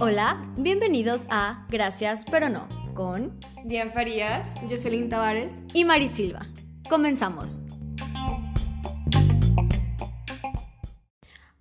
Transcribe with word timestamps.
Hola, 0.00 0.52
bienvenidos 0.56 1.26
a 1.30 1.64
Gracias 1.70 2.24
pero 2.28 2.48
no 2.48 2.68
con 2.94 3.38
Diane 3.64 3.92
Farías, 3.92 4.52
Jocelyn 4.68 5.08
Tavares 5.08 5.54
y 5.74 5.84
Mari 5.84 6.08
Silva. 6.08 6.46
Comenzamos. 6.88 7.60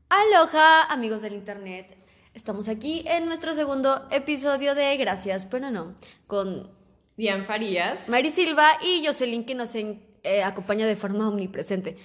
Aloha, 0.09 0.85
amigos 0.89 1.21
del 1.21 1.33
internet. 1.33 1.95
Estamos 2.33 2.67
aquí 2.67 3.03
en 3.05 3.27
nuestro 3.27 3.53
segundo 3.53 4.07
episodio 4.09 4.73
de 4.73 4.97
Gracias 4.97 5.45
pero 5.45 5.69
no 5.69 5.93
con 6.25 6.71
Diane 7.15 7.43
Farías, 7.43 8.09
Mari 8.09 8.31
Silva 8.31 8.79
y 8.81 9.05
Jocelyn 9.05 9.45
que 9.45 9.53
nos 9.53 9.75
eh, 9.75 10.43
acompaña 10.43 10.87
de 10.87 10.95
forma 10.95 11.27
omnipresente. 11.27 11.97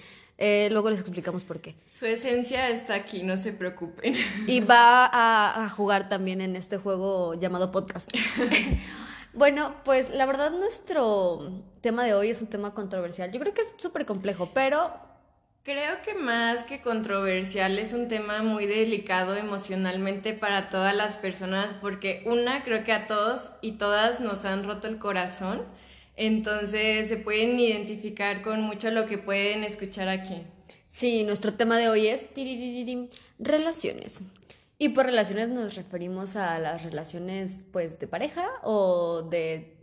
Eh, 0.43 0.69
luego 0.71 0.89
les 0.89 0.99
explicamos 0.99 1.43
por 1.43 1.61
qué. 1.61 1.75
Su 1.93 2.07
esencia 2.07 2.67
está 2.69 2.95
aquí, 2.95 3.21
no 3.21 3.37
se 3.37 3.53
preocupen. 3.53 4.15
Y 4.47 4.59
va 4.61 5.07
a, 5.13 5.69
jugar 5.69 6.09
también 6.09 6.41
en 6.41 6.55
este 6.55 6.77
juego 6.77 7.35
llamado 7.35 7.71
podcast. 7.71 8.09
bueno, 9.33 9.75
pues 9.85 10.09
la 10.09 10.25
verdad 10.25 10.49
nuestro 10.49 11.61
tema 11.81 12.03
de 12.03 12.15
hoy 12.15 12.31
es 12.31 12.41
un 12.41 12.47
tema 12.47 12.73
controversial. 12.73 13.31
Yo 13.31 13.39
creo 13.39 13.53
que 13.53 13.61
es 13.61 13.71
súper 13.77 14.07
complejo, 14.07 14.49
pero... 14.51 14.91
Creo 15.61 16.01
que 16.01 16.15
más 16.15 16.63
que 16.63 16.81
controversial 16.81 17.77
es 17.77 17.93
un 17.93 18.07
tema 18.07 18.41
muy 18.41 18.65
delicado 18.65 19.35
emocionalmente 19.35 20.33
para 20.33 20.71
todas 20.71 20.95
las 20.95 21.15
personas 21.15 21.75
porque 21.79 22.23
una, 22.25 22.63
creo 22.63 22.83
que 22.83 22.93
a 22.93 23.05
todos 23.05 23.51
y 23.61 23.73
todas 23.73 24.19
nos 24.19 24.43
han 24.45 24.63
roto 24.63 24.87
el 24.87 24.97
corazón 24.97 25.61
entonces 26.27 27.07
se 27.07 27.17
pueden 27.17 27.59
identificar 27.59 28.43
con 28.43 28.61
mucho 28.61 28.91
lo 28.91 29.07
que 29.07 29.17
pueden 29.17 29.63
escuchar 29.63 30.07
aquí. 30.07 30.43
Sí, 30.87 31.23
nuestro 31.23 31.53
tema 31.53 31.77
de 31.77 31.89
hoy 31.89 32.07
es 32.07 32.27
relaciones. 33.39 34.21
Y 34.77 34.89
por 34.89 35.05
relaciones 35.05 35.49
nos 35.49 35.75
referimos 35.75 36.35
a 36.35 36.59
las 36.59 36.83
relaciones 36.83 37.61
pues 37.71 37.97
de 37.99 38.07
pareja 38.07 38.47
o 38.61 39.23
de, 39.23 39.77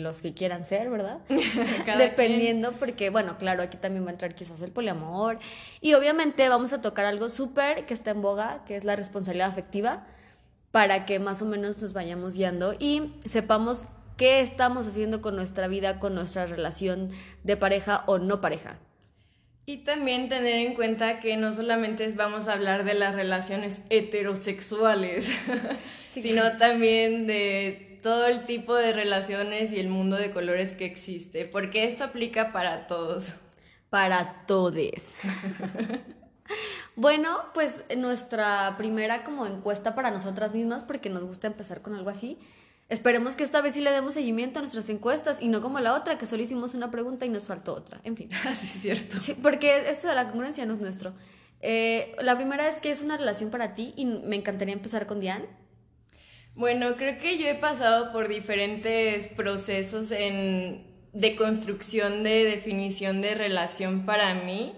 los 0.00 0.22
que 0.22 0.32
quieran 0.32 0.64
ser, 0.64 0.90
¿verdad? 0.90 1.18
Dependiendo, 1.98 2.72
porque 2.74 3.10
bueno, 3.10 3.36
claro, 3.38 3.62
aquí 3.62 3.76
también 3.76 4.04
va 4.04 4.10
a 4.10 4.12
entrar 4.12 4.34
quizás 4.34 4.60
el 4.62 4.70
poliamor. 4.70 5.38
Y 5.80 5.94
obviamente 5.94 6.48
vamos 6.48 6.72
a 6.72 6.80
tocar 6.80 7.04
algo 7.04 7.30
súper 7.30 7.86
que 7.86 7.94
está 7.94 8.12
en 8.12 8.22
boga, 8.22 8.64
que 8.64 8.76
es 8.76 8.84
la 8.84 8.94
responsabilidad 8.94 9.48
afectiva, 9.48 10.06
para 10.70 11.04
que 11.04 11.18
más 11.18 11.42
o 11.42 11.46
menos 11.46 11.80
nos 11.82 11.92
vayamos 11.92 12.34
guiando 12.34 12.74
y 12.78 13.14
sepamos 13.24 13.86
qué 14.20 14.40
estamos 14.40 14.86
haciendo 14.86 15.22
con 15.22 15.34
nuestra 15.34 15.66
vida, 15.66 15.98
con 15.98 16.14
nuestra 16.14 16.44
relación 16.44 17.08
de 17.42 17.56
pareja 17.56 18.04
o 18.04 18.18
no 18.18 18.42
pareja. 18.42 18.76
Y 19.64 19.78
también 19.78 20.28
tener 20.28 20.56
en 20.66 20.74
cuenta 20.74 21.20
que 21.20 21.38
no 21.38 21.54
solamente 21.54 22.06
vamos 22.12 22.46
a 22.46 22.52
hablar 22.52 22.84
de 22.84 22.92
las 22.92 23.14
relaciones 23.14 23.80
heterosexuales, 23.88 25.30
sino 26.10 26.58
también 26.58 27.26
de 27.26 27.98
todo 28.02 28.26
el 28.26 28.44
tipo 28.44 28.74
de 28.74 28.92
relaciones 28.92 29.72
y 29.72 29.80
el 29.80 29.88
mundo 29.88 30.16
de 30.16 30.32
colores 30.32 30.72
que 30.72 30.84
existe, 30.84 31.46
porque 31.46 31.84
esto 31.84 32.04
aplica 32.04 32.52
para 32.52 32.86
todos. 32.86 33.32
Para 33.88 34.44
todes. 34.46 35.14
bueno, 36.94 37.38
pues 37.54 37.84
nuestra 37.96 38.74
primera 38.76 39.24
como 39.24 39.46
encuesta 39.46 39.94
para 39.94 40.10
nosotras 40.10 40.52
mismas, 40.52 40.84
porque 40.84 41.08
nos 41.08 41.24
gusta 41.24 41.46
empezar 41.46 41.80
con 41.80 41.94
algo 41.94 42.10
así, 42.10 42.38
Esperemos 42.90 43.36
que 43.36 43.44
esta 43.44 43.62
vez 43.62 43.74
sí 43.74 43.80
le 43.80 43.92
demos 43.92 44.14
seguimiento 44.14 44.58
a 44.58 44.62
nuestras 44.62 44.90
encuestas 44.90 45.40
y 45.40 45.46
no 45.46 45.62
como 45.62 45.78
la 45.78 45.94
otra, 45.94 46.18
que 46.18 46.26
solo 46.26 46.42
hicimos 46.42 46.74
una 46.74 46.90
pregunta 46.90 47.24
y 47.24 47.28
nos 47.28 47.46
faltó 47.46 47.72
otra. 47.72 48.00
En 48.02 48.16
fin. 48.16 48.28
Así 48.44 48.66
es 48.66 48.82
cierto. 48.82 49.18
Sí, 49.20 49.34
porque 49.40 49.88
esto 49.88 50.08
de 50.08 50.16
la 50.16 50.26
congruencia 50.26 50.66
no 50.66 50.74
es 50.74 50.80
nuestro. 50.80 51.14
Eh, 51.60 52.16
la 52.20 52.36
primera 52.36 52.68
es 52.68 52.80
que 52.80 52.90
es 52.90 53.00
una 53.00 53.16
relación 53.16 53.50
para 53.50 53.74
ti 53.74 53.94
y 53.96 54.06
me 54.06 54.34
encantaría 54.34 54.74
empezar 54.74 55.06
con 55.06 55.20
Diane. 55.20 55.46
Bueno, 56.56 56.94
creo 56.96 57.16
que 57.16 57.38
yo 57.38 57.46
he 57.46 57.54
pasado 57.54 58.10
por 58.10 58.26
diferentes 58.26 59.28
procesos 59.28 60.10
en, 60.10 60.84
de 61.12 61.36
construcción 61.36 62.24
de 62.24 62.42
definición 62.44 63.22
de 63.22 63.36
relación 63.36 64.04
para 64.04 64.34
mí, 64.34 64.74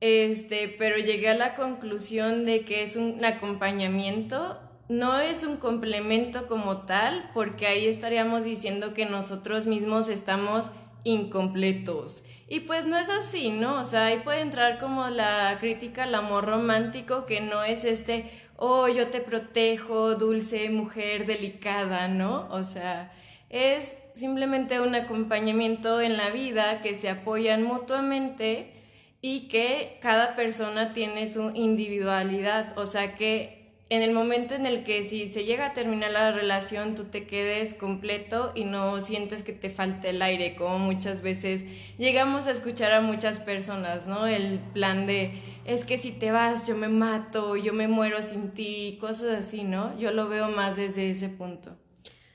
este, 0.00 0.76
pero 0.78 0.98
llegué 0.98 1.30
a 1.30 1.34
la 1.34 1.54
conclusión 1.54 2.44
de 2.44 2.66
que 2.66 2.82
es 2.82 2.96
un 2.96 3.24
acompañamiento 3.24 4.60
no 4.88 5.18
es 5.18 5.44
un 5.44 5.58
complemento 5.58 6.46
como 6.46 6.78
tal, 6.78 7.30
porque 7.34 7.66
ahí 7.66 7.86
estaríamos 7.86 8.44
diciendo 8.44 8.94
que 8.94 9.04
nosotros 9.04 9.66
mismos 9.66 10.08
estamos 10.08 10.70
incompletos. 11.04 12.24
Y 12.48 12.60
pues 12.60 12.86
no 12.86 12.96
es 12.96 13.10
así, 13.10 13.50
¿no? 13.50 13.80
O 13.80 13.84
sea, 13.84 14.06
ahí 14.06 14.20
puede 14.20 14.40
entrar 14.40 14.78
como 14.78 15.08
la 15.08 15.56
crítica 15.60 16.04
al 16.04 16.14
amor 16.14 16.46
romántico, 16.46 17.26
que 17.26 17.42
no 17.42 17.62
es 17.62 17.84
este, 17.84 18.30
oh, 18.56 18.88
yo 18.88 19.08
te 19.08 19.20
protejo, 19.20 20.14
dulce 20.14 20.70
mujer 20.70 21.26
delicada, 21.26 22.08
¿no? 22.08 22.48
O 22.50 22.64
sea, 22.64 23.12
es 23.50 23.96
simplemente 24.14 24.80
un 24.80 24.94
acompañamiento 24.94 26.00
en 26.00 26.16
la 26.16 26.30
vida 26.30 26.80
que 26.80 26.94
se 26.94 27.10
apoyan 27.10 27.62
mutuamente 27.62 28.72
y 29.20 29.48
que 29.48 29.98
cada 30.00 30.34
persona 30.34 30.94
tiene 30.94 31.26
su 31.26 31.50
individualidad, 31.54 32.78
o 32.78 32.86
sea 32.86 33.14
que 33.14 33.57
en 33.90 34.02
el 34.02 34.12
momento 34.12 34.54
en 34.54 34.66
el 34.66 34.84
que 34.84 35.02
si 35.02 35.26
se 35.26 35.44
llega 35.44 35.66
a 35.66 35.72
terminar 35.72 36.10
la 36.10 36.30
relación, 36.30 36.94
tú 36.94 37.04
te 37.04 37.26
quedes 37.26 37.72
completo 37.72 38.52
y 38.54 38.64
no 38.64 39.00
sientes 39.00 39.42
que 39.42 39.52
te 39.52 39.70
falte 39.70 40.10
el 40.10 40.20
aire, 40.20 40.56
como 40.56 40.78
muchas 40.78 41.22
veces 41.22 41.64
llegamos 41.96 42.46
a 42.46 42.50
escuchar 42.50 42.92
a 42.92 43.00
muchas 43.00 43.40
personas, 43.40 44.06
¿no? 44.06 44.26
El 44.26 44.58
plan 44.74 45.06
de, 45.06 45.40
es 45.64 45.86
que 45.86 45.96
si 45.96 46.12
te 46.12 46.30
vas, 46.30 46.66
yo 46.66 46.76
me 46.76 46.88
mato, 46.88 47.56
yo 47.56 47.72
me 47.72 47.88
muero 47.88 48.22
sin 48.22 48.50
ti, 48.50 48.98
cosas 49.00 49.38
así, 49.38 49.64
¿no? 49.64 49.98
Yo 49.98 50.12
lo 50.12 50.28
veo 50.28 50.48
más 50.48 50.76
desde 50.76 51.08
ese 51.08 51.30
punto. 51.30 51.74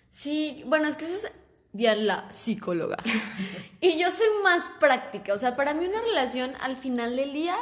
Sí, 0.09 0.63
bueno, 0.66 0.88
es 0.88 0.96
que 0.96 1.06
eso 1.06 1.28
es 1.28 1.97
la 1.97 2.31
psicóloga. 2.31 2.97
y 3.80 4.00
yo 4.00 4.09
soy 4.09 4.28
más 4.44 4.63
práctica, 4.80 5.36
o 5.36 5.38
sea, 5.38 5.56
para 5.56 5.75
mí 5.75 5.86
una 5.86 6.02
relación 6.02 6.53
al 6.62 6.75
final 6.75 7.16
del 7.16 7.31
día 7.31 7.56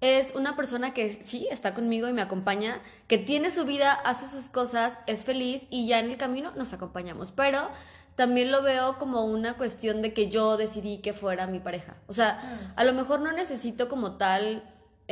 es 0.00 0.32
una 0.34 0.56
persona 0.56 0.94
que 0.94 1.08
sí 1.10 1.46
está 1.50 1.74
conmigo 1.74 2.08
y 2.08 2.12
me 2.12 2.22
acompaña, 2.22 2.80
que 3.06 3.18
tiene 3.18 3.50
su 3.50 3.64
vida, 3.64 3.92
hace 3.92 4.26
sus 4.26 4.48
cosas, 4.48 4.98
es 5.06 5.24
feliz 5.24 5.66
y 5.70 5.86
ya 5.86 5.98
en 5.98 6.10
el 6.10 6.16
camino 6.16 6.52
nos 6.56 6.72
acompañamos. 6.72 7.30
Pero 7.32 7.68
también 8.14 8.50
lo 8.50 8.62
veo 8.62 8.98
como 8.98 9.24
una 9.24 9.56
cuestión 9.56 10.02
de 10.02 10.14
que 10.14 10.28
yo 10.28 10.56
decidí 10.56 10.98
que 10.98 11.12
fuera 11.12 11.46
mi 11.46 11.60
pareja. 11.60 11.96
O 12.06 12.12
sea, 12.12 12.40
ah. 12.42 12.72
a 12.76 12.84
lo 12.84 12.94
mejor 12.94 13.20
no 13.20 13.32
necesito 13.32 13.88
como 13.88 14.16
tal. 14.16 14.62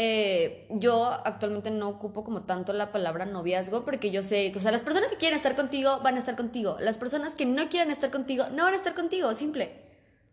Eh, 0.00 0.68
yo 0.70 1.06
actualmente 1.06 1.70
no 1.72 1.88
ocupo 1.88 2.22
como 2.22 2.42
tanto 2.42 2.72
la 2.72 2.92
palabra 2.92 3.26
noviazgo 3.26 3.84
porque 3.84 4.12
yo 4.12 4.22
sé, 4.22 4.52
o 4.54 4.60
sea, 4.60 4.70
las 4.70 4.82
personas 4.82 5.10
que 5.10 5.16
quieren 5.16 5.36
estar 5.36 5.56
contigo 5.56 5.98
van 6.04 6.14
a 6.14 6.18
estar 6.20 6.36
contigo, 6.36 6.76
las 6.78 6.96
personas 6.96 7.34
que 7.34 7.46
no 7.46 7.68
quieren 7.68 7.90
estar 7.90 8.12
contigo 8.12 8.44
no 8.52 8.62
van 8.62 8.74
a 8.74 8.76
estar 8.76 8.94
contigo, 8.94 9.34
simple. 9.34 9.82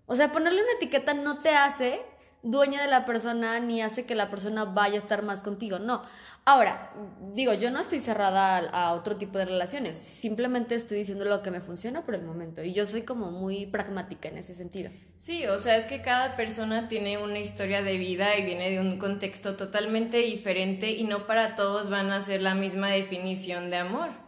O 0.06 0.16
sea, 0.16 0.32
ponerle 0.32 0.62
una 0.62 0.74
etiqueta 0.74 1.16
no 1.16 1.40
te 1.40 1.50
hace 1.50 2.00
dueña 2.46 2.84
de 2.84 2.88
la 2.88 3.06
persona 3.06 3.60
ni 3.60 3.82
hace 3.82 4.06
que 4.06 4.14
la 4.14 4.30
persona 4.30 4.66
vaya 4.66 4.96
a 4.96 5.00
estar 5.00 5.24
más 5.24 5.42
contigo, 5.42 5.80
no. 5.80 6.04
Ahora, 6.46 6.94
digo, 7.34 7.56
yo 7.56 7.72
no 7.72 7.80
estoy 7.80 8.00
cerrada 8.00 8.58
a, 8.58 8.94
otro 8.94 9.18
tipo 9.18 9.40
de 9.40 9.46
relaciones, 9.46 9.98
simplemente 9.98 10.76
estoy 10.76 11.00
diciendo 11.00 11.26
lo 11.26 11.42
que 11.42 11.50
me 11.50 11.60
funciona 11.60 12.06
por 12.06 12.14
el 12.14 12.22
momento 12.22 12.64
y 12.64 12.72
yo 12.72 12.86
soy 12.86 13.02
como 13.02 13.32
muy 13.32 13.66
pragmática 13.66 14.30
en 14.30 14.38
ese 14.38 14.54
sentido. 14.54 14.92
Sí, 15.18 15.48
o 15.48 15.58
sea, 15.58 15.76
es 15.76 15.86
que 15.86 16.04
cada 16.04 16.36
persona 16.36 16.88
tiene 16.88 17.18
una 17.18 17.40
historia 17.40 17.82
de 17.82 17.98
vida 17.98 18.38
y 18.38 18.46
viene 18.46 18.70
de 18.70 18.80
un 18.80 19.00
contexto 19.00 19.56
totalmente 19.56 20.18
diferente 20.18 20.92
y 20.92 21.04
no 21.04 21.26
para 21.26 21.56
todos 21.56 21.90
van 21.90 22.12
a 22.12 22.22
ser 22.22 22.44
la 22.44 22.54
misma 22.54 22.90
definición 22.90 23.72
de 23.72 23.78
amor. 23.78 24.25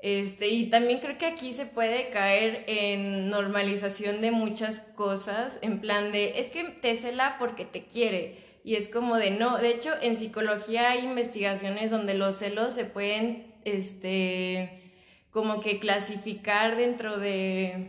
Este, 0.00 0.48
y 0.48 0.66
también 0.70 1.00
creo 1.00 1.18
que 1.18 1.26
aquí 1.26 1.52
se 1.52 1.66
puede 1.66 2.10
caer 2.10 2.64
en 2.68 3.30
normalización 3.30 4.20
de 4.20 4.30
muchas 4.30 4.80
cosas, 4.80 5.58
en 5.60 5.80
plan 5.80 6.12
de, 6.12 6.38
es 6.38 6.50
que 6.50 6.64
te 6.64 6.94
cela 6.94 7.36
porque 7.38 7.64
te 7.64 7.84
quiere. 7.84 8.38
Y 8.62 8.76
es 8.76 8.88
como 8.88 9.16
de 9.16 9.30
no, 9.30 9.58
de 9.58 9.70
hecho 9.70 9.92
en 10.00 10.16
psicología 10.16 10.90
hay 10.90 11.04
investigaciones 11.04 11.90
donde 11.90 12.14
los 12.14 12.36
celos 12.36 12.74
se 12.74 12.84
pueden, 12.84 13.54
este, 13.64 14.92
como 15.30 15.60
que 15.60 15.80
clasificar 15.80 16.76
dentro 16.76 17.18
de, 17.18 17.88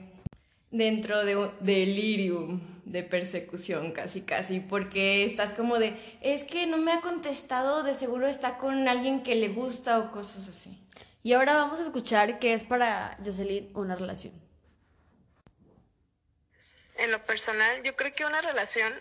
dentro 0.72 1.26
de 1.26 1.36
un 1.36 1.52
delirium 1.60 2.62
de 2.86 3.04
persecución 3.04 3.92
casi 3.92 4.22
casi, 4.22 4.62
porque 4.62 5.24
estás 5.26 5.54
como 5.54 5.78
de, 5.78 5.94
es 6.22 6.44
que 6.44 6.66
no 6.66 6.78
me 6.78 6.92
ha 6.92 7.02
contestado, 7.02 7.84
de 7.84 7.94
seguro 7.94 8.28
está 8.28 8.58
con 8.58 8.88
alguien 8.88 9.22
que 9.22 9.36
le 9.36 9.50
gusta 9.50 10.00
o 10.00 10.12
cosas 10.12 10.48
así. 10.48 10.80
Y 11.22 11.34
ahora 11.34 11.54
vamos 11.56 11.80
a 11.80 11.84
escuchar 11.84 12.40
qué 12.40 12.54
es 12.54 12.64
para 12.64 13.18
Jocelyn 13.24 13.72
una 13.76 13.96
relación. 13.96 14.34
En 16.96 17.12
lo 17.12 17.26
personal, 17.26 17.84
yo 17.84 17.96
creo 17.96 18.14
que 18.14 18.26
una 18.26 18.42
relación 18.42 18.94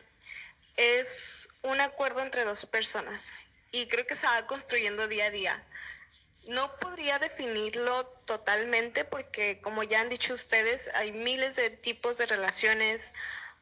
es 0.77 1.49
un 1.63 1.81
acuerdo 1.81 2.21
entre 2.21 2.45
dos 2.45 2.67
personas 2.67 3.35
y 3.71 3.87
creo 3.87 4.07
que 4.07 4.17
se 4.17 4.27
va 4.27 4.47
construyendo 4.47 5.07
día 5.07 5.27
a 5.27 5.31
día. 5.31 5.65
No 6.49 6.75
podría 6.77 7.19
definirlo 7.19 8.07
totalmente 8.27 9.05
porque, 9.05 9.61
como 9.61 9.83
ya 9.83 10.01
han 10.01 10.09
dicho 10.09 10.35
ustedes, 10.35 10.89
hay 10.95 11.13
miles 11.13 11.57
de 11.57 11.71
tipos 11.71 12.19
de 12.19 12.27
relaciones, 12.27 13.13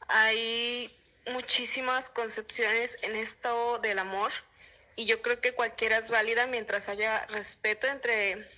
hay 0.09 0.91
muchísimas 1.33 2.09
concepciones 2.09 2.97
en 3.03 3.17
esto 3.17 3.79
del 3.81 3.99
amor 3.99 4.33
y 4.97 5.05
yo 5.05 5.21
creo 5.21 5.41
que 5.41 5.53
cualquiera 5.53 5.99
es 5.99 6.11
válida 6.11 6.47
mientras 6.47 6.89
haya 6.89 7.27
respeto 7.27 7.87
entre, 7.87 8.49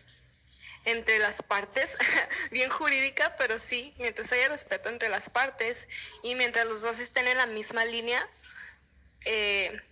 entre 0.84 1.18
las 1.18 1.42
partes, 1.42 1.96
bien 2.52 2.70
jurídica, 2.70 3.36
pero 3.36 3.58
sí, 3.58 3.92
mientras 3.98 4.32
haya 4.32 4.48
respeto 4.48 4.88
entre 4.88 5.08
las 5.08 5.28
partes 5.28 5.88
y 6.22 6.36
mientras 6.36 6.64
los 6.64 6.80
dos 6.82 7.00
estén 7.00 7.26
en 7.26 7.36
la 7.36 7.46
misma 7.46 7.84
línea, 7.84 8.26
eh, 9.24 9.82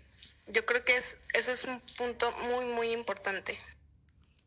yo 0.47 0.65
creo 0.65 0.85
que 0.85 0.97
es, 0.97 1.19
eso 1.33 1.51
es 1.51 1.65
un 1.65 1.81
punto 1.97 2.31
muy, 2.33 2.65
muy 2.65 2.93
importante. 2.93 3.59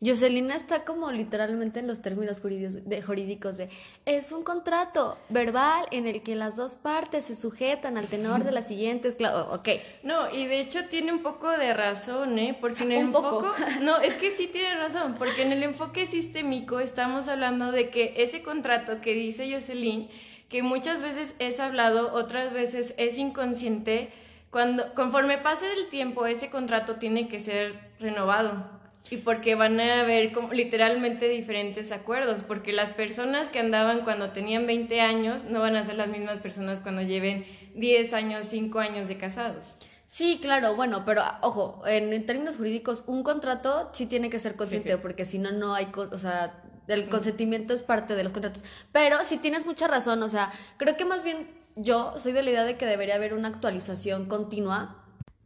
Jocelina 0.02 0.56
está 0.56 0.86
como 0.86 1.12
literalmente 1.12 1.82
en 1.82 1.88
los 1.88 2.02
términos 2.02 2.40
jurídicos 2.40 2.88
de, 2.88 3.02
jurídicos 3.02 3.58
de 3.58 3.70
es 4.06 4.32
un 4.32 4.44
contrato 4.44 5.18
verbal 5.28 5.88
en 5.92 6.08
el 6.08 6.24
que 6.24 6.36
las 6.36 6.56
dos 6.56 6.78
partes 6.78 7.26
se 7.26 7.36
sujetan 7.36 7.98
al 7.98 8.08
tenor 8.08 8.46
de 8.46 8.54
las 8.54 8.70
siguientes 8.70 9.18
claro, 9.18 9.52
ok. 9.52 9.68
No, 10.04 10.34
y 10.34 10.46
de 10.46 10.62
hecho 10.62 10.86
tiene 10.86 11.12
un 11.12 11.22
poco 11.22 11.50
de 11.50 11.74
razón, 11.74 12.40
¿eh? 12.40 12.58
Porque 12.62 12.84
en 12.84 12.94
el 12.94 13.00
enfoque 13.08 13.48
no, 13.82 14.00
es 14.00 14.16
que 14.16 14.32
sí 14.32 14.48
tiene 14.48 14.76
razón, 14.76 15.16
porque 15.18 15.42
en 15.42 15.52
el 15.52 15.64
enfoque 15.64 16.06
sistémico 16.06 16.80
estamos 16.80 17.28
hablando 17.28 17.74
de 17.74 17.90
que 17.90 18.14
ese 18.18 18.42
contrato 18.42 19.02
que 19.02 19.14
dice 19.14 19.54
Jocelyn, 19.54 20.10
que 20.48 20.64
muchas 20.64 21.02
veces 21.02 21.36
es 21.40 21.60
hablado, 21.60 22.14
otras 22.14 22.54
veces 22.54 22.96
es 22.98 23.18
inconsciente, 23.18 24.12
cuando 24.50 24.94
conforme 24.94 25.38
pase 25.40 25.72
el 25.74 25.90
tiempo 25.90 26.26
ese 26.26 26.50
contrato 26.50 26.96
tiene 26.96 27.28
que 27.28 27.42
ser 27.42 27.78
renovado 28.00 28.79
y 29.12 29.18
porque 29.18 29.56
van 29.56 29.80
a 29.80 30.02
haber 30.02 30.32
como, 30.32 30.54
literalmente 30.54 31.28
diferentes 31.30 31.92
acuerdos, 31.92 32.42
porque 32.42 32.74
las 32.74 32.92
personas 32.92 33.50
que 33.50 33.60
andaban 33.60 34.02
cuando 34.02 34.32
tenían 34.32 34.68
20 34.68 35.02
años 35.02 35.46
no 35.46 35.60
van 35.60 35.76
a 35.76 35.84
ser 35.84 35.96
las 35.96 36.10
mismas 36.10 36.40
personas 36.40 36.80
cuando 36.80 37.02
lleven 37.02 37.46
10 37.76 38.14
años, 38.14 38.48
5 38.48 38.80
años 38.80 39.08
de 39.08 39.18
casados. 39.18 39.78
Sí, 40.06 40.40
claro, 40.42 40.76
bueno, 40.76 41.04
pero 41.06 41.24
ojo, 41.42 41.84
en, 41.86 42.26
términos 42.26 42.58
jurídicos, 42.58 43.04
un 43.06 43.24
contrato 43.24 43.90
sí 43.94 44.08
tiene 44.08 44.30
que 44.30 44.40
ser 44.40 44.56
consciente, 44.56 44.98
porque 44.98 45.24
si 45.24 45.38
no, 45.38 45.52
no 45.52 45.76
hay, 45.76 45.88
o 45.96 46.18
sea, 46.18 46.64
el 46.88 47.08
consentimiento 47.10 47.74
es 47.74 47.84
parte 47.84 48.16
de 48.16 48.24
los 48.24 48.34
contratos. 48.34 48.64
Pero 48.92 49.24
si 49.24 49.38
tienes 49.38 49.66
mucha 49.66 49.88
razón, 49.88 50.24
o 50.24 50.28
sea, 50.28 50.52
creo 50.78 50.98
que 50.98 51.06
más 51.06 51.24
bien 51.24 51.48
yo 51.76 52.16
soy 52.18 52.32
de 52.32 52.44
la 52.44 52.50
idea 52.50 52.64
de 52.64 52.78
que 52.78 52.86
debería 52.86 53.16
haber 53.16 53.34
una 53.34 53.50
actualización 53.50 54.26
continua 54.26 54.99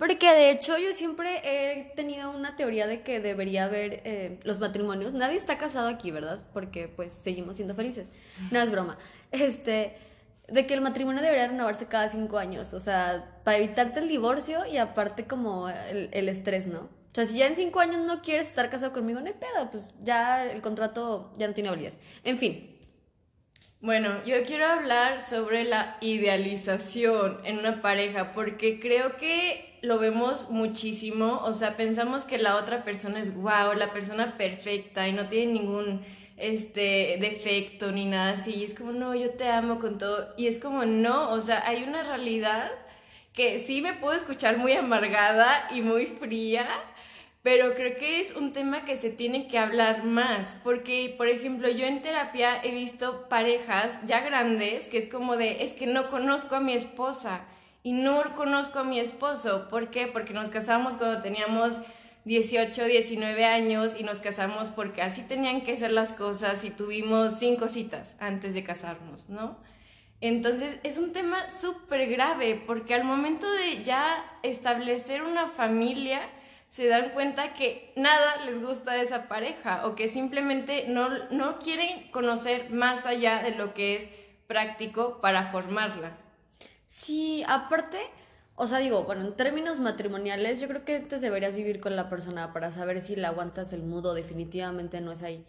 porque 0.04 0.36
de 0.36 0.52
hecho 0.52 0.78
yo 0.78 0.92
siempre 0.92 1.40
he 1.46 1.86
tenido 1.96 2.30
una 2.32 2.58
teoría 2.58 2.88
de 2.88 3.04
que 3.04 3.22
debería 3.22 3.64
haber 3.64 4.02
eh, 4.04 4.38
los 4.44 4.60
matrimonios. 4.60 5.14
Nadie 5.14 5.38
está 5.38 5.58
casado 5.58 5.88
aquí, 5.88 6.12
¿verdad? 6.12 6.42
Porque 6.52 6.90
pues 6.94 7.14
seguimos 7.14 7.56
siendo 7.56 7.74
felices. 7.74 8.12
No 8.52 8.60
es 8.60 8.70
broma. 8.70 8.98
Este, 9.32 9.96
de 10.50 10.68
que 10.68 10.74
el 10.74 10.82
matrimonio 10.82 11.22
debería 11.22 11.48
renovarse 11.48 11.86
cada 11.86 12.10
cinco 12.10 12.38
años. 12.38 12.74
O 12.74 12.82
sea, 12.82 13.40
para 13.46 13.60
evitarte 13.60 14.02
el 14.02 14.10
divorcio 14.10 14.66
y 14.66 14.76
aparte 14.76 15.26
como 15.26 15.70
el, 15.70 16.28
estrés, 16.28 16.68
¿no? 16.68 16.80
O 16.82 17.14
sea, 17.14 17.26
si 17.26 17.38
ya 17.38 17.48
en 17.48 17.56
cinco 17.56 17.80
años 17.80 18.00
no 18.06 18.22
quieres 18.22 18.50
estar 18.50 18.70
casado 18.70 18.92
conmigo, 18.92 19.22
no 19.22 19.28
hay 19.28 19.36
pedo, 19.36 19.72
pues 19.72 19.94
ya 20.04 20.44
el 20.44 20.62
contrato 20.62 21.32
ya 21.38 21.48
no 21.48 21.54
tiene 21.54 21.70
validez. 21.70 22.02
En 22.26 22.38
fin, 22.38 22.78
bueno, 23.80 24.22
yo 24.26 24.44
quiero 24.44 24.66
hablar 24.66 25.22
sobre 25.22 25.64
la 25.64 25.96
idealización 26.02 27.40
en 27.46 27.60
una 27.60 27.82
pareja, 27.82 28.34
porque 28.34 28.82
creo 28.82 29.16
que 29.16 29.73
lo 29.84 30.00
vemos 30.00 30.50
muchísimo, 30.50 31.42
o 31.44 31.54
sea, 31.54 31.76
pensamos 31.76 32.24
que 32.24 32.38
la 32.38 32.56
otra 32.56 32.86
persona 32.86 33.20
es 33.20 33.36
wow, 33.36 33.74
la 33.78 33.92
persona 33.92 34.38
perfecta 34.38 35.10
y 35.10 35.12
no 35.12 35.28
tiene 35.28 35.52
ningún 35.52 36.06
este 36.38 37.18
defecto 37.20 37.92
ni 37.92 38.06
nada 38.06 38.32
así, 38.32 38.56
y 38.56 38.64
es 38.64 38.74
como, 38.74 38.94
no, 38.94 39.14
yo 39.14 39.32
te 39.32 39.50
amo 39.50 39.80
con 39.80 39.98
todo, 39.98 40.34
y 40.38 40.48
es 40.48 40.58
como, 40.58 40.86
no, 40.86 41.32
o 41.32 41.42
sea, 41.42 41.68
hay 41.68 41.84
una 41.84 42.02
realidad 42.02 42.72
que 43.34 43.60
sí 43.60 43.82
me 43.82 43.92
puedo 43.94 44.14
escuchar 44.14 44.58
muy 44.58 44.72
amargada 44.72 45.68
y 45.76 45.82
muy 45.82 46.06
fría, 46.06 46.66
pero 47.42 47.76
creo 47.76 47.98
que 47.98 48.22
es 48.22 48.34
un 48.38 48.54
tema 48.54 48.86
que 48.86 48.96
se 48.96 49.10
tiene 49.10 49.50
que 49.50 49.60
hablar 49.60 50.06
más, 50.06 50.56
porque, 50.64 51.14
por 51.18 51.28
ejemplo, 51.28 51.70
yo 51.70 51.86
en 51.86 52.02
terapia 52.02 52.62
he 52.64 52.72
visto 52.72 53.28
parejas 53.28 54.00
ya 54.06 54.22
grandes 54.22 54.88
que 54.88 54.98
es 54.98 55.10
como 55.10 55.36
de, 55.36 55.62
es 55.62 55.74
que 55.74 55.88
no 55.88 56.10
conozco 56.10 56.56
a 56.56 56.62
mi 56.62 56.72
esposa 56.72 57.42
y 57.84 57.92
no 57.92 58.36
conozco 58.36 58.80
a 58.80 58.84
mi 58.84 59.00
esposo. 59.00 59.68
¿Por 59.70 59.92
qué? 59.92 60.08
Porque 60.08 60.34
nos 60.34 60.50
casamos 60.50 60.96
cuando 60.96 61.22
teníamos 61.22 61.82
18, 62.26 62.86
19 62.86 63.46
años 63.46 64.00
y 64.00 64.04
nos 64.04 64.22
casamos 64.22 64.70
porque 64.70 65.02
así 65.02 65.22
tenían 65.22 65.62
que 65.62 65.76
ser 65.76 65.92
las 65.92 66.14
cosas 66.14 66.64
y 66.64 66.70
tuvimos 66.70 67.38
cinco 67.40 67.68
citas 67.68 68.16
antes 68.20 68.54
de 68.54 68.64
casarnos, 68.64 69.28
¿no? 69.30 69.58
Entonces 70.22 70.78
es 70.84 70.98
un 70.98 71.12
tema 71.12 71.50
súper 71.50 72.10
grave 72.10 72.62
porque 72.66 72.94
al 72.94 73.04
momento 73.04 73.52
de 73.52 73.84
ya 73.84 74.24
establecer 74.42 75.22
una 75.22 75.50
familia, 75.50 76.22
se 76.70 76.88
dan 76.88 77.10
cuenta 77.10 77.54
que 77.54 77.92
nada 77.98 78.38
les 78.46 78.64
gusta 78.64 78.94
de 78.94 79.02
esa 79.02 79.28
pareja 79.28 79.86
o 79.86 79.94
que 79.94 80.08
simplemente 80.08 80.86
no, 80.88 81.10
no 81.30 81.60
quieren 81.60 82.10
conocer 82.10 82.72
más 82.72 83.06
allá 83.06 83.44
de 83.44 83.52
lo 83.52 83.74
que 83.74 83.96
es 83.96 84.10
práctico 84.48 85.20
para 85.22 85.52
formarla. 85.52 86.23
Sí, 86.96 87.44
aparte, 87.48 87.98
o 88.54 88.68
sea, 88.68 88.78
digo, 88.78 89.04
bueno, 89.04 89.26
en 89.26 89.36
términos 89.36 89.80
matrimoniales, 89.80 90.62
yo 90.62 90.68
creo 90.68 90.86
que 90.86 90.98
antes 90.98 91.22
deberías 91.22 91.56
vivir 91.56 91.80
con 91.80 91.96
la 91.96 92.08
persona 92.08 92.54
para 92.54 92.72
saber 92.72 93.02
si 93.02 93.16
le 93.16 93.26
aguantas 93.26 93.74
el 93.74 93.82
mudo, 93.82 94.14
definitivamente 94.14 95.02
no 95.02 95.12
es 95.12 95.24
ahí. 95.24 95.44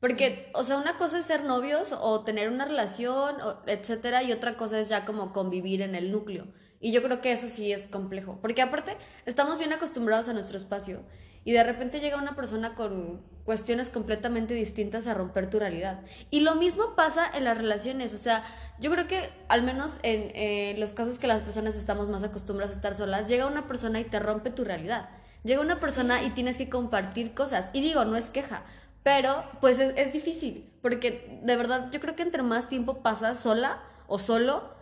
Porque, 0.00 0.50
o 0.54 0.62
sea, 0.62 0.78
una 0.78 0.96
cosa 0.96 1.18
es 1.18 1.26
ser 1.26 1.44
novios 1.44 1.92
o 1.92 2.24
tener 2.24 2.48
una 2.48 2.64
relación, 2.64 3.36
etcétera, 3.66 4.22
y 4.22 4.32
otra 4.32 4.56
cosa 4.56 4.80
es 4.80 4.88
ya 4.88 5.04
como 5.04 5.34
convivir 5.34 5.82
en 5.82 5.94
el 5.94 6.10
núcleo. 6.10 6.46
Y 6.80 6.92
yo 6.92 7.02
creo 7.02 7.20
que 7.20 7.32
eso 7.32 7.48
sí 7.48 7.72
es 7.72 7.86
complejo, 7.86 8.38
porque 8.40 8.62
aparte 8.62 8.96
estamos 9.26 9.58
bien 9.58 9.74
acostumbrados 9.74 10.30
a 10.30 10.32
nuestro 10.32 10.56
espacio 10.56 11.02
y 11.44 11.52
de 11.52 11.62
repente 11.62 12.00
llega 12.00 12.16
una 12.16 12.36
persona 12.36 12.74
con 12.74 13.20
cuestiones 13.46 13.88
completamente 13.88 14.52
distintas 14.52 15.06
a 15.06 15.14
romper 15.14 15.48
tu 15.48 15.58
realidad. 15.58 16.00
Y 16.30 16.40
lo 16.40 16.56
mismo 16.56 16.94
pasa 16.96 17.26
en 17.32 17.44
las 17.44 17.56
relaciones, 17.56 18.12
o 18.12 18.18
sea, 18.18 18.44
yo 18.78 18.90
creo 18.90 19.06
que 19.06 19.30
al 19.48 19.62
menos 19.62 19.98
en 20.02 20.78
los 20.78 20.92
casos 20.92 21.18
que 21.18 21.28
las 21.28 21.40
personas 21.40 21.76
estamos 21.76 22.08
más 22.08 22.22
acostumbradas 22.24 22.74
a 22.74 22.76
estar 22.76 22.94
solas, 22.94 23.28
llega 23.28 23.46
una 23.46 23.66
persona 23.66 24.00
y 24.00 24.04
te 24.04 24.18
rompe 24.18 24.50
tu 24.50 24.64
realidad. 24.64 25.08
Llega 25.44 25.60
una 25.60 25.76
persona 25.76 26.24
y 26.24 26.30
tienes 26.30 26.58
que 26.58 26.68
compartir 26.68 27.32
cosas. 27.32 27.70
Y 27.72 27.80
digo, 27.80 28.04
no 28.04 28.16
es 28.16 28.30
queja, 28.30 28.64
pero 29.04 29.44
pues 29.60 29.78
es, 29.78 29.94
es 29.96 30.12
difícil, 30.12 30.68
porque 30.82 31.40
de 31.44 31.56
verdad 31.56 31.90
yo 31.92 32.00
creo 32.00 32.16
que 32.16 32.22
entre 32.22 32.42
más 32.42 32.68
tiempo 32.68 33.02
pasas 33.02 33.38
sola 33.38 33.80
o 34.08 34.18
solo, 34.18 34.75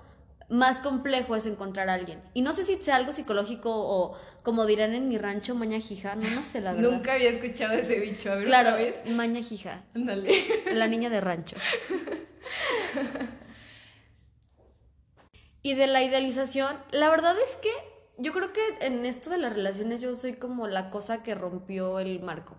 más 0.54 0.80
complejo 0.80 1.34
es 1.36 1.46
encontrar 1.46 1.88
a 1.90 1.94
alguien. 1.94 2.22
Y 2.32 2.42
no 2.42 2.52
sé 2.52 2.64
si 2.64 2.76
sea 2.80 2.96
algo 2.96 3.12
psicológico 3.12 3.70
o 3.74 4.16
como 4.42 4.66
dirán 4.66 4.94
en 4.94 5.08
mi 5.08 5.18
rancho, 5.18 5.54
maña 5.54 5.78
jija, 5.80 6.14
no, 6.16 6.28
no 6.30 6.42
sé 6.42 6.60
la 6.60 6.72
verdad. 6.74 6.90
Nunca 6.90 7.14
había 7.14 7.30
escuchado 7.30 7.72
ese 7.74 7.98
dicho, 8.00 8.30
a 8.30 8.36
ver 8.36 8.44
Claro, 8.46 8.70
otra 8.70 8.82
vez. 8.84 9.02
maña 9.10 9.42
jija. 9.42 9.84
Ándale. 9.94 10.44
La 10.74 10.86
niña 10.86 11.10
de 11.10 11.20
rancho. 11.20 11.56
y 15.62 15.74
de 15.74 15.86
la 15.86 16.02
idealización, 16.02 16.76
la 16.90 17.08
verdad 17.08 17.34
es 17.46 17.56
que 17.56 17.70
yo 18.18 18.32
creo 18.32 18.52
que 18.52 18.60
en 18.80 19.06
esto 19.06 19.30
de 19.30 19.38
las 19.38 19.52
relaciones 19.52 20.00
yo 20.02 20.14
soy 20.14 20.34
como 20.34 20.68
la 20.68 20.90
cosa 20.90 21.22
que 21.22 21.34
rompió 21.34 21.98
el 21.98 22.20
marco. 22.20 22.56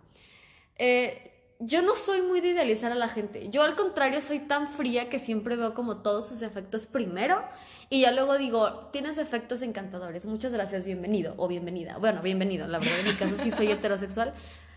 Eh, 0.77 1.34
yo 1.59 1.81
no 1.81 1.95
soy 1.95 2.21
muy 2.21 2.41
de 2.41 2.49
idealizar 2.49 2.91
a 2.91 2.95
la 2.95 3.07
gente. 3.07 3.49
Yo 3.49 3.63
al 3.63 3.75
contrario 3.75 4.21
soy 4.21 4.39
tan 4.39 4.67
fría 4.67 5.09
que 5.09 5.19
siempre 5.19 5.55
veo 5.55 5.73
como 5.73 5.97
todos 5.97 6.27
sus 6.27 6.41
efectos 6.41 6.85
primero 6.85 7.43
y 7.89 8.01
ya 8.01 8.11
luego 8.11 8.37
digo, 8.37 8.89
tienes 8.91 9.17
efectos 9.17 9.61
encantadores. 9.61 10.25
Muchas 10.25 10.53
gracias, 10.53 10.85
bienvenido 10.85 11.33
o 11.37 11.47
bienvenida. 11.47 11.97
Bueno, 11.97 12.21
bienvenido. 12.21 12.67
La 12.67 12.79
verdad 12.79 12.99
en 12.99 13.07
mi 13.07 13.13
caso 13.13 13.35
sí 13.35 13.51
soy 13.51 13.71
heterosexual. 13.71 14.33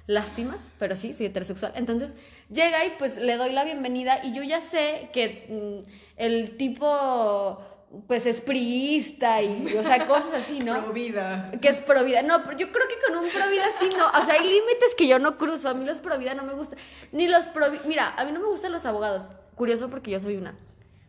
Lástima, 0.07 0.57
pero 0.79 0.97
sí, 0.97 1.13
soy 1.13 1.27
heterosexual. 1.27 1.73
Entonces 1.75 2.17
llega 2.49 2.85
y 2.87 2.93
pues 2.99 3.19
le 3.19 3.37
doy 3.37 3.53
la 3.53 3.65
bienvenida 3.65 4.25
y 4.25 4.33
yo 4.33 4.43
ya 4.43 4.61
sé 4.61 5.11
que 5.13 5.85
mm, 5.87 5.91
el 6.17 6.57
tipo 6.57 7.61
pues 8.07 8.27
es 8.27 8.41
priista 8.41 9.43
y, 9.43 9.75
o 9.77 9.83
sea, 9.83 10.07
cosas 10.07 10.35
así, 10.35 10.61
¿no? 10.61 10.81
Pro 10.85 10.93
vida. 10.93 11.51
Que 11.61 11.69
es 11.69 11.79
pro 11.79 12.05
vida. 12.05 12.23
No, 12.23 12.45
pero 12.45 12.57
yo 12.57 12.71
creo 12.71 12.87
que 12.87 12.95
con 13.07 13.25
un 13.25 13.31
pro 13.31 13.49
vida 13.49 13.65
sí, 13.79 13.89
no. 13.97 14.07
O 14.09 14.25
sea, 14.25 14.35
hay 14.35 14.43
límites 14.43 14.95
que 14.97 15.09
yo 15.09 15.19
no 15.19 15.39
cruzo. 15.39 15.69
A 15.69 15.75
mí 15.75 15.85
los 15.85 15.99
pro 15.99 16.19
vida 16.19 16.35
no 16.35 16.43
me 16.43 16.53
gustan. 16.53 16.79
Ni 17.13 17.29
los 17.29 17.47
pro 17.47 17.67
Mira, 17.87 18.15
a 18.17 18.25
mí 18.25 18.33
no 18.33 18.41
me 18.41 18.47
gustan 18.47 18.73
los 18.73 18.85
abogados. 18.85 19.31
Curioso 19.55 19.89
porque 19.89 20.11
yo 20.11 20.21
soy 20.21 20.37
una. 20.37 20.55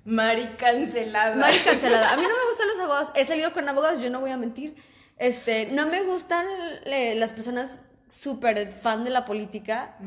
Mari 0.06 0.56
cancelada. 0.58 1.36
Mari 1.36 1.60
cancelada. 1.66 2.14
A 2.14 2.16
mí 2.16 2.24
no 2.24 2.30
me 2.30 2.46
gustan 2.50 2.68
los 2.70 2.80
abogados. 2.80 3.12
He 3.14 3.26
salido 3.26 3.54
con 3.54 3.68
abogados, 3.68 4.00
yo 4.00 4.10
no 4.10 4.22
voy 4.22 4.32
a 4.32 4.38
mentir. 4.38 4.76
Este, 5.18 5.66
no 5.68 5.88
me 5.88 6.04
gustan 6.04 6.46
las 6.86 7.32
personas 7.34 7.82
súper 8.08 8.72
fan 8.72 9.04
de 9.04 9.10
la 9.10 9.26
política. 9.26 9.98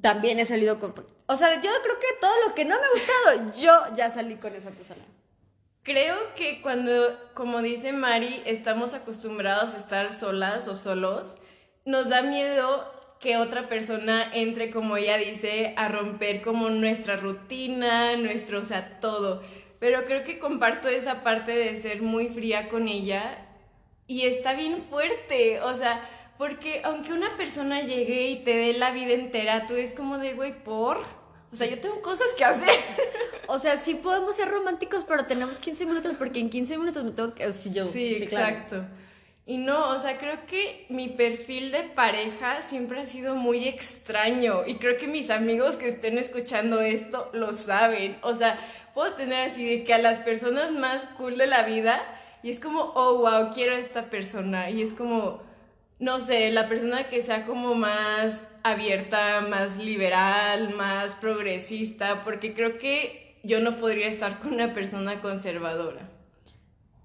También 0.00 0.40
he 0.40 0.44
salido 0.44 0.80
con... 0.80 0.92
O 1.26 1.36
sea, 1.36 1.54
yo 1.54 1.70
creo 1.82 1.98
que 2.00 2.06
todo 2.20 2.32
lo 2.48 2.54
que 2.54 2.64
no 2.64 2.74
me 2.80 2.84
ha 2.84 2.90
gustado, 2.92 3.60
yo 3.60 3.94
ya 3.94 4.10
salí 4.10 4.36
con 4.36 4.54
esa 4.56 4.70
persona. 4.70 5.04
Creo 5.82 6.34
que 6.36 6.60
cuando, 6.60 7.18
como 7.32 7.62
dice 7.62 7.92
Mari, 7.92 8.42
estamos 8.44 8.92
acostumbrados 8.92 9.72
a 9.72 9.78
estar 9.78 10.12
solas 10.12 10.68
o 10.68 10.76
solos, 10.76 11.36
nos 11.86 12.10
da 12.10 12.20
miedo 12.20 12.92
que 13.18 13.38
otra 13.38 13.66
persona 13.68 14.30
entre, 14.34 14.70
como 14.70 14.98
ella 14.98 15.16
dice, 15.16 15.72
a 15.78 15.88
romper 15.88 16.42
como 16.42 16.68
nuestra 16.68 17.16
rutina, 17.16 18.16
nuestro, 18.16 18.60
o 18.60 18.64
sea, 18.64 19.00
todo. 19.00 19.42
Pero 19.78 20.04
creo 20.04 20.22
que 20.22 20.38
comparto 20.38 20.88
esa 20.88 21.22
parte 21.22 21.52
de 21.52 21.74
ser 21.76 22.02
muy 22.02 22.28
fría 22.28 22.68
con 22.68 22.86
ella 22.86 23.46
y 24.06 24.26
está 24.26 24.52
bien 24.52 24.82
fuerte, 24.82 25.62
o 25.62 25.74
sea, 25.76 26.06
porque 26.36 26.82
aunque 26.84 27.14
una 27.14 27.38
persona 27.38 27.80
llegue 27.80 28.28
y 28.28 28.44
te 28.44 28.54
dé 28.54 28.74
la 28.74 28.90
vida 28.90 29.12
entera, 29.12 29.66
tú 29.66 29.76
es 29.76 29.94
como 29.94 30.18
de, 30.18 30.34
güey, 30.34 30.62
por... 30.62 31.19
O 31.52 31.56
sea, 31.56 31.66
yo 31.66 31.78
tengo 31.80 32.00
cosas 32.02 32.28
que 32.36 32.44
hacer. 32.44 32.78
O 33.48 33.58
sea, 33.58 33.76
sí 33.76 33.94
podemos 33.94 34.36
ser 34.36 34.48
románticos, 34.48 35.04
pero 35.04 35.26
tenemos 35.26 35.58
15 35.58 35.84
minutos 35.86 36.14
porque 36.16 36.38
en 36.38 36.50
15 36.50 36.78
minutos 36.78 37.02
me 37.02 37.10
tengo 37.10 37.34
que... 37.34 37.52
Sí, 37.52 37.72
yo, 37.72 37.86
sí, 37.86 38.14
exacto. 38.22 38.84
Y 39.44 39.58
no, 39.58 39.88
o 39.88 39.98
sea, 39.98 40.18
creo 40.18 40.46
que 40.46 40.86
mi 40.90 41.08
perfil 41.08 41.72
de 41.72 41.82
pareja 41.82 42.62
siempre 42.62 43.00
ha 43.00 43.06
sido 43.06 43.34
muy 43.34 43.66
extraño 43.66 44.62
y 44.64 44.76
creo 44.76 44.96
que 44.96 45.08
mis 45.08 45.30
amigos 45.30 45.76
que 45.76 45.88
estén 45.88 46.18
escuchando 46.18 46.80
esto 46.80 47.28
lo 47.32 47.52
saben. 47.52 48.18
O 48.22 48.36
sea, 48.36 48.56
puedo 48.94 49.14
tener 49.14 49.50
así 49.50 49.68
de 49.68 49.82
que 49.82 49.92
a 49.92 49.98
las 49.98 50.20
personas 50.20 50.70
más 50.70 51.02
cool 51.18 51.36
de 51.36 51.48
la 51.48 51.64
vida 51.64 52.00
y 52.44 52.50
es 52.50 52.60
como, 52.60 52.92
oh, 52.94 53.18
wow, 53.18 53.50
quiero 53.52 53.74
a 53.74 53.78
esta 53.78 54.08
persona. 54.08 54.70
Y 54.70 54.82
es 54.82 54.92
como, 54.92 55.42
no 56.00 56.20
sé, 56.22 56.50
la 56.50 56.68
persona 56.68 57.08
que 57.08 57.20
sea 57.20 57.44
como 57.46 57.74
más 57.74 58.42
abierta, 58.62 59.42
más 59.42 59.76
liberal, 59.76 60.74
más 60.74 61.14
progresista, 61.14 62.24
porque 62.24 62.54
creo 62.54 62.78
que 62.78 63.38
yo 63.42 63.60
no 63.60 63.76
podría 63.78 64.08
estar 64.08 64.40
con 64.40 64.54
una 64.54 64.74
persona 64.74 65.20
conservadora. 65.20 66.08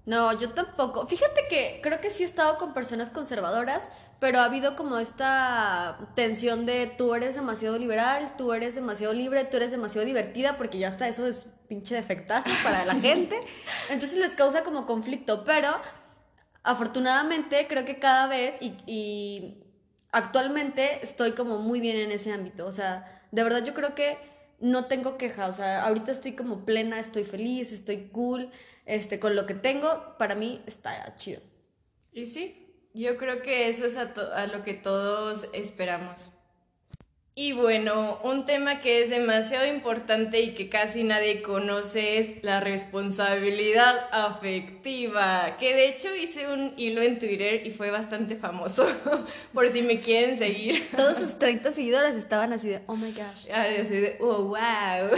No, 0.06 0.32
yo 0.38 0.50
tampoco. 0.50 1.06
Fíjate 1.06 1.46
que 1.50 1.80
creo 1.82 2.00
que 2.00 2.10
sí 2.10 2.22
he 2.22 2.26
estado 2.26 2.58
con 2.58 2.72
personas 2.72 3.10
conservadoras, 3.10 3.90
pero 4.18 4.38
ha 4.38 4.44
habido 4.44 4.76
como 4.76 4.98
esta 4.98 5.98
tensión 6.14 6.64
de 6.64 6.86
tú 6.86 7.14
eres 7.14 7.34
demasiado 7.34 7.76
liberal, 7.78 8.34
tú 8.38 8.52
eres 8.52 8.76
demasiado 8.76 9.12
libre, 9.12 9.44
tú 9.44 9.56
eres 9.58 9.72
demasiado 9.72 10.06
divertida, 10.06 10.56
porque 10.56 10.78
ya 10.78 10.88
hasta 10.88 11.08
eso 11.08 11.26
es 11.26 11.46
pinche 11.68 11.96
defectazo 11.96 12.50
para 12.62 12.84
la 12.84 12.94
gente. 13.00 13.36
Entonces 13.90 14.16
les 14.18 14.32
causa 14.32 14.62
como 14.62 14.86
conflicto, 14.86 15.44
pero 15.44 15.76
afortunadamente 16.66 17.66
creo 17.68 17.84
que 17.84 17.98
cada 17.98 18.26
vez 18.26 18.58
y, 18.60 19.62
actualmente 20.12 21.00
estoy 21.02 21.32
como 21.32 21.58
muy 21.58 21.80
bien 21.80 21.96
en 21.96 22.10
ese 22.10 22.32
ámbito. 22.32 22.66
O 22.66 22.72
sea, 22.72 23.22
de 23.32 23.42
verdad 23.42 23.64
yo 23.64 23.74
creo 23.74 23.94
que 23.94 24.18
no 24.60 24.86
tengo 24.86 25.16
queja. 25.16 25.46
O 25.46 25.52
sea, 25.52 25.84
ahorita 25.84 26.12
estoy 26.12 26.32
como 26.32 26.64
plena, 26.64 26.98
estoy 26.98 27.24
feliz, 27.24 27.72
estoy 27.72 28.08
cool, 28.08 28.50
este, 28.84 29.18
con 29.20 29.36
lo 29.36 29.46
que 29.46 29.54
tengo, 29.54 30.16
para 30.18 30.34
mí 30.34 30.62
está 30.66 31.14
chido. 31.16 31.42
Y 32.12 32.26
sí, 32.26 32.90
yo 32.94 33.16
creo 33.16 33.42
que 33.42 33.68
eso 33.68 33.84
es 33.86 33.96
a, 33.98 34.12
a 34.34 34.46
lo 34.46 34.62
que 34.62 34.74
todos 34.74 35.48
esperamos. 35.52 36.30
Y 37.38 37.52
bueno, 37.52 38.18
un 38.22 38.46
tema 38.46 38.80
que 38.80 39.02
es 39.02 39.10
demasiado 39.10 39.66
importante 39.66 40.40
y 40.40 40.54
que 40.54 40.70
casi 40.70 41.04
nadie 41.04 41.42
conoce 41.42 42.16
es 42.16 42.42
la 42.42 42.60
responsabilidad 42.60 44.08
afectiva, 44.10 45.58
que 45.58 45.74
de 45.74 45.88
hecho 45.88 46.14
hice 46.14 46.50
un 46.50 46.72
hilo 46.78 47.02
en 47.02 47.18
Twitter 47.18 47.66
y 47.66 47.72
fue 47.72 47.90
bastante 47.90 48.36
famoso, 48.36 48.86
por 49.52 49.70
si 49.70 49.82
me 49.82 50.00
quieren 50.00 50.38
seguir. 50.38 50.88
Todos 50.96 51.18
sus 51.18 51.38
30 51.38 51.72
seguidores 51.72 52.16
estaban 52.16 52.54
así 52.54 52.70
de, 52.70 52.80
oh 52.86 52.96
my 52.96 53.12
gosh. 53.12 53.50
Así 53.52 53.96
de, 53.96 54.16
oh 54.18 54.44
wow. 54.44 55.10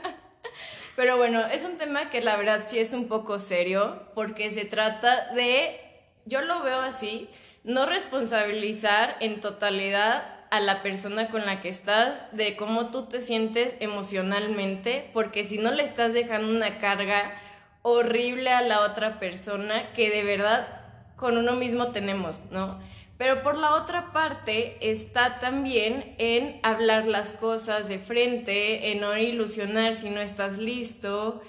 Pero 0.96 1.18
bueno, 1.18 1.44
es 1.44 1.64
un 1.64 1.76
tema 1.76 2.08
que 2.08 2.22
la 2.22 2.38
verdad 2.38 2.64
sí 2.66 2.78
es 2.78 2.94
un 2.94 3.08
poco 3.08 3.38
serio, 3.38 4.08
porque 4.14 4.50
se 4.50 4.64
trata 4.64 5.34
de, 5.34 5.78
yo 6.24 6.40
lo 6.40 6.62
veo 6.62 6.80
así, 6.80 7.28
no 7.62 7.84
responsabilizar 7.84 9.18
en 9.20 9.42
totalidad 9.42 10.41
a 10.52 10.60
la 10.60 10.82
persona 10.82 11.30
con 11.30 11.46
la 11.46 11.62
que 11.62 11.70
estás, 11.70 12.26
de 12.32 12.56
cómo 12.56 12.90
tú 12.90 13.06
te 13.06 13.22
sientes 13.22 13.74
emocionalmente, 13.80 15.08
porque 15.14 15.44
si 15.44 15.56
no 15.56 15.70
le 15.70 15.82
estás 15.82 16.12
dejando 16.12 16.50
una 16.50 16.78
carga 16.78 17.32
horrible 17.80 18.50
a 18.50 18.60
la 18.60 18.82
otra 18.82 19.18
persona 19.18 19.94
que 19.94 20.10
de 20.10 20.22
verdad 20.22 20.68
con 21.16 21.38
uno 21.38 21.54
mismo 21.54 21.90
tenemos, 21.92 22.42
¿no? 22.50 22.78
Pero 23.16 23.42
por 23.42 23.56
la 23.56 23.76
otra 23.76 24.12
parte 24.12 24.76
está 24.82 25.38
también 25.38 26.14
en 26.18 26.60
hablar 26.62 27.06
las 27.06 27.32
cosas 27.32 27.88
de 27.88 27.98
frente, 27.98 28.92
en 28.92 29.00
no 29.00 29.16
ilusionar 29.16 29.96
si 29.96 30.10
no 30.10 30.20
estás 30.20 30.58
listo, 30.58 31.40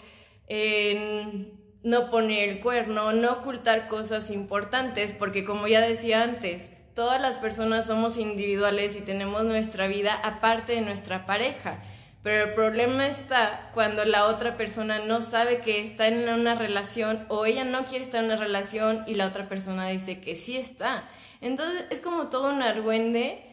en 0.47 1.59
no 1.83 2.09
poner 2.09 2.47
el 2.47 2.61
cuerno, 2.61 3.11
no 3.11 3.33
ocultar 3.33 3.89
cosas 3.89 4.31
importantes, 4.31 5.11
porque 5.11 5.43
como 5.43 5.67
ya 5.67 5.81
decía 5.81 6.23
antes, 6.23 6.71
todas 6.93 7.21
las 7.21 7.37
personas 7.37 7.87
somos 7.87 8.17
individuales 8.17 8.95
y 8.95 9.01
tenemos 9.01 9.43
nuestra 9.43 9.87
vida 9.87 10.13
aparte 10.15 10.73
de 10.73 10.81
nuestra 10.81 11.25
pareja. 11.25 11.81
Pero 12.23 12.45
el 12.45 12.53
problema 12.53 13.07
está 13.07 13.69
cuando 13.73 14.05
la 14.05 14.27
otra 14.27 14.55
persona 14.55 14.99
no 14.99 15.21
sabe 15.21 15.59
que 15.59 15.81
está 15.81 16.07
en 16.07 16.29
una 16.29 16.55
relación 16.55 17.25
o 17.27 17.45
ella 17.45 17.65
no 17.65 17.83
quiere 17.83 18.05
estar 18.05 18.21
en 18.21 18.27
una 18.27 18.37
relación 18.37 19.03
y 19.07 19.15
la 19.15 19.27
otra 19.27 19.49
persona 19.49 19.89
dice 19.89 20.21
que 20.21 20.35
sí 20.35 20.55
está. 20.55 21.09
Entonces 21.41 21.85
es 21.89 21.99
como 21.99 22.29
todo 22.29 22.49
un 22.49 22.61
argüende 22.61 23.43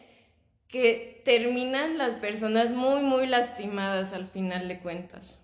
que 0.69 1.21
terminan 1.25 1.97
las 1.97 2.15
personas 2.15 2.71
muy, 2.71 3.01
muy 3.01 3.27
lastimadas 3.27 4.13
al 4.13 4.27
final 4.27 4.69
de 4.69 4.79
cuentas. 4.79 5.41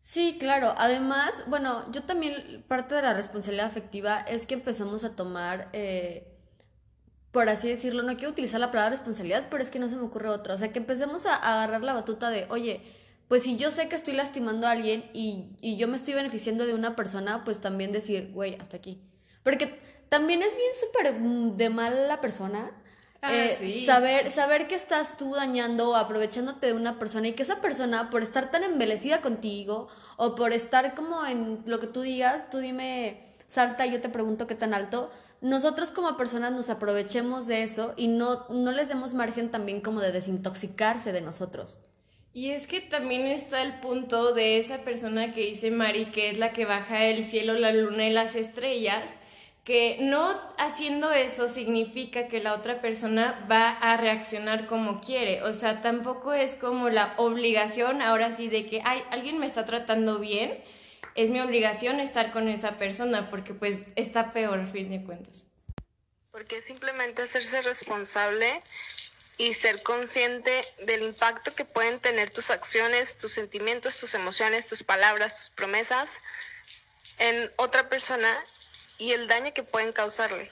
Sí, 0.00 0.38
claro. 0.40 0.74
Además, 0.78 1.44
bueno, 1.48 1.84
yo 1.92 2.04
también 2.04 2.64
parte 2.66 2.94
de 2.94 3.02
la 3.02 3.12
responsabilidad 3.12 3.66
afectiva 3.66 4.20
es 4.20 4.46
que 4.46 4.54
empezamos 4.54 5.04
a 5.04 5.14
tomar... 5.14 5.68
Eh, 5.74 6.32
por 7.36 7.50
así 7.50 7.68
decirlo, 7.68 8.02
no 8.02 8.16
quiero 8.16 8.30
utilizar 8.30 8.58
la 8.58 8.70
palabra 8.70 8.92
responsabilidad, 8.92 9.48
pero 9.50 9.62
es 9.62 9.70
que 9.70 9.78
no 9.78 9.90
se 9.90 9.96
me 9.96 10.04
ocurre 10.04 10.30
otra. 10.30 10.54
O 10.54 10.56
sea, 10.56 10.72
que 10.72 10.78
empecemos 10.78 11.26
a, 11.26 11.34
agarrar 11.36 11.84
la 11.84 11.92
batuta 11.92 12.30
de, 12.30 12.46
oye, 12.48 12.80
pues 13.28 13.42
si 13.42 13.58
yo 13.58 13.70
sé 13.70 13.90
que 13.90 13.94
estoy 13.94 14.14
lastimando 14.14 14.66
a 14.66 14.70
alguien 14.70 15.04
y, 15.12 15.76
yo 15.76 15.86
me 15.86 15.98
estoy 15.98 16.14
beneficiando 16.14 16.64
de 16.64 16.72
una 16.72 16.96
persona, 16.96 17.44
pues 17.44 17.60
también 17.60 17.92
decir, 17.92 18.30
güey, 18.32 18.54
hasta 18.54 18.78
aquí. 18.78 19.02
Porque 19.42 19.78
también 20.08 20.40
es 20.40 20.56
bien 20.56 20.70
súper 20.80 21.12
mm, 21.12 21.58
de 21.58 21.68
mal 21.68 22.08
la 22.08 22.22
persona. 22.22 22.70
Ah, 23.20 23.34
eh, 23.34 23.84
saber, 23.84 24.30
saber 24.30 24.66
que 24.66 24.74
estás 24.74 25.18
tú 25.18 25.34
dañando 25.34 25.90
o 25.90 25.94
aprovechándote 25.94 26.68
de 26.68 26.72
una 26.72 26.98
persona 26.98 27.28
y 27.28 27.32
que 27.32 27.42
esa 27.42 27.60
persona, 27.60 28.08
por 28.08 28.22
estar 28.22 28.50
tan 28.50 28.64
embelecida 28.64 29.20
contigo 29.20 29.88
o 30.16 30.36
por 30.36 30.54
estar 30.54 30.94
como 30.94 31.26
en 31.26 31.62
lo 31.66 31.80
que 31.80 31.86
tú 31.86 32.00
digas, 32.00 32.48
tú 32.48 32.60
dime, 32.60 33.26
salta 33.44 33.84
y 33.84 33.92
yo 33.92 34.00
te 34.00 34.08
pregunto 34.08 34.46
qué 34.46 34.54
tan 34.54 34.72
alto, 34.72 35.10
nosotros 35.40 35.90
como 35.90 36.16
personas 36.16 36.52
nos 36.52 36.70
aprovechemos 36.70 37.46
de 37.46 37.62
eso 37.62 37.94
y 37.96 38.08
no, 38.08 38.46
no 38.48 38.72
les 38.72 38.88
demos 38.88 39.14
margen 39.14 39.50
también 39.50 39.80
como 39.80 40.00
de 40.00 40.12
desintoxicarse 40.12 41.12
de 41.12 41.20
nosotros. 41.20 41.80
Y 42.32 42.50
es 42.50 42.66
que 42.66 42.82
también 42.82 43.26
está 43.26 43.62
el 43.62 43.80
punto 43.80 44.34
de 44.34 44.58
esa 44.58 44.82
persona 44.82 45.32
que 45.32 45.40
dice 45.46 45.70
Mari, 45.70 46.06
que 46.06 46.30
es 46.30 46.36
la 46.36 46.52
que 46.52 46.66
baja 46.66 47.04
el 47.04 47.24
cielo, 47.24 47.54
la 47.54 47.72
luna 47.72 48.06
y 48.06 48.10
las 48.10 48.34
estrellas, 48.34 49.16
que 49.64 49.98
no 50.02 50.38
haciendo 50.58 51.12
eso 51.12 51.48
significa 51.48 52.28
que 52.28 52.42
la 52.42 52.54
otra 52.54 52.82
persona 52.82 53.46
va 53.50 53.70
a 53.70 53.96
reaccionar 53.96 54.66
como 54.66 55.00
quiere. 55.00 55.42
O 55.44 55.54
sea, 55.54 55.80
tampoco 55.80 56.34
es 56.34 56.54
como 56.54 56.90
la 56.90 57.14
obligación 57.16 58.02
ahora 58.02 58.30
sí 58.32 58.48
de 58.48 58.66
que, 58.66 58.82
ay, 58.84 59.00
alguien 59.10 59.38
me 59.38 59.46
está 59.46 59.64
tratando 59.64 60.18
bien, 60.18 60.58
es 61.16 61.30
mi 61.30 61.40
obligación 61.40 61.98
estar 61.98 62.30
con 62.30 62.48
esa 62.48 62.76
persona 62.78 63.30
porque 63.30 63.54
pues 63.54 63.82
está 63.96 64.32
peor 64.32 64.60
a 64.60 64.66
fin 64.66 64.90
de 64.90 65.02
cuentas. 65.02 65.46
Porque 66.30 66.60
simplemente 66.60 67.22
hacerse 67.22 67.62
responsable 67.62 68.62
y 69.38 69.54
ser 69.54 69.82
consciente 69.82 70.64
del 70.84 71.02
impacto 71.02 71.54
que 71.54 71.64
pueden 71.64 72.00
tener 72.00 72.30
tus 72.30 72.50
acciones, 72.50 73.16
tus 73.16 73.32
sentimientos, 73.32 73.96
tus 73.96 74.14
emociones, 74.14 74.66
tus 74.66 74.82
palabras, 74.82 75.34
tus 75.36 75.50
promesas 75.50 76.18
en 77.18 77.50
otra 77.56 77.88
persona 77.88 78.30
y 78.98 79.12
el 79.12 79.26
daño 79.26 79.54
que 79.54 79.62
pueden 79.62 79.92
causarle. 79.92 80.50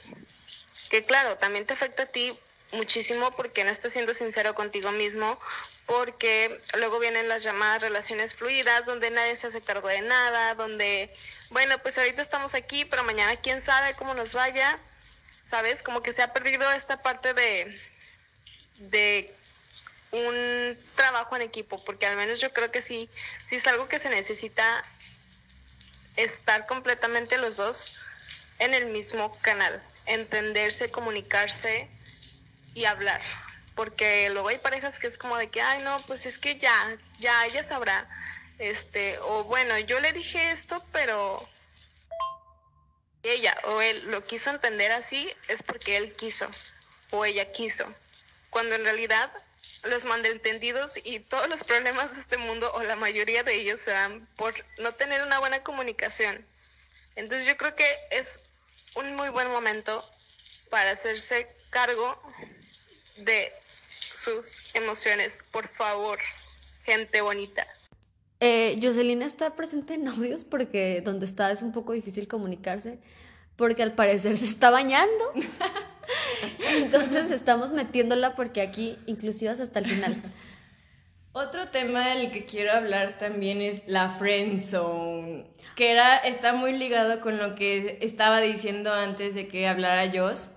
Que 0.88 1.04
claro, 1.04 1.36
también 1.36 1.66
te 1.66 1.74
afecta 1.74 2.04
a 2.04 2.06
ti 2.06 2.34
muchísimo 2.74 3.30
porque 3.32 3.64
no 3.64 3.70
estás 3.70 3.92
siendo 3.92 4.14
sincero 4.14 4.54
contigo 4.54 4.92
mismo, 4.92 5.38
porque 5.86 6.60
luego 6.78 6.98
vienen 6.98 7.28
las 7.28 7.42
llamadas 7.42 7.82
relaciones 7.82 8.34
fluidas, 8.34 8.86
donde 8.86 9.10
nadie 9.10 9.36
se 9.36 9.46
hace 9.46 9.60
cargo 9.60 9.88
de 9.88 10.02
nada, 10.02 10.54
donde, 10.54 11.14
bueno, 11.50 11.78
pues 11.78 11.96
ahorita 11.98 12.22
estamos 12.22 12.54
aquí, 12.54 12.84
pero 12.84 13.04
mañana 13.04 13.36
quién 13.36 13.62
sabe 13.62 13.94
cómo 13.94 14.14
nos 14.14 14.34
vaya, 14.34 14.78
¿sabes? 15.44 15.82
Como 15.82 16.02
que 16.02 16.12
se 16.12 16.22
ha 16.22 16.32
perdido 16.32 16.70
esta 16.72 17.02
parte 17.02 17.34
de, 17.34 17.74
de 18.78 19.34
un 20.12 20.78
trabajo 20.94 21.36
en 21.36 21.42
equipo, 21.42 21.84
porque 21.84 22.06
al 22.06 22.16
menos 22.16 22.40
yo 22.40 22.52
creo 22.52 22.70
que 22.70 22.82
sí, 22.82 23.08
sí 23.44 23.56
es 23.56 23.66
algo 23.66 23.88
que 23.88 23.98
se 23.98 24.10
necesita 24.10 24.84
estar 26.16 26.66
completamente 26.66 27.38
los 27.38 27.56
dos 27.56 27.96
en 28.58 28.74
el 28.74 28.86
mismo 28.86 29.36
canal, 29.42 29.82
entenderse, 30.06 30.90
comunicarse 30.90 31.88
y 32.74 32.84
hablar 32.84 33.22
porque 33.74 34.30
luego 34.30 34.48
hay 34.48 34.58
parejas 34.58 34.98
que 34.98 35.06
es 35.06 35.18
como 35.18 35.36
de 35.36 35.50
que, 35.50 35.60
ay, 35.60 35.82
no, 35.82 36.00
pues 36.06 36.26
es 36.26 36.38
que 36.38 36.58
ya, 36.58 36.96
ya 37.18 37.46
ella 37.46 37.64
sabrá, 37.64 38.06
este, 38.58 39.18
o 39.18 39.44
bueno, 39.44 39.78
yo 39.80 40.00
le 40.00 40.12
dije 40.12 40.52
esto, 40.52 40.84
pero 40.92 41.46
ella 43.22 43.56
o 43.64 43.80
él 43.80 44.10
lo 44.10 44.24
quiso 44.24 44.50
entender 44.50 44.92
así, 44.92 45.30
es 45.48 45.62
porque 45.62 45.96
él 45.96 46.14
quiso 46.14 46.46
o 47.10 47.24
ella 47.24 47.50
quiso, 47.50 47.86
cuando 48.50 48.74
en 48.76 48.84
realidad 48.84 49.30
los 49.84 50.04
malentendidos 50.06 50.98
y 51.02 51.20
todos 51.20 51.48
los 51.48 51.64
problemas 51.64 52.14
de 52.14 52.20
este 52.20 52.38
mundo, 52.38 52.72
o 52.74 52.82
la 52.82 52.96
mayoría 52.96 53.42
de 53.42 53.54
ellos, 53.54 53.80
se 53.80 53.90
dan 53.90 54.26
por 54.36 54.54
no 54.78 54.94
tener 54.94 55.22
una 55.22 55.40
buena 55.40 55.62
comunicación. 55.62 56.44
Entonces 57.16 57.46
yo 57.46 57.56
creo 57.56 57.74
que 57.74 57.98
es 58.10 58.42
un 58.94 59.14
muy 59.14 59.28
buen 59.28 59.50
momento 59.50 60.08
para 60.70 60.92
hacerse 60.92 61.48
cargo 61.70 62.18
de 63.16 63.52
sus 64.12 64.74
emociones. 64.74 65.44
Por 65.50 65.68
favor, 65.68 66.18
gente 66.84 67.20
bonita. 67.20 67.66
Eh, 68.40 68.78
Jocelyn 68.82 69.22
está 69.22 69.54
presente 69.54 69.94
en 69.94 70.08
audios 70.08 70.44
porque 70.44 71.00
donde 71.04 71.26
está 71.26 71.50
es 71.50 71.62
un 71.62 71.72
poco 71.72 71.92
difícil 71.92 72.28
comunicarse, 72.28 72.98
porque 73.56 73.82
al 73.82 73.94
parecer 73.94 74.36
se 74.36 74.44
está 74.44 74.70
bañando. 74.70 75.32
Entonces 76.58 77.30
estamos 77.30 77.72
metiéndola 77.72 78.34
porque 78.34 78.60
aquí 78.60 78.98
inclusivas 79.06 79.60
hasta 79.60 79.78
el 79.78 79.86
final. 79.86 80.22
Otro 81.32 81.68
tema 81.68 82.10
del 82.10 82.30
que 82.30 82.44
quiero 82.44 82.72
hablar 82.72 83.18
también 83.18 83.60
es 83.60 83.82
la 83.86 84.10
friend 84.10 84.60
zone, 84.60 85.46
que 85.74 85.90
era, 85.90 86.18
está 86.18 86.52
muy 86.52 86.72
ligado 86.72 87.20
con 87.20 87.38
lo 87.38 87.56
que 87.56 87.98
estaba 88.02 88.40
diciendo 88.40 88.92
antes 88.92 89.34
de 89.34 89.48
que 89.48 89.66
hablara 89.66 90.12
Joss, 90.14 90.48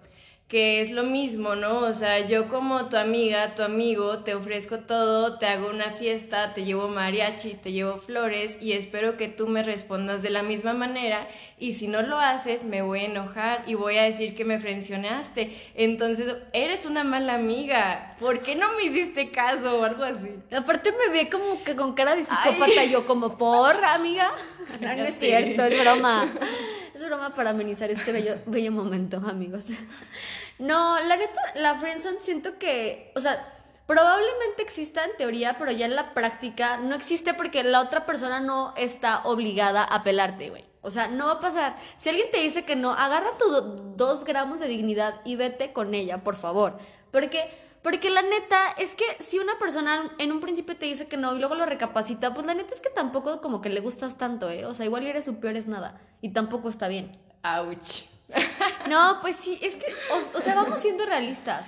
que 0.47 0.79
es 0.79 0.91
lo 0.91 1.03
mismo, 1.03 1.55
¿no? 1.55 1.79
O 1.79 1.93
sea, 1.93 2.25
yo 2.25 2.47
como 2.47 2.87
tu 2.87 2.95
amiga, 2.95 3.53
tu 3.53 3.63
amigo, 3.63 4.19
te 4.19 4.33
ofrezco 4.33 4.79
todo, 4.79 5.37
te 5.37 5.45
hago 5.45 5.69
una 5.69 5.91
fiesta, 5.91 6.53
te 6.53 6.63
llevo 6.63 6.87
mariachi, 6.87 7.55
te 7.55 7.73
llevo 7.73 7.97
flores 7.97 8.57
y 8.61 8.71
espero 8.71 9.17
que 9.17 9.27
tú 9.27 9.47
me 9.47 9.61
respondas 9.61 10.21
de 10.21 10.29
la 10.29 10.43
misma 10.43 10.73
manera 10.73 11.27
y 11.59 11.73
si 11.73 11.87
no 11.87 12.01
lo 12.01 12.17
haces 12.17 12.63
me 12.63 12.81
voy 12.81 12.99
a 12.99 13.05
enojar 13.05 13.63
y 13.67 13.73
voy 13.73 13.97
a 13.97 14.03
decir 14.03 14.35
que 14.37 14.45
me 14.45 14.57
frencionaste. 14.59 15.53
Entonces, 15.75 16.33
eres 16.53 16.85
una 16.85 17.03
mala 17.03 17.33
amiga. 17.33 18.15
¿Por 18.17 18.41
qué 18.41 18.55
no 18.55 18.71
me 18.77 18.85
hiciste 18.85 19.31
caso 19.31 19.79
o 19.79 19.83
algo 19.83 20.05
así? 20.05 20.31
Aparte 20.55 20.93
me 20.93 21.13
ve 21.13 21.29
como 21.29 21.61
que 21.61 21.75
con 21.75 21.93
cara 21.93 22.15
de 22.15 22.23
psicópata 22.23 22.85
yo 22.85 23.05
como 23.05 23.37
por 23.37 23.75
amiga. 23.83 24.31
No, 24.81 24.95
no 24.95 25.05
es 25.05 25.17
cierto, 25.17 25.63
es 25.63 25.79
broma. 25.79 26.27
Es 26.97 27.05
broma 27.05 27.35
para 27.35 27.51
amenizar 27.51 27.91
este 27.91 28.11
bello, 28.11 28.37
bello 28.47 28.71
momento, 28.71 29.17
amigos. 29.17 29.69
No, 30.57 30.99
la 31.01 31.15
neta, 31.15 31.39
la 31.53 31.75
friendzone 31.75 32.19
siento 32.19 32.57
que, 32.57 33.11
o 33.15 33.19
sea, 33.19 33.53
probablemente 33.85 34.63
exista 34.63 35.05
en 35.05 35.15
teoría, 35.15 35.57
pero 35.59 35.69
ya 35.69 35.85
en 35.85 35.95
la 35.95 36.15
práctica 36.15 36.77
no 36.77 36.95
existe 36.95 37.35
porque 37.35 37.63
la 37.63 37.81
otra 37.81 38.07
persona 38.07 38.39
no 38.39 38.73
está 38.77 39.21
obligada 39.25 39.83
a 39.83 40.01
pelarte, 40.01 40.49
güey. 40.49 40.65
O 40.81 40.89
sea, 40.89 41.07
no 41.07 41.27
va 41.27 41.33
a 41.33 41.39
pasar. 41.39 41.75
Si 41.97 42.09
alguien 42.09 42.31
te 42.31 42.39
dice 42.39 42.65
que 42.65 42.75
no, 42.75 42.93
agarra 42.93 43.37
tus 43.37 43.95
dos 43.95 44.23
gramos 44.23 44.59
de 44.59 44.67
dignidad 44.67 45.21
y 45.23 45.35
vete 45.35 45.73
con 45.73 45.93
ella, 45.93 46.23
por 46.23 46.35
favor. 46.35 46.79
Porque, 47.11 47.47
porque 47.87 48.09
la 48.09 48.21
neta 48.21 48.71
es 48.77 48.95
que 48.95 49.05
si 49.21 49.39
una 49.39 49.57
persona 49.57 50.11
en 50.17 50.33
un 50.33 50.41
principio 50.41 50.75
te 50.75 50.87
dice 50.87 51.07
que 51.07 51.15
no 51.15 51.33
y 51.33 51.39
luego 51.39 51.55
lo 51.55 51.65
recapacita, 51.65 52.33
pues 52.33 52.45
la 52.45 52.53
neta 52.53 52.73
es 52.73 52.81
que 52.81 52.89
tampoco 52.89 53.39
como 53.39 53.61
que 53.61 53.69
le 53.69 53.79
gustas 53.79 54.17
tanto, 54.17 54.49
¿eh? 54.49 54.65
O 54.65 54.73
sea, 54.73 54.85
igual 54.85 55.07
eres 55.07 55.23
su 55.23 55.39
peor 55.39 55.55
es 55.55 55.67
nada. 55.67 55.97
Y 56.19 56.33
tampoco 56.33 56.67
está 56.67 56.89
bien. 56.89 57.17
Ouch. 57.43 58.01
No, 58.89 59.19
pues 59.21 59.37
sí, 59.37 59.57
es 59.61 59.77
que, 59.77 59.85
o, 60.11 60.37
o 60.37 60.41
sea, 60.41 60.53
vamos 60.55 60.81
siendo 60.81 61.05
realistas. 61.05 61.67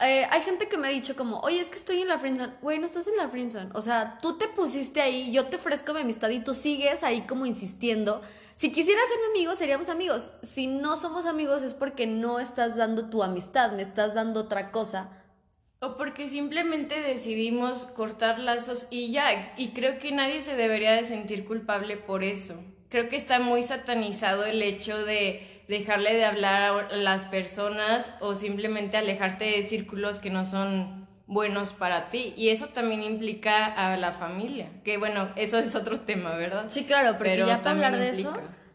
Eh, 0.00 0.26
hay 0.30 0.40
gente 0.40 0.68
que 0.68 0.78
me 0.78 0.88
ha 0.88 0.90
dicho 0.90 1.16
como, 1.16 1.40
oye, 1.40 1.60
es 1.60 1.68
que 1.68 1.76
estoy 1.76 2.00
en 2.00 2.08
la 2.08 2.18
friendzone. 2.18 2.54
Güey, 2.62 2.78
no 2.78 2.86
estás 2.86 3.06
en 3.06 3.18
la 3.18 3.28
friendzone. 3.28 3.72
O 3.74 3.82
sea, 3.82 4.16
tú 4.22 4.38
te 4.38 4.48
pusiste 4.48 5.02
ahí, 5.02 5.32
yo 5.32 5.48
te 5.48 5.56
ofrezco 5.56 5.92
mi 5.92 6.00
amistad 6.00 6.30
y 6.30 6.40
tú 6.40 6.54
sigues 6.54 7.02
ahí 7.02 7.26
como 7.26 7.44
insistiendo. 7.44 8.22
Si 8.54 8.72
quisieras 8.72 9.06
ser 9.06 9.18
mi 9.18 9.38
amigo, 9.38 9.54
seríamos 9.54 9.90
amigos. 9.90 10.30
Si 10.40 10.66
no 10.66 10.96
somos 10.96 11.26
amigos 11.26 11.62
es 11.62 11.74
porque 11.74 12.06
no 12.06 12.40
estás 12.40 12.74
dando 12.74 13.10
tu 13.10 13.22
amistad, 13.22 13.72
me 13.72 13.82
estás 13.82 14.14
dando 14.14 14.40
otra 14.40 14.72
cosa. 14.72 15.10
O 15.84 15.96
porque 15.96 16.28
simplemente 16.28 17.00
decidimos 17.00 17.86
cortar 17.86 18.38
lazos 18.38 18.86
y 18.88 19.10
ya. 19.10 19.52
Y 19.56 19.70
creo 19.70 19.98
que 19.98 20.12
nadie 20.12 20.40
se 20.40 20.54
debería 20.54 20.92
de 20.92 21.04
sentir 21.04 21.44
culpable 21.44 21.96
por 21.96 22.22
eso. 22.22 22.54
Creo 22.88 23.08
que 23.08 23.16
está 23.16 23.40
muy 23.40 23.64
satanizado 23.64 24.44
el 24.44 24.62
hecho 24.62 25.04
de 25.04 25.64
dejarle 25.66 26.14
de 26.14 26.24
hablar 26.24 26.62
a 26.62 26.96
las 26.96 27.26
personas 27.26 28.08
o 28.20 28.36
simplemente 28.36 28.96
alejarte 28.96 29.44
de 29.44 29.64
círculos 29.64 30.20
que 30.20 30.30
no 30.30 30.44
son 30.44 31.08
buenos 31.26 31.72
para 31.72 32.10
ti. 32.10 32.32
Y 32.36 32.50
eso 32.50 32.68
también 32.68 33.02
implica 33.02 33.66
a 33.66 33.96
la 33.96 34.12
familia, 34.12 34.70
que 34.84 34.98
bueno, 34.98 35.30
eso 35.34 35.58
es 35.58 35.74
otro 35.74 35.98
tema, 36.02 36.36
¿verdad? 36.36 36.66
Sí, 36.68 36.84
claro, 36.84 37.18
porque 37.18 37.32
Pero 37.32 37.48
ya 37.48 37.58
para 37.58 37.70
hablar 37.70 37.98
de 37.98 38.10
eso 38.10 38.32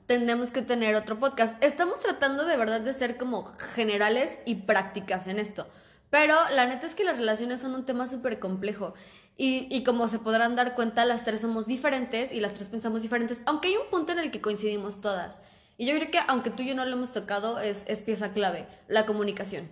tendremos 0.08 0.52
que 0.52 0.62
tener 0.62 0.96
otro 0.96 1.20
podcast. 1.20 1.64
Estamos 1.64 2.02
tratando 2.02 2.44
de 2.44 2.58
verdad 2.58 2.82
de 2.82 2.92
ser 2.92 3.16
como 3.16 3.46
generales 3.76 4.40
y 4.46 4.56
prácticas 4.56 5.28
en 5.28 5.40
esto. 5.40 5.68
Pero 6.10 6.36
la 6.52 6.66
neta 6.66 6.86
es 6.86 6.96
que 6.96 7.04
las 7.04 7.18
relaciones 7.18 7.60
son 7.60 7.76
un 7.76 7.86
tema 7.86 8.08
súper 8.08 8.40
complejo. 8.40 8.94
Y, 9.36 9.68
y 9.70 9.84
como 9.84 10.08
se 10.08 10.20
podrán 10.20 10.56
dar 10.56 10.74
cuenta, 10.74 11.06
las 11.06 11.24
tres 11.24 11.42
somos 11.42 11.68
diferentes 11.68 12.32
y 12.32 12.40
las 12.40 12.54
tres 12.54 12.70
pensamos 12.70 13.04
diferentes, 13.04 13.42
aunque 13.46 13.68
hay 13.68 13.78
un 13.78 13.90
punto 13.92 14.12
en 14.14 14.20
el 14.20 14.32
que 14.32 14.42
coincidimos 14.42 15.02
todas. 15.02 15.42
Y 15.78 15.86
yo 15.86 15.96
creo 15.96 16.10
que 16.10 16.20
aunque 16.28 16.50
tú 16.50 16.64
y 16.64 16.68
yo 16.68 16.76
no 16.76 16.86
lo 16.86 16.94
hemos 16.94 17.12
tocado, 17.12 17.60
es, 17.60 17.86
es 17.88 18.02
pieza 18.02 18.34
clave, 18.34 18.68
la 18.88 19.06
comunicación. 19.06 19.70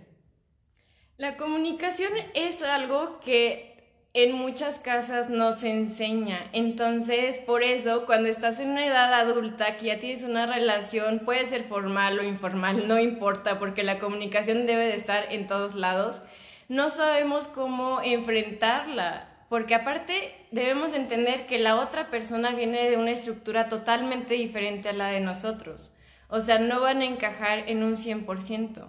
La 1.16 1.36
comunicación 1.36 2.12
es 2.34 2.62
algo 2.62 3.18
que 3.20 3.75
en 4.16 4.32
muchas 4.32 4.78
casas 4.78 5.28
no 5.28 5.52
se 5.52 5.70
enseña. 5.70 6.48
Entonces, 6.52 7.38
por 7.38 7.62
eso, 7.62 8.06
cuando 8.06 8.30
estás 8.30 8.60
en 8.60 8.70
una 8.70 8.86
edad 8.86 9.12
adulta, 9.12 9.76
que 9.76 9.86
ya 9.86 9.98
tienes 9.98 10.22
una 10.22 10.46
relación, 10.46 11.18
puede 11.18 11.44
ser 11.44 11.64
formal 11.64 12.18
o 12.18 12.22
informal, 12.22 12.88
no 12.88 12.98
importa, 12.98 13.58
porque 13.58 13.82
la 13.82 13.98
comunicación 13.98 14.64
debe 14.64 14.86
de 14.86 14.96
estar 14.96 15.30
en 15.32 15.46
todos 15.46 15.74
lados, 15.74 16.22
no 16.68 16.90
sabemos 16.90 17.46
cómo 17.46 18.00
enfrentarla. 18.02 19.28
Porque 19.50 19.74
aparte 19.74 20.34
debemos 20.50 20.94
entender 20.94 21.46
que 21.46 21.58
la 21.58 21.76
otra 21.76 22.10
persona 22.10 22.52
viene 22.52 22.88
de 22.88 22.96
una 22.96 23.10
estructura 23.10 23.68
totalmente 23.68 24.32
diferente 24.32 24.88
a 24.88 24.94
la 24.94 25.08
de 25.08 25.20
nosotros. 25.20 25.92
O 26.28 26.40
sea, 26.40 26.58
no 26.58 26.80
van 26.80 27.02
a 27.02 27.04
encajar 27.04 27.68
en 27.68 27.84
un 27.84 27.96
100%. 27.96 28.86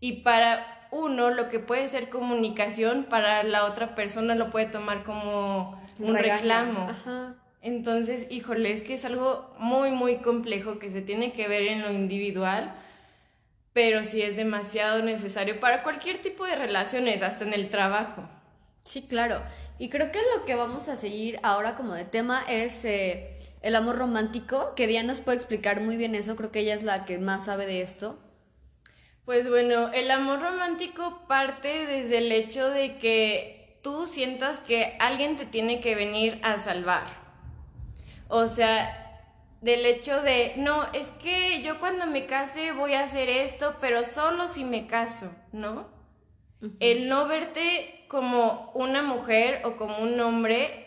Y 0.00 0.22
para 0.22 0.75
uno 0.96 1.30
lo 1.30 1.48
que 1.48 1.58
puede 1.58 1.88
ser 1.88 2.08
comunicación, 2.08 3.04
para 3.04 3.42
la 3.42 3.64
otra 3.64 3.94
persona 3.94 4.34
lo 4.34 4.50
puede 4.50 4.66
tomar 4.66 5.04
como 5.04 5.80
un 5.98 6.14
Regaño. 6.14 6.34
reclamo. 6.40 6.88
Ajá. 6.88 7.34
Entonces, 7.62 8.26
híjole, 8.30 8.70
es 8.72 8.82
que 8.82 8.94
es 8.94 9.04
algo 9.04 9.54
muy, 9.58 9.90
muy 9.90 10.16
complejo 10.18 10.78
que 10.78 10.90
se 10.90 11.02
tiene 11.02 11.32
que 11.32 11.48
ver 11.48 11.62
en 11.62 11.82
lo 11.82 11.92
individual, 11.92 12.74
pero 13.72 14.04
sí 14.04 14.22
es 14.22 14.36
demasiado 14.36 15.02
necesario 15.02 15.60
para 15.60 15.82
cualquier 15.82 16.18
tipo 16.18 16.44
de 16.46 16.56
relaciones, 16.56 17.22
hasta 17.22 17.44
en 17.44 17.52
el 17.52 17.68
trabajo. 17.68 18.22
Sí, 18.84 19.02
claro. 19.02 19.42
Y 19.78 19.88
creo 19.90 20.10
que 20.12 20.20
lo 20.36 20.44
que 20.46 20.54
vamos 20.54 20.88
a 20.88 20.96
seguir 20.96 21.38
ahora 21.42 21.74
como 21.74 21.94
de 21.94 22.04
tema 22.04 22.42
es 22.48 22.84
eh, 22.84 23.38
el 23.62 23.74
amor 23.74 23.96
romántico, 23.98 24.74
que 24.74 24.86
Diana 24.86 25.08
nos 25.08 25.20
puede 25.20 25.36
explicar 25.36 25.80
muy 25.80 25.96
bien 25.96 26.14
eso, 26.14 26.36
creo 26.36 26.50
que 26.52 26.60
ella 26.60 26.74
es 26.74 26.82
la 26.82 27.04
que 27.04 27.18
más 27.18 27.46
sabe 27.46 27.66
de 27.66 27.82
esto. 27.82 28.18
Pues 29.26 29.48
bueno, 29.48 29.90
el 29.92 30.08
amor 30.12 30.40
romántico 30.40 31.22
parte 31.26 31.84
desde 31.84 32.18
el 32.18 32.30
hecho 32.30 32.70
de 32.70 32.96
que 32.96 33.80
tú 33.82 34.06
sientas 34.06 34.60
que 34.60 34.96
alguien 35.00 35.34
te 35.34 35.44
tiene 35.44 35.80
que 35.80 35.96
venir 35.96 36.38
a 36.44 36.60
salvar. 36.60 37.08
O 38.28 38.48
sea, 38.48 39.26
del 39.62 39.84
hecho 39.84 40.22
de, 40.22 40.52
no, 40.58 40.84
es 40.92 41.10
que 41.10 41.60
yo 41.60 41.80
cuando 41.80 42.06
me 42.06 42.26
case 42.26 42.70
voy 42.70 42.94
a 42.94 43.02
hacer 43.02 43.28
esto, 43.28 43.74
pero 43.80 44.04
solo 44.04 44.46
si 44.46 44.62
me 44.62 44.86
caso, 44.86 45.34
¿no? 45.50 45.88
El 46.78 47.08
no 47.08 47.26
verte 47.26 48.04
como 48.06 48.70
una 48.74 49.02
mujer 49.02 49.62
o 49.64 49.76
como 49.76 49.98
un 49.98 50.20
hombre 50.20 50.85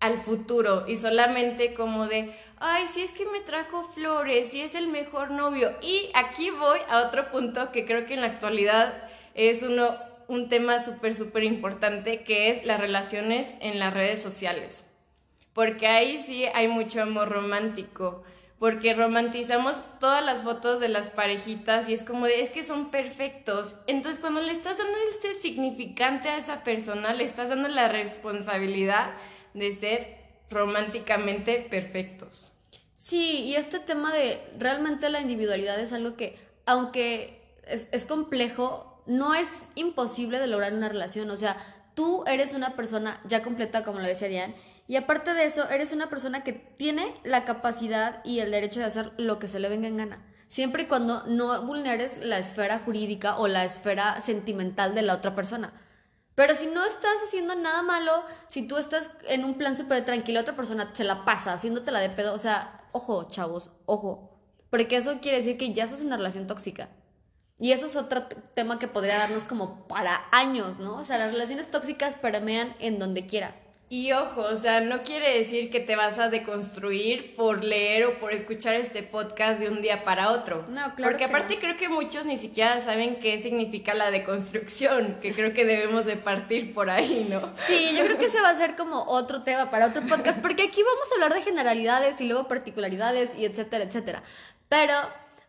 al 0.00 0.18
futuro 0.20 0.84
y 0.86 0.96
solamente 0.96 1.74
como 1.74 2.06
de, 2.06 2.34
ay, 2.58 2.86
si 2.86 3.02
es 3.02 3.12
que 3.12 3.26
me 3.26 3.40
trajo 3.40 3.88
flores, 3.94 4.50
si 4.50 4.60
es 4.60 4.74
el 4.74 4.88
mejor 4.88 5.30
novio. 5.30 5.72
Y 5.82 6.10
aquí 6.14 6.50
voy 6.50 6.78
a 6.88 7.02
otro 7.02 7.30
punto 7.30 7.72
que 7.72 7.86
creo 7.86 8.06
que 8.06 8.14
en 8.14 8.20
la 8.20 8.28
actualidad 8.28 9.08
es 9.34 9.62
uno, 9.62 9.96
un 10.28 10.48
tema 10.48 10.84
súper, 10.84 11.14
súper 11.14 11.44
importante, 11.44 12.24
que 12.24 12.50
es 12.50 12.64
las 12.64 12.80
relaciones 12.80 13.54
en 13.60 13.78
las 13.78 13.94
redes 13.94 14.22
sociales. 14.22 14.90
Porque 15.52 15.86
ahí 15.86 16.18
sí 16.18 16.44
hay 16.52 16.68
mucho 16.68 17.00
amor 17.00 17.30
romántico. 17.30 18.22
Porque 18.58 18.94
romantizamos 18.94 19.82
todas 20.00 20.24
las 20.24 20.42
fotos 20.42 20.80
de 20.80 20.88
las 20.88 21.10
parejitas 21.10 21.90
y 21.90 21.92
es 21.92 22.02
como 22.02 22.24
de, 22.24 22.40
es 22.40 22.48
que 22.48 22.64
son 22.64 22.90
perfectos. 22.90 23.76
Entonces 23.86 24.18
cuando 24.18 24.40
le 24.40 24.52
estás 24.52 24.78
dando 24.78 24.96
ese 25.10 25.34
significante 25.34 26.30
a 26.30 26.38
esa 26.38 26.64
persona, 26.64 27.12
le 27.12 27.24
estás 27.24 27.50
dando 27.50 27.68
la 27.68 27.88
responsabilidad 27.88 29.10
de 29.56 29.72
ser 29.72 30.16
románticamente 30.50 31.66
perfectos. 31.68 32.52
Sí, 32.92 33.42
y 33.44 33.56
este 33.56 33.78
tema 33.80 34.12
de 34.12 34.40
realmente 34.58 35.10
la 35.10 35.20
individualidad 35.20 35.78
es 35.80 35.92
algo 35.92 36.16
que, 36.16 36.38
aunque 36.64 37.42
es, 37.66 38.06
complejo, 38.06 39.02
no 39.06 39.34
es 39.34 39.68
imposible 39.74 40.38
de 40.38 40.46
lograr 40.46 40.72
una 40.72 40.88
relación. 40.88 41.30
O 41.30 41.36
sea, 41.36 41.56
tú 41.94 42.24
eres 42.26 42.52
una 42.52 42.76
persona 42.76 43.20
ya 43.26 43.42
completa, 43.42 43.84
como 43.84 43.98
lo 43.98 44.06
decía 44.06 44.28
Diane, 44.28 44.54
y 44.88 44.96
aparte 44.96 45.34
de 45.34 45.44
eso, 45.44 45.68
eres 45.68 45.92
una 45.92 46.08
persona 46.08 46.44
que 46.44 46.52
tiene 46.52 47.14
la 47.24 47.44
capacidad 47.44 48.24
y 48.24 48.38
el 48.38 48.50
derecho 48.50 48.80
de 48.80 48.86
hacer 48.86 49.12
lo 49.16 49.38
que 49.38 49.48
se 49.48 49.58
le 49.58 49.68
venga 49.68 49.88
en 49.88 49.96
gana. 49.96 50.24
Siempre 50.46 50.84
y 50.84 50.86
cuando 50.86 51.24
no 51.26 51.66
vulneres 51.66 52.18
la 52.18 52.38
esfera 52.38 52.78
jurídica 52.78 53.36
o 53.36 53.48
la 53.48 53.64
esfera 53.64 54.20
sentimental 54.20 54.94
de 54.94 55.02
la 55.02 55.14
otra 55.14 55.34
persona. 55.34 55.72
Pero 56.36 56.54
si 56.54 56.66
no 56.66 56.84
estás 56.84 57.16
haciendo 57.24 57.54
nada 57.54 57.82
malo, 57.82 58.12
si 58.46 58.68
tú 58.68 58.76
estás 58.76 59.10
en 59.26 59.44
un 59.44 59.54
plan 59.54 59.74
súper 59.74 60.04
tranquilo, 60.04 60.38
otra 60.38 60.54
persona 60.54 60.90
se 60.92 61.02
la 61.02 61.24
pasa 61.24 61.54
haciéndotela 61.54 61.98
de 61.98 62.10
pedo. 62.10 62.34
O 62.34 62.38
sea, 62.38 62.86
ojo, 62.92 63.24
chavos, 63.24 63.70
ojo. 63.86 64.38
Porque 64.68 64.98
eso 64.98 65.18
quiere 65.20 65.38
decir 65.38 65.56
que 65.56 65.72
ya 65.72 65.84
estás 65.84 66.02
en 66.02 66.08
una 66.08 66.18
relación 66.18 66.46
tóxica. 66.46 66.90
Y 67.58 67.72
eso 67.72 67.86
es 67.86 67.96
otro 67.96 68.24
tema 68.54 68.78
que 68.78 68.86
podría 68.86 69.16
darnos 69.16 69.44
como 69.44 69.88
para 69.88 70.26
años, 70.30 70.78
¿no? 70.78 70.98
O 70.98 71.04
sea, 71.04 71.16
las 71.16 71.32
relaciones 71.32 71.70
tóxicas 71.70 72.14
permean 72.16 72.76
en 72.80 72.98
donde 72.98 73.26
quiera. 73.26 73.54
Y 73.88 74.10
ojo, 74.10 74.40
o 74.40 74.56
sea, 74.56 74.80
no 74.80 75.04
quiere 75.04 75.38
decir 75.38 75.70
que 75.70 75.78
te 75.78 75.94
vas 75.94 76.18
a 76.18 76.28
deconstruir 76.28 77.36
por 77.36 77.62
leer 77.62 78.06
o 78.06 78.18
por 78.18 78.32
escuchar 78.32 78.74
este 78.74 79.04
podcast 79.04 79.60
de 79.60 79.68
un 79.68 79.80
día 79.80 80.02
para 80.02 80.32
otro. 80.32 80.64
No, 80.68 80.92
claro. 80.96 81.12
Porque 81.12 81.24
aparte 81.24 81.60
creo 81.60 81.76
que 81.76 81.88
muchos 81.88 82.26
ni 82.26 82.36
siquiera 82.36 82.80
saben 82.80 83.20
qué 83.20 83.38
significa 83.38 83.94
la 83.94 84.10
deconstrucción, 84.10 85.18
que 85.22 85.32
creo 85.32 85.54
que 85.54 85.64
debemos 85.64 86.04
de 86.04 86.16
partir 86.16 86.74
por 86.74 86.90
ahí, 86.90 87.28
¿no? 87.30 87.52
Sí, 87.52 87.90
yo 87.96 88.04
creo 88.06 88.18
que 88.18 88.24
ese 88.24 88.40
va 88.40 88.48
a 88.48 88.54
ser 88.56 88.74
como 88.74 89.04
otro 89.04 89.42
tema 89.42 89.70
para 89.70 89.86
otro 89.86 90.02
podcast, 90.02 90.40
porque 90.40 90.64
aquí 90.64 90.82
vamos 90.82 91.08
a 91.12 91.14
hablar 91.14 91.34
de 91.34 91.42
generalidades 91.42 92.20
y 92.20 92.24
luego 92.24 92.48
particularidades 92.48 93.36
y 93.36 93.44
etcétera, 93.44 93.84
etcétera. 93.84 94.24
Pero 94.68 94.94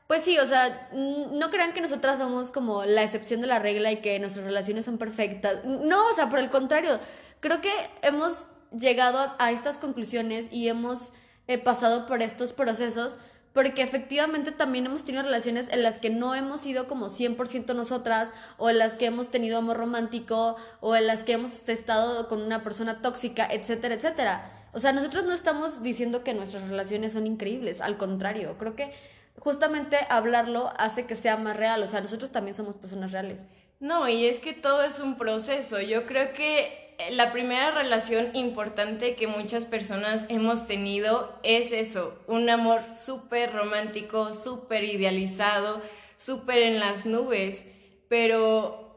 pues 0.07 0.23
sí, 0.23 0.37
o 0.39 0.45
sea, 0.45 0.89
no 0.93 1.49
crean 1.49 1.73
que 1.73 1.81
nosotras 1.81 2.17
somos 2.17 2.49
como 2.49 2.85
la 2.85 3.03
excepción 3.03 3.41
de 3.41 3.47
la 3.47 3.59
regla 3.59 3.91
y 3.91 3.97
que 3.97 4.19
nuestras 4.19 4.45
relaciones 4.45 4.85
son 4.85 4.97
perfectas. 4.97 5.65
No, 5.65 6.07
o 6.07 6.13
sea, 6.13 6.29
por 6.29 6.39
el 6.39 6.49
contrario, 6.49 6.97
creo 7.39 7.61
que 7.61 7.71
hemos 8.01 8.47
llegado 8.77 9.33
a 9.39 9.51
estas 9.51 9.77
conclusiones 9.77 10.49
y 10.51 10.67
hemos 10.67 11.11
eh, 11.47 11.57
pasado 11.57 12.05
por 12.05 12.21
estos 12.21 12.51
procesos 12.51 13.17
porque 13.57 13.81
efectivamente 13.81 14.51
también 14.51 14.85
hemos 14.85 15.03
tenido 15.03 15.23
relaciones 15.23 15.69
en 15.69 15.81
las 15.81 15.97
que 15.97 16.11
no 16.11 16.35
hemos 16.35 16.61
sido 16.61 16.85
como 16.85 17.07
100% 17.07 17.73
nosotras 17.73 18.31
o 18.57 18.69
en 18.69 18.77
las 18.77 18.97
que 18.97 19.07
hemos 19.07 19.29
tenido 19.29 19.57
amor 19.57 19.77
romántico 19.77 20.57
o 20.79 20.95
en 20.95 21.07
las 21.07 21.23
que 21.23 21.33
hemos 21.33 21.67
estado 21.67 22.27
con 22.27 22.43
una 22.43 22.63
persona 22.63 23.01
tóxica, 23.01 23.47
etcétera, 23.49 23.95
etcétera. 23.95 24.69
O 24.73 24.79
sea, 24.79 24.93
nosotros 24.93 25.25
no 25.25 25.33
estamos 25.33 25.81
diciendo 25.81 26.23
que 26.23 26.35
nuestras 26.35 26.69
relaciones 26.69 27.13
son 27.13 27.25
increíbles, 27.25 27.81
al 27.81 27.97
contrario, 27.97 28.59
creo 28.59 28.75
que 28.75 28.93
justamente 29.39 29.97
hablarlo 30.07 30.71
hace 30.77 31.07
que 31.07 31.15
sea 31.15 31.37
más 31.37 31.57
real, 31.57 31.81
o 31.81 31.87
sea, 31.87 32.01
nosotros 32.01 32.31
también 32.31 32.53
somos 32.53 32.75
personas 32.75 33.11
reales. 33.11 33.47
No, 33.79 34.07
y 34.07 34.25
es 34.25 34.37
que 34.37 34.53
todo 34.53 34.83
es 34.83 34.99
un 34.99 35.17
proceso. 35.17 35.81
Yo 35.81 36.05
creo 36.05 36.33
que 36.33 36.86
la 37.11 37.31
primera 37.31 37.71
relación 37.71 38.35
importante 38.35 39.15
que 39.15 39.27
muchas 39.27 39.65
personas 39.65 40.25
hemos 40.29 40.65
tenido 40.65 41.37
es 41.43 41.71
eso, 41.71 42.17
un 42.27 42.49
amor 42.49 42.81
súper 42.95 43.53
romántico, 43.53 44.33
súper 44.33 44.83
idealizado, 44.83 45.81
súper 46.17 46.59
en 46.59 46.79
las 46.79 47.05
nubes, 47.05 47.65
pero 48.09 48.87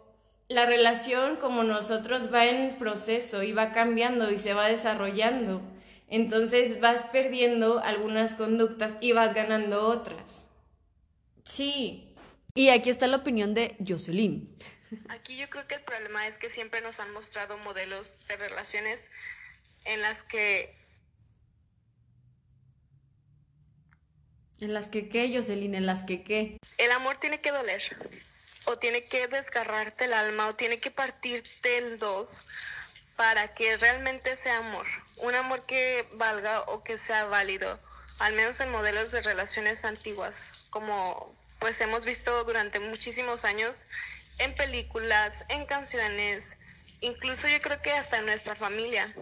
la 0.48 0.66
relación 0.66 1.36
como 1.36 1.62
nosotros 1.62 2.32
va 2.32 2.46
en 2.46 2.76
proceso 2.78 3.42
y 3.42 3.52
va 3.52 3.72
cambiando 3.72 4.30
y 4.30 4.38
se 4.38 4.54
va 4.54 4.68
desarrollando. 4.68 5.60
Entonces 6.08 6.80
vas 6.80 7.04
perdiendo 7.04 7.78
algunas 7.78 8.34
conductas 8.34 8.96
y 9.00 9.12
vas 9.12 9.32
ganando 9.32 9.86
otras. 9.86 10.48
Sí. 11.44 12.14
Y 12.54 12.70
aquí 12.70 12.90
está 12.90 13.06
la 13.06 13.18
opinión 13.18 13.54
de 13.54 13.76
Jocelyn. 13.86 14.56
Aquí 15.08 15.36
yo 15.36 15.48
creo 15.50 15.66
que 15.66 15.76
el 15.76 15.82
problema 15.82 16.26
es 16.26 16.38
que 16.38 16.50
siempre 16.50 16.80
nos 16.80 17.00
han 17.00 17.12
mostrado 17.12 17.58
modelos 17.58 18.14
de 18.26 18.36
relaciones 18.36 19.10
en 19.84 20.02
las 20.02 20.22
que... 20.22 20.74
¿En 24.60 24.74
las 24.74 24.90
que 24.90 25.08
qué, 25.08 25.32
Jocelyn? 25.34 25.74
¿En 25.74 25.86
las 25.86 26.02
que 26.02 26.22
qué? 26.22 26.58
El 26.76 26.92
amor 26.92 27.18
tiene 27.18 27.40
que 27.40 27.50
doler, 27.50 27.82
o 28.64 28.78
tiene 28.78 29.04
que 29.04 29.26
desgarrarte 29.26 30.04
el 30.04 30.12
alma, 30.12 30.48
o 30.48 30.54
tiene 30.54 30.80
que 30.80 30.90
partirte 30.90 31.78
el 31.78 31.98
dos 31.98 32.44
para 33.16 33.54
que 33.54 33.76
realmente 33.76 34.36
sea 34.36 34.58
amor. 34.58 34.86
Un 35.16 35.34
amor 35.34 35.64
que 35.66 36.06
valga 36.12 36.62
o 36.62 36.82
que 36.82 36.98
sea 36.98 37.24
válido, 37.24 37.78
al 38.18 38.34
menos 38.34 38.60
en 38.60 38.70
modelos 38.70 39.12
de 39.12 39.22
relaciones 39.22 39.84
antiguas, 39.84 40.66
como 40.70 41.34
pues 41.58 41.80
hemos 41.82 42.06
visto 42.06 42.44
durante 42.44 42.80
muchísimos 42.80 43.44
años 43.44 43.86
en 44.40 44.54
películas, 44.54 45.44
en 45.48 45.66
canciones, 45.66 46.56
incluso 47.00 47.46
yo 47.48 47.60
creo 47.60 47.80
que 47.82 47.92
hasta 47.92 48.18
en 48.18 48.26
nuestra 48.26 48.56
familia. 48.56 49.14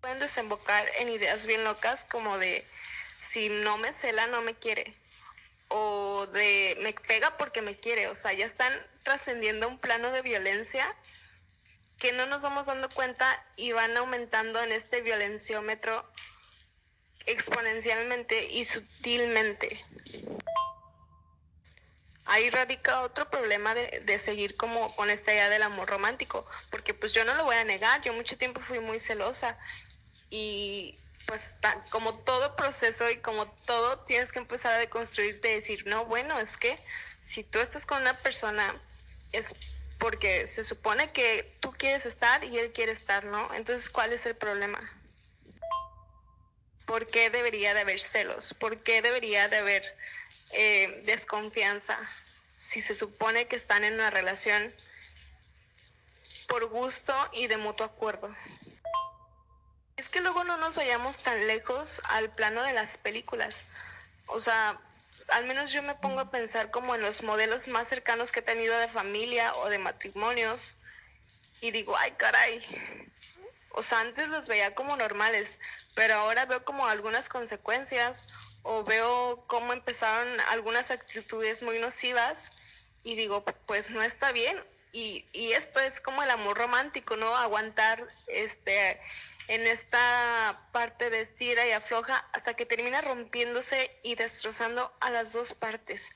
Pueden 0.00 0.18
desembocar 0.18 0.88
en 0.98 1.08
ideas 1.08 1.46
bien 1.46 1.64
locas 1.64 2.04
como 2.04 2.38
de 2.38 2.64
si 3.22 3.48
no 3.48 3.76
me 3.76 3.92
cela 3.92 4.26
no 4.28 4.40
me 4.42 4.54
quiere 4.54 4.94
o 5.68 6.26
de 6.26 6.76
me 6.80 6.92
pega 6.92 7.36
porque 7.36 7.62
me 7.62 7.76
quiere, 7.76 8.08
o 8.08 8.14
sea, 8.14 8.32
ya 8.32 8.44
están 8.44 8.72
trascendiendo 9.04 9.68
un 9.68 9.78
plano 9.78 10.10
de 10.10 10.22
violencia 10.22 10.94
que 11.98 12.12
no 12.12 12.26
nos 12.26 12.42
vamos 12.42 12.66
dando 12.66 12.88
cuenta 12.88 13.40
y 13.56 13.72
van 13.72 13.96
aumentando 13.96 14.60
en 14.62 14.72
este 14.72 15.00
violenciómetro 15.00 16.04
exponencialmente 17.26 18.46
y 18.46 18.64
sutilmente. 18.64 19.84
Ahí 22.26 22.50
radica 22.50 23.02
otro 23.02 23.28
problema 23.30 23.74
de, 23.74 24.02
de, 24.04 24.18
seguir 24.18 24.56
como 24.56 24.94
con 24.94 25.10
esta 25.10 25.32
idea 25.32 25.48
del 25.48 25.62
amor 25.62 25.88
romántico, 25.88 26.46
porque 26.70 26.94
pues 26.94 27.12
yo 27.12 27.24
no 27.24 27.34
lo 27.34 27.44
voy 27.44 27.56
a 27.56 27.64
negar, 27.64 28.02
yo 28.02 28.12
mucho 28.12 28.38
tiempo 28.38 28.60
fui 28.60 28.78
muy 28.78 29.00
celosa 29.00 29.58
y 30.28 30.96
pues 31.26 31.54
como 31.90 32.14
todo 32.14 32.56
proceso 32.56 33.10
y 33.10 33.18
como 33.18 33.46
todo 33.64 34.00
tienes 34.00 34.32
que 34.32 34.38
empezar 34.38 34.74
a 34.74 34.78
deconstruirte 34.78 35.50
y 35.50 35.54
decir, 35.54 35.86
no, 35.86 36.04
bueno, 36.06 36.38
es 36.38 36.56
que 36.56 36.76
si 37.22 37.44
tú 37.44 37.58
estás 37.58 37.86
con 37.86 38.00
una 38.00 38.16
persona 38.18 38.74
es 39.32 39.54
porque 39.98 40.46
se 40.46 40.64
supone 40.64 41.12
que 41.12 41.54
tú 41.60 41.72
quieres 41.72 42.06
estar 42.06 42.42
y 42.42 42.58
él 42.58 42.72
quiere 42.72 42.92
estar, 42.92 43.24
¿no? 43.24 43.52
Entonces, 43.54 43.90
¿cuál 43.90 44.12
es 44.12 44.24
el 44.24 44.34
problema? 44.34 44.80
¿Por 46.86 47.06
qué 47.06 47.28
debería 47.28 47.74
de 47.74 47.80
haber 47.80 48.00
celos? 48.00 48.54
¿Por 48.54 48.82
qué 48.82 49.02
debería 49.02 49.48
de 49.48 49.58
haber 49.58 49.84
eh, 50.52 51.02
desconfianza 51.04 51.98
si 52.56 52.80
se 52.80 52.94
supone 52.94 53.46
que 53.46 53.56
están 53.56 53.84
en 53.84 53.94
una 53.94 54.10
relación 54.10 54.74
por 56.48 56.66
gusto 56.66 57.14
y 57.32 57.46
de 57.46 57.56
mutuo 57.56 57.86
acuerdo. 57.86 58.34
Es 59.96 60.08
que 60.08 60.20
luego 60.20 60.44
no 60.44 60.56
nos 60.56 60.76
vayamos 60.76 61.18
tan 61.18 61.46
lejos 61.46 62.02
al 62.04 62.30
plano 62.30 62.62
de 62.62 62.72
las 62.72 62.98
películas. 62.98 63.64
O 64.26 64.40
sea, 64.40 64.80
al 65.28 65.46
menos 65.46 65.72
yo 65.72 65.82
me 65.82 65.94
pongo 65.94 66.20
a 66.20 66.30
pensar 66.30 66.70
como 66.70 66.94
en 66.94 67.02
los 67.02 67.22
modelos 67.22 67.68
más 67.68 67.88
cercanos 67.88 68.32
que 68.32 68.40
he 68.40 68.42
tenido 68.42 68.76
de 68.78 68.88
familia 68.88 69.54
o 69.56 69.68
de 69.68 69.78
matrimonios 69.78 70.76
y 71.60 71.70
digo, 71.70 71.96
ay 71.96 72.12
caray. 72.12 72.60
O 73.72 73.82
sea, 73.82 74.00
antes 74.00 74.28
los 74.28 74.48
veía 74.48 74.74
como 74.74 74.96
normales, 74.96 75.60
pero 75.94 76.14
ahora 76.14 76.46
veo 76.46 76.64
como 76.64 76.86
algunas 76.86 77.28
consecuencias 77.28 78.26
o 78.62 78.84
veo 78.84 79.44
cómo 79.46 79.72
empezaron 79.72 80.40
algunas 80.48 80.90
actitudes 80.90 81.62
muy 81.62 81.78
nocivas 81.78 82.52
y 83.02 83.14
digo, 83.14 83.44
pues 83.66 83.90
no 83.90 84.02
está 84.02 84.32
bien. 84.32 84.62
Y, 84.92 85.24
y 85.32 85.52
esto 85.52 85.80
es 85.80 86.00
como 86.00 86.22
el 86.22 86.30
amor 86.30 86.58
romántico, 86.58 87.16
¿no? 87.16 87.36
Aguantar 87.36 88.06
este 88.26 89.00
en 89.50 89.66
esta 89.66 90.68
parte 90.70 91.10
de 91.10 91.22
estira 91.22 91.66
y 91.66 91.72
afloja 91.72 92.24
hasta 92.32 92.54
que 92.54 92.66
termina 92.66 93.00
rompiéndose 93.00 93.90
y 94.04 94.14
destrozando 94.14 94.92
a 95.00 95.10
las 95.10 95.32
dos 95.32 95.54
partes. 95.54 96.12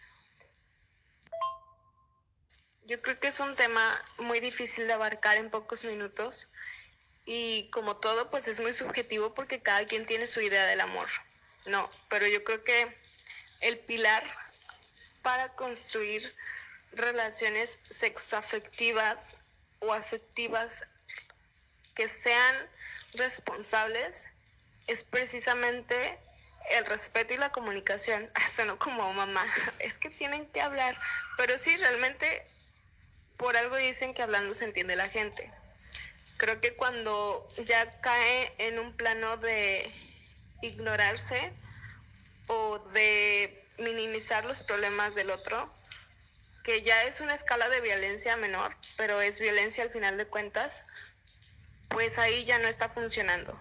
Yo 2.87 3.03
creo 3.03 3.19
que 3.19 3.27
es 3.27 3.41
un 3.41 3.57
tema 3.57 4.01
muy 4.19 4.39
difícil 4.39 4.87
de 4.87 4.93
abarcar 4.93 5.37
en 5.37 5.51
pocos 5.51 5.85
minutos 5.85 6.53
y 7.25 7.71
como 7.71 7.97
todo 7.97 8.31
pues 8.31 8.47
es 8.47 8.61
muy 8.61 8.73
subjetivo 8.73 9.35
porque 9.35 9.61
cada 9.61 9.85
quien 9.85 10.07
tiene 10.07 10.27
su 10.27 10.41
idea 10.41 10.67
del 10.67 10.81
amor. 10.81 11.09
No, 11.67 11.91
pero 12.09 12.27
yo 12.27 12.45
creo 12.45 12.63
que 12.63 12.95
el 13.61 13.79
pilar 13.79 14.23
para 15.23 15.49
construir 15.55 16.35
relaciones 16.93 17.79
sexoafectivas 17.83 19.37
o 19.81 19.93
afectivas 19.93 20.87
que 21.95 22.09
sean 22.09 22.69
responsables 23.15 24.29
es 24.87 25.05
precisamente 25.05 26.19
el 26.71 26.85
respeto 26.87 27.35
y 27.35 27.39
la 27.39 27.53
comunicación. 27.53 28.31
no 28.67 28.79
como 28.79 29.13
mamá, 29.13 29.47
es 29.79 29.95
que 29.95 30.11
tienen 30.11 30.47
que 30.47 30.61
hablar, 30.61 30.99
pero 31.37 31.57
sí, 31.59 31.77
realmente 31.77 32.47
por 33.37 33.57
algo 33.57 33.77
dicen 33.77 34.15
que 34.15 34.23
hablando 34.23 34.55
se 34.55 34.65
entiende 34.65 34.97
la 34.97 35.09
gente. 35.09 35.51
Creo 36.37 36.61
que 36.61 36.75
cuando 36.75 37.49
ya 37.65 38.01
cae 38.01 38.53
en 38.59 38.79
un 38.79 38.97
plano 38.97 39.37
de 39.37 39.91
ignorarse 40.65 41.53
o 42.47 42.79
de 42.93 43.65
minimizar 43.79 44.45
los 44.45 44.63
problemas 44.63 45.15
del 45.15 45.31
otro, 45.31 45.73
que 46.63 46.83
ya 46.83 47.05
es 47.05 47.21
una 47.21 47.35
escala 47.35 47.69
de 47.69 47.81
violencia 47.81 48.37
menor, 48.37 48.77
pero 48.97 49.21
es 49.21 49.41
violencia 49.41 49.85
al 49.85 49.91
final 49.91 50.17
de 50.17 50.27
cuentas, 50.27 50.85
pues 51.89 52.19
ahí 52.19 52.45
ya 52.45 52.59
no 52.59 52.69
está 52.69 52.89
funcionando. 52.89 53.59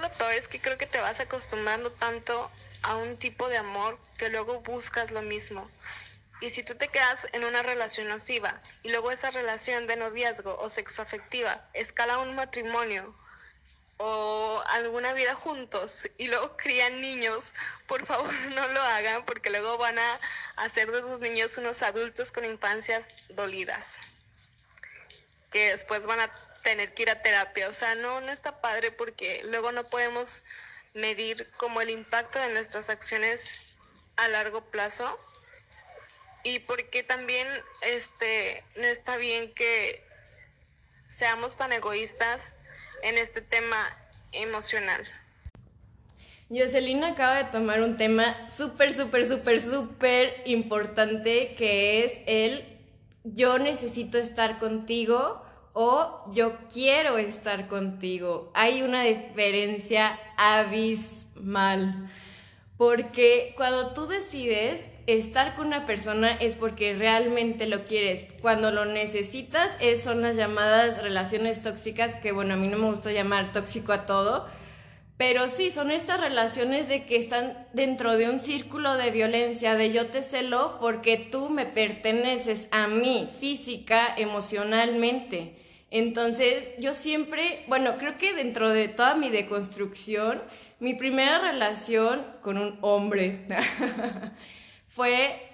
Lo 0.00 0.10
peor 0.12 0.32
es 0.32 0.48
que 0.48 0.60
creo 0.60 0.78
que 0.78 0.86
te 0.86 1.00
vas 1.00 1.20
acostumbrando 1.20 1.90
tanto 1.92 2.50
a 2.82 2.96
un 2.96 3.16
tipo 3.16 3.48
de 3.48 3.58
amor 3.58 3.98
que 4.16 4.28
luego 4.28 4.60
buscas 4.60 5.10
lo 5.10 5.22
mismo. 5.22 5.64
Y 6.40 6.50
si 6.50 6.62
tú 6.62 6.74
te 6.74 6.88
quedas 6.88 7.28
en 7.32 7.44
una 7.44 7.62
relación 7.62 8.08
nociva 8.08 8.60
y 8.82 8.90
luego 8.90 9.10
esa 9.10 9.30
relación 9.30 9.86
de 9.86 9.96
noviazgo 9.96 10.58
o 10.58 10.70
sexoafectiva 10.70 11.62
escala 11.74 12.18
un 12.18 12.34
matrimonio 12.34 13.14
o 14.02 14.62
alguna 14.68 15.12
vida 15.12 15.34
juntos 15.34 16.08
y 16.16 16.28
luego 16.28 16.56
crían 16.56 17.02
niños, 17.02 17.52
por 17.86 18.06
favor 18.06 18.32
no 18.54 18.66
lo 18.68 18.80
hagan 18.80 19.26
porque 19.26 19.50
luego 19.50 19.76
van 19.76 19.98
a 19.98 20.20
hacer 20.56 20.90
de 20.90 21.00
esos 21.00 21.20
niños 21.20 21.58
unos 21.58 21.82
adultos 21.82 22.32
con 22.32 22.46
infancias 22.46 23.08
dolidas, 23.28 23.98
que 25.52 25.72
después 25.72 26.06
van 26.06 26.20
a 26.20 26.30
tener 26.62 26.94
que 26.94 27.02
ir 27.02 27.10
a 27.10 27.20
terapia. 27.22 27.68
O 27.68 27.74
sea, 27.74 27.94
no, 27.94 28.22
no 28.22 28.32
está 28.32 28.62
padre 28.62 28.90
porque 28.90 29.42
luego 29.44 29.70
no 29.70 29.84
podemos 29.84 30.44
medir 30.94 31.50
como 31.58 31.82
el 31.82 31.90
impacto 31.90 32.38
de 32.38 32.48
nuestras 32.48 32.88
acciones 32.88 33.74
a 34.16 34.28
largo 34.28 34.62
plazo 34.70 35.14
y 36.42 36.60
porque 36.60 37.02
también 37.02 37.46
este 37.82 38.64
no 38.76 38.86
está 38.86 39.18
bien 39.18 39.52
que 39.52 40.02
seamos 41.08 41.58
tan 41.58 41.74
egoístas 41.74 42.59
en 43.02 43.18
este 43.18 43.40
tema 43.40 43.76
emocional. 44.32 45.04
Jocelyn 46.50 47.04
acaba 47.04 47.44
de 47.44 47.50
tomar 47.52 47.80
un 47.80 47.96
tema 47.96 48.48
súper, 48.48 48.92
súper, 48.92 49.26
súper, 49.26 49.60
súper 49.60 50.42
importante 50.46 51.54
que 51.54 52.04
es 52.04 52.20
el 52.26 52.64
yo 53.22 53.58
necesito 53.58 54.18
estar 54.18 54.58
contigo 54.58 55.42
o 55.72 56.24
yo 56.32 56.58
quiero 56.72 57.18
estar 57.18 57.68
contigo. 57.68 58.50
Hay 58.54 58.82
una 58.82 59.02
diferencia 59.04 60.18
abismal. 60.36 62.10
Porque 62.80 63.52
cuando 63.58 63.92
tú 63.92 64.06
decides 64.06 64.88
estar 65.06 65.54
con 65.54 65.66
una 65.66 65.84
persona 65.84 66.32
es 66.32 66.54
porque 66.54 66.94
realmente 66.94 67.66
lo 67.66 67.84
quieres. 67.84 68.24
Cuando 68.40 68.70
lo 68.70 68.86
necesitas 68.86 69.76
es, 69.80 70.02
son 70.02 70.22
las 70.22 70.34
llamadas 70.34 71.02
relaciones 71.02 71.60
tóxicas, 71.60 72.16
que 72.16 72.32
bueno, 72.32 72.54
a 72.54 72.56
mí 72.56 72.68
no 72.68 72.78
me 72.78 72.90
gusta 72.90 73.12
llamar 73.12 73.52
tóxico 73.52 73.92
a 73.92 74.06
todo, 74.06 74.46
pero 75.18 75.50
sí, 75.50 75.70
son 75.70 75.90
estas 75.90 76.20
relaciones 76.20 76.88
de 76.88 77.04
que 77.04 77.16
están 77.16 77.68
dentro 77.74 78.16
de 78.16 78.30
un 78.30 78.40
círculo 78.40 78.96
de 78.96 79.10
violencia, 79.10 79.74
de 79.74 79.92
yo 79.92 80.06
te 80.06 80.22
celo 80.22 80.78
porque 80.80 81.18
tú 81.30 81.50
me 81.50 81.66
perteneces 81.66 82.66
a 82.70 82.86
mí, 82.86 83.28
física, 83.38 84.14
emocionalmente. 84.16 85.54
Entonces, 85.90 86.68
yo 86.78 86.94
siempre, 86.94 87.62
bueno, 87.66 87.98
creo 87.98 88.16
que 88.16 88.32
dentro 88.32 88.70
de 88.70 88.88
toda 88.88 89.16
mi 89.16 89.28
deconstrucción, 89.28 90.40
mi 90.80 90.94
primera 90.94 91.38
relación 91.38 92.26
con 92.42 92.56
un 92.56 92.78
hombre 92.80 93.46
fue 94.88 95.46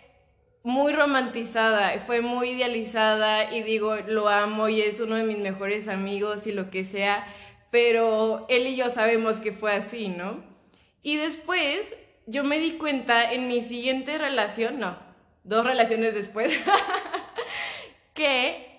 muy 0.62 0.93
romantizada, 0.93 2.01
fue 2.01 2.21
muy 2.21 2.51
idealizada 2.51 3.53
y 3.53 3.62
digo, 3.62 3.97
lo 4.07 4.29
amo 4.29 4.69
y 4.69 4.81
es 4.81 5.01
uno 5.01 5.17
de 5.17 5.25
mis 5.25 5.39
mejores 5.39 5.89
amigos 5.89 6.47
y 6.47 6.53
lo 6.53 6.71
que 6.71 6.85
sea, 6.85 7.27
pero 7.71 8.47
él 8.49 8.67
y 8.69 8.77
yo 8.77 8.89
sabemos 8.89 9.39
que 9.41 9.53
fue 9.53 9.73
así, 9.73 10.09
¿no? 10.09 10.45
Y 11.03 11.17
después 11.17 11.95
yo 12.27 12.43
me 12.43 12.59
di 12.59 12.73
cuenta 12.73 13.33
en 13.33 13.47
mi 13.47 13.62
siguiente 13.62 14.19
relación, 14.19 14.81
no, 14.81 14.99
dos 15.45 15.65
relaciones 15.65 16.15
después, 16.15 16.59
que 18.15 18.76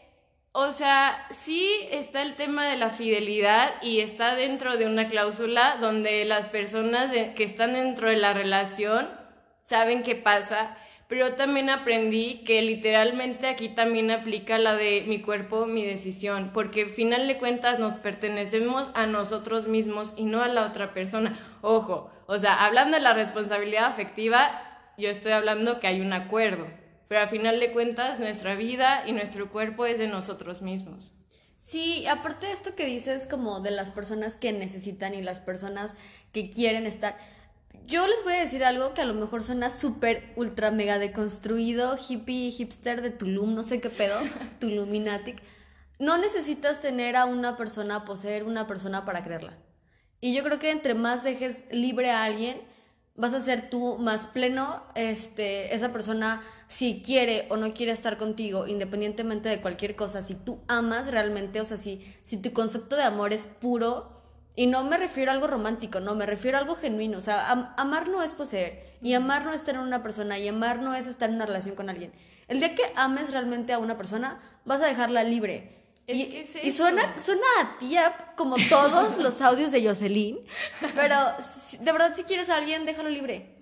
o 0.60 0.72
sea, 0.72 1.28
sí 1.30 1.70
está 1.92 2.24
el 2.24 2.34
tema 2.34 2.66
de 2.66 2.78
la 2.78 2.90
fidelidad 2.90 3.76
y 3.84 4.00
está 4.00 4.34
dentro 4.34 4.76
de 4.76 4.88
una 4.88 5.08
cláusula 5.08 5.78
donde 5.80 6.26
las 6.26 6.48
personas 6.48 7.12
que 7.12 7.44
están 7.44 7.74
dentro 7.74 8.10
de 8.10 8.16
la 8.16 8.34
relación 8.34 9.08
saben 9.66 10.02
qué 10.02 10.16
pasa, 10.16 10.76
pero 11.08 11.36
también 11.36 11.70
aprendí 11.70 12.44
que 12.44 12.64
literalmente 12.64 13.46
aquí 13.46 13.70
también 13.70 14.10
aplica 14.10 14.58
la 14.58 14.76
de 14.76 15.04
mi 15.06 15.22
cuerpo, 15.22 15.68
mi 15.68 15.86
decisión, 15.86 16.50
porque 16.56 16.86
al 16.86 16.90
final 16.90 17.28
de 17.28 17.38
cuentas 17.38 17.78
nos 17.78 17.94
pertenecemos 17.94 18.90
a 18.96 19.06
nosotros 19.06 19.68
mismos 19.68 20.16
y 20.18 20.26
no 20.26 20.42
a 20.42 20.48
la 20.48 20.66
otra 20.66 20.92
persona. 20.92 21.38
Ojo, 21.62 22.10
o 22.26 22.40
sea, 22.40 22.66
hablando 22.66 22.98
de 22.98 23.04
la 23.04 23.14
responsabilidad 23.14 23.86
afectiva, 23.86 24.60
yo 24.98 25.12
estoy 25.12 25.34
hablando 25.34 25.80
que 25.80 25.86
hay 25.86 26.02
un 26.02 26.14
acuerdo 26.14 26.66
pero 27.08 27.22
al 27.22 27.30
final 27.30 27.60
de 27.60 27.72
cuentas 27.72 28.20
nuestra 28.20 28.56
vida 28.56 29.04
y 29.08 29.12
nuestro 29.12 29.50
cuerpo 29.52 29.86
es 29.86 29.98
de 29.98 30.08
nosotros 30.08 30.62
mismos. 30.62 31.12
Sí, 31.58 32.06
aparte 32.06 32.48
de 32.48 32.54
esto 32.54 32.76
que 32.76 32.86
dices 32.86 33.26
como 33.26 33.60
de 33.62 33.72
las 33.72 33.92
personas 33.92 34.36
que 34.36 34.52
necesitan 34.54 35.14
y 35.14 35.22
las 35.22 35.40
personas 35.40 35.96
que 36.32 36.50
quieren 36.50 36.86
estar, 36.86 37.18
yo 37.88 38.06
les 38.06 38.24
voy 38.24 38.34
a 38.34 38.42
decir 38.42 38.64
algo 38.64 38.94
que 38.94 39.02
a 39.02 39.06
lo 39.06 39.14
mejor 39.14 39.44
suena 39.44 39.70
súper, 39.70 40.34
ultra, 40.36 40.72
mega 40.72 41.00
deconstruido, 41.00 41.98
hippie, 41.98 42.52
hipster 42.52 43.02
de 43.02 43.12
Tulum, 43.12 43.56
no 43.56 43.64
sé 43.64 43.80
qué 43.80 43.90
pedo, 43.90 44.20
Tuluminatic. 44.60 45.42
No 45.98 46.18
necesitas 46.18 46.80
tener 46.80 47.16
a 47.16 47.26
una 47.26 47.58
persona, 47.58 48.06
poseer 48.06 48.44
una 48.44 48.68
persona 48.68 49.06
para 49.06 49.24
creerla. 49.24 49.58
Y 50.20 50.36
yo 50.36 50.44
creo 50.44 50.60
que 50.60 50.72
entre 50.72 50.96
más 50.96 51.24
dejes 51.24 51.64
libre 51.72 52.12
a 52.12 52.24
alguien, 52.24 52.62
vas 53.18 53.34
a 53.34 53.40
ser 53.40 53.70
tú 53.70 53.98
más 53.98 54.28
pleno, 54.28 54.84
este, 54.94 55.74
esa 55.76 55.92
persona 55.92 56.42
si 56.68 57.02
quiere 57.02 57.48
o 57.50 57.58
no 57.58 57.74
quiere 57.74 57.92
estar 57.92 58.18
contigo, 58.18 58.68
independientemente 58.68 59.50
de 59.50 59.60
cualquier 59.60 59.96
cosa, 59.96 60.22
si 60.22 60.36
tú 60.36 60.60
amas 60.68 61.12
realmente, 61.12 61.60
o 61.60 61.66
sea, 61.66 61.78
si, 61.78 62.06
si 62.22 62.38
tu 62.38 62.54
concepto 62.54 62.96
de 62.96 63.04
amor 63.04 63.34
es 63.34 63.46
puro, 63.46 64.16
y 64.56 64.68
no 64.68 64.84
me 64.84 64.98
refiero 64.98 65.32
a 65.32 65.34
algo 65.34 65.48
romántico, 65.48 66.00
no, 66.00 66.16
me 66.16 66.26
refiero 66.26 66.58
a 66.58 66.62
algo 66.62 66.76
genuino, 66.76 67.18
o 67.18 67.22
sea, 67.22 67.74
amar 67.78 68.08
no 68.08 68.22
es 68.22 68.34
poseer, 68.34 68.98
y 69.02 69.14
amar 69.14 69.46
no 69.46 69.54
es 69.54 69.64
tener 69.64 69.82
una 69.82 70.04
persona, 70.04 70.38
y 70.38 70.48
amar 70.48 70.80
no 70.80 70.94
es 70.94 71.08
estar 71.08 71.30
en 71.30 71.36
una 71.36 71.48
relación 71.48 71.76
con 71.76 71.90
alguien. 71.90 72.14
El 72.48 72.60
día 72.60 72.76
que 72.76 72.84
ames 72.96 73.32
realmente 73.32 73.74
a 73.74 73.80
una 73.80 73.98
persona, 73.98 74.40
vas 74.64 74.82
a 74.82 74.88
dejarla 74.88 75.24
libre 75.24 75.78
y, 76.08 76.72
suena, 76.72 77.20
suena 77.20 77.44
a 77.62 77.78
tía 77.78 78.34
como 78.38 78.56
todos 78.70 79.18
los 79.20 79.42
audios 79.42 79.72
de 79.72 79.86
Jocelyn, 79.86 80.40
pero 80.96 81.16
de 81.80 81.92
verdad 81.92 82.16
si 82.16 82.24
quieres 82.24 82.50
a 82.50 82.56
alguien, 82.56 82.86
déjalo 82.86 83.10
libre. 83.10 83.56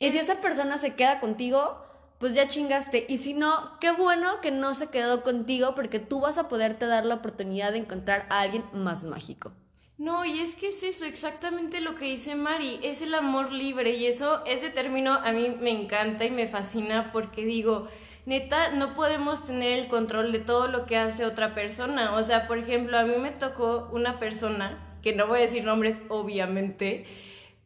Y 0.00 0.10
si 0.10 0.18
esa 0.18 0.40
persona 0.40 0.78
se 0.78 0.96
queda 0.96 1.20
contigo, 1.20 1.80
pues 2.18 2.34
ya 2.34 2.48
chingaste. 2.48 3.06
Y 3.08 3.18
si 3.18 3.34
no, 3.34 3.78
qué 3.80 3.92
bueno 3.92 4.40
que 4.40 4.50
no 4.50 4.74
se 4.74 4.88
quedó 4.88 5.22
contigo 5.22 5.76
porque 5.76 6.00
tú 6.00 6.18
vas 6.18 6.38
a 6.38 6.48
poderte 6.48 6.86
dar 6.86 7.06
la 7.06 7.16
oportunidad 7.16 7.70
de 7.70 7.78
encontrar 7.78 8.26
a 8.30 8.40
alguien 8.40 8.64
más 8.72 9.04
mágico. 9.04 9.52
No, 9.98 10.24
y 10.24 10.40
es 10.40 10.56
que 10.56 10.68
es 10.68 10.82
eso, 10.82 11.04
exactamente 11.04 11.80
lo 11.80 11.94
que 11.94 12.06
dice 12.06 12.34
Mari, 12.34 12.80
es 12.82 13.02
el 13.02 13.14
amor 13.14 13.52
libre 13.52 13.90
y 13.90 14.06
eso, 14.06 14.44
ese 14.46 14.70
término 14.70 15.12
a 15.12 15.30
mí 15.30 15.54
me 15.60 15.70
encanta 15.70 16.24
y 16.24 16.30
me 16.32 16.48
fascina 16.48 17.12
porque 17.12 17.44
digo, 17.44 17.86
neta, 18.26 18.70
no 18.70 18.94
podemos 18.94 19.44
tener 19.44 19.78
el 19.78 19.88
control 19.88 20.32
de 20.32 20.38
todo 20.38 20.68
lo 20.68 20.86
que 20.86 20.96
hace 20.96 21.26
otra 21.26 21.54
persona. 21.54 22.14
O 22.14 22.22
sea, 22.22 22.46
por 22.46 22.58
ejemplo, 22.58 22.98
a 22.98 23.04
mí 23.04 23.14
me 23.18 23.30
tocó 23.30 23.88
una 23.92 24.18
persona, 24.18 24.98
que 25.02 25.14
no 25.14 25.26
voy 25.26 25.38
a 25.38 25.42
decir 25.42 25.64
nombres, 25.64 25.96
obviamente, 26.08 27.06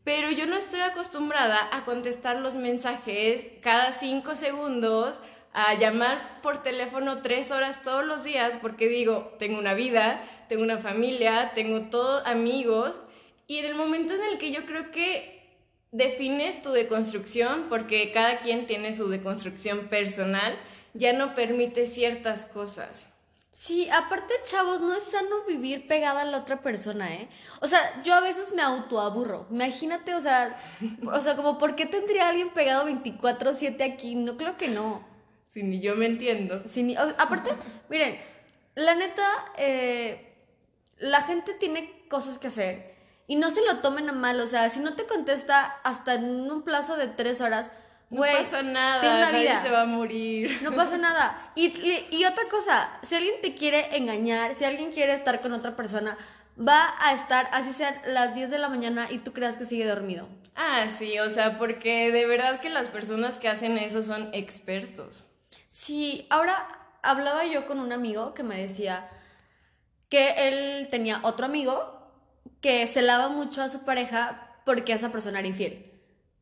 pero 0.05 0.31
yo 0.31 0.47
no 0.47 0.57
estoy 0.57 0.81
acostumbrada 0.81 1.69
a 1.73 1.85
contestar 1.85 2.37
los 2.37 2.55
mensajes 2.55 3.49
cada 3.61 3.93
cinco 3.93 4.35
segundos, 4.35 5.21
a 5.53 5.75
llamar 5.75 6.41
por 6.43 6.63
teléfono 6.63 7.23
tres 7.23 7.51
horas 7.51 7.83
todos 7.83 8.05
los 8.05 8.23
días, 8.25 8.59
porque 8.63 8.89
digo, 8.89 9.35
tengo 9.39 9.59
una 9.59 9.75
vida, 9.75 10.23
tengo 10.49 10.63
una 10.63 10.79
familia, 10.79 11.53
tengo 11.55 11.91
todos 11.91 12.25
amigos, 12.27 13.01
y 13.47 13.59
en 13.59 13.65
el 13.65 13.75
momento 13.75 14.15
en 14.15 14.23
el 14.23 14.39
que 14.39 14.53
yo 14.53 14.65
creo 14.65 14.91
que 14.91 15.36
defines 15.97 16.63
tu 16.63 16.73
deconstrucción 16.73 17.67
porque 17.69 18.13
cada 18.13 18.39
quien 18.39 18.67
tiene 18.67 18.93
su 18.93 19.09
deconstrucción 19.09 19.89
personal, 19.89 20.59
ya 20.93 21.13
no 21.13 21.35
permite 21.35 21.87
ciertas 21.87 22.47
cosas. 22.47 23.09
Sí, 23.51 23.89
aparte, 23.89 24.35
chavos, 24.45 24.83
no 24.83 24.95
es 24.95 25.05
sano 25.05 25.45
vivir 25.49 25.87
pegada 25.87 26.21
a 26.21 26.25
la 26.27 26.39
otra 26.39 26.61
persona, 26.61 27.15
¿eh? 27.15 27.29
O 27.63 27.67
sea, 27.67 28.03
yo 28.03 28.13
a 28.13 28.21
veces 28.21 28.53
me 28.55 28.61
autoaburro. 28.61 29.47
Imagínate, 29.51 30.15
o 30.15 30.21
sea, 30.21 30.59
o 31.11 31.21
sea, 31.21 31.37
como, 31.37 31.57
¿por 31.57 31.75
qué 31.75 31.87
tendría 31.87 32.29
alguien 32.29 32.51
pegado 32.51 32.87
24-7 32.87 33.95
aquí? 33.95 34.15
No, 34.15 34.37
creo 34.37 34.59
que 34.59 34.69
no. 34.69 35.03
Sí, 35.49 35.63
ni 35.63 35.81
yo 35.81 35.97
me 35.97 36.05
entiendo. 36.05 36.63
Sí, 36.67 36.95
aparte, 37.17 37.51
miren, 37.89 38.21
la 38.75 38.95
neta, 38.95 39.25
eh, 39.57 40.35
la 40.99 41.23
gente 41.23 41.55
tiene 41.55 42.07
cosas 42.11 42.37
que 42.37 42.49
hacer 42.49 42.96
y 43.27 43.37
no 43.37 43.51
se 43.51 43.65
lo 43.65 43.79
tomen 43.79 44.09
a 44.09 44.13
mal, 44.13 44.41
o 44.41 44.47
sea, 44.47 44.69
si 44.69 44.81
no 44.81 44.95
te 44.95 45.07
contesta 45.07 45.65
hasta 45.83 46.15
en 46.15 46.51
un 46.51 46.63
plazo 46.63 46.97
de 46.97 47.09
tres 47.09 47.41
horas, 47.41 47.71
güey. 48.11 48.33
No 48.33 48.39
pasa 48.39 48.63
nada, 48.63 49.01
tiene 49.01 49.17
una 49.17 49.31
vida. 49.33 49.63
se 49.63 49.71
va 49.71 49.83
a 49.83 49.87
morir. 49.87 50.61
No 50.63 50.73
pasa 50.73 50.97
nada. 50.99 51.51
Y, 51.55 51.73
y 52.11 52.25
otra 52.25 52.49
cosa, 52.49 52.91
si 53.03 53.15
alguien 53.17 53.41
te 53.43 53.55
quiere 53.55 53.97
engañar, 53.97 54.55
si 54.55 54.65
alguien 54.65 54.93
quiere 54.93 55.13
estar 55.13 55.41
con 55.41 55.53
otra 55.53 55.75
persona, 55.75 56.17
va 56.57 56.95
a 57.01 57.13
estar, 57.13 57.49
así 57.53 57.73
sean 57.73 57.95
las 58.07 58.35
10 58.35 58.51
de 58.51 58.59
la 58.59 58.69
mañana 58.69 59.09
y 59.11 59.19
tú 59.19 59.33
creas 59.33 59.57
que 59.57 59.65
sigue 59.65 59.87
dormido. 59.87 60.29
Ah, 60.55 60.87
sí, 60.89 61.19
o 61.19 61.29
sea, 61.29 61.59
porque 61.59 62.11
de 62.11 62.27
verdad 62.27 62.61
que 62.61 62.71
las 62.71 62.89
personas 62.89 63.37
que 63.39 63.49
hacen 63.49 63.77
eso 63.77 64.03
son 64.03 64.31
expertos. 64.33 65.27
Sí, 65.69 66.27
ahora 66.31 66.67
hablaba 67.03 67.45
yo 67.45 67.67
con 67.67 67.79
un 67.79 67.93
amigo 67.93 68.33
que 68.35 68.43
me 68.43 68.57
decía 68.57 69.09
que 70.09 70.49
él 70.49 70.89
tenía 70.91 71.21
otro 71.23 71.45
amigo 71.47 71.96
que 72.61 72.87
se 72.87 73.03
lava 73.03 73.29
mucho 73.29 73.63
a 73.63 73.69
su 73.69 73.85
pareja 73.85 74.57
porque 74.65 74.93
esa 74.93 75.11
persona 75.13 75.39
era 75.39 75.49
infiel. 75.49 75.93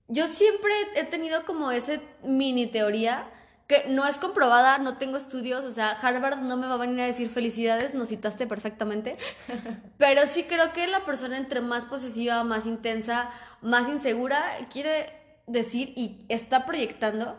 Yo 0.08 0.26
siempre 0.26 0.72
he 0.96 1.04
tenido 1.04 1.44
como 1.44 1.70
ese 1.70 2.00
mini 2.22 2.66
teoría 2.66 3.30
que 3.66 3.86
no 3.88 4.06
es 4.06 4.18
comprobada, 4.18 4.76
no 4.78 4.98
tengo 4.98 5.16
estudios, 5.16 5.64
o 5.64 5.72
sea, 5.72 5.92
Harvard 5.92 6.40
no 6.40 6.56
me 6.56 6.66
va 6.66 6.74
a 6.74 6.78
venir 6.78 7.00
a 7.00 7.06
decir 7.06 7.30
felicidades, 7.30 7.94
nos 7.94 8.10
citaste 8.10 8.46
perfectamente, 8.46 9.16
pero 9.98 10.26
sí 10.26 10.44
creo 10.44 10.72
que 10.74 10.86
la 10.86 11.04
persona 11.06 11.38
entre 11.38 11.62
más 11.62 11.86
posesiva, 11.86 12.44
más 12.44 12.66
intensa, 12.66 13.30
más 13.62 13.88
insegura, 13.88 14.42
quiere 14.70 15.06
decir 15.46 15.92
y 15.96 16.26
está 16.28 16.66
proyectando 16.66 17.38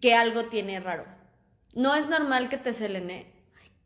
que 0.00 0.14
algo 0.14 0.44
tiene 0.46 0.80
raro. 0.80 1.06
No 1.74 1.94
es 1.94 2.08
normal 2.08 2.50
que 2.50 2.58
te 2.58 2.74
celen, 2.74 3.10
¿eh? 3.10 3.31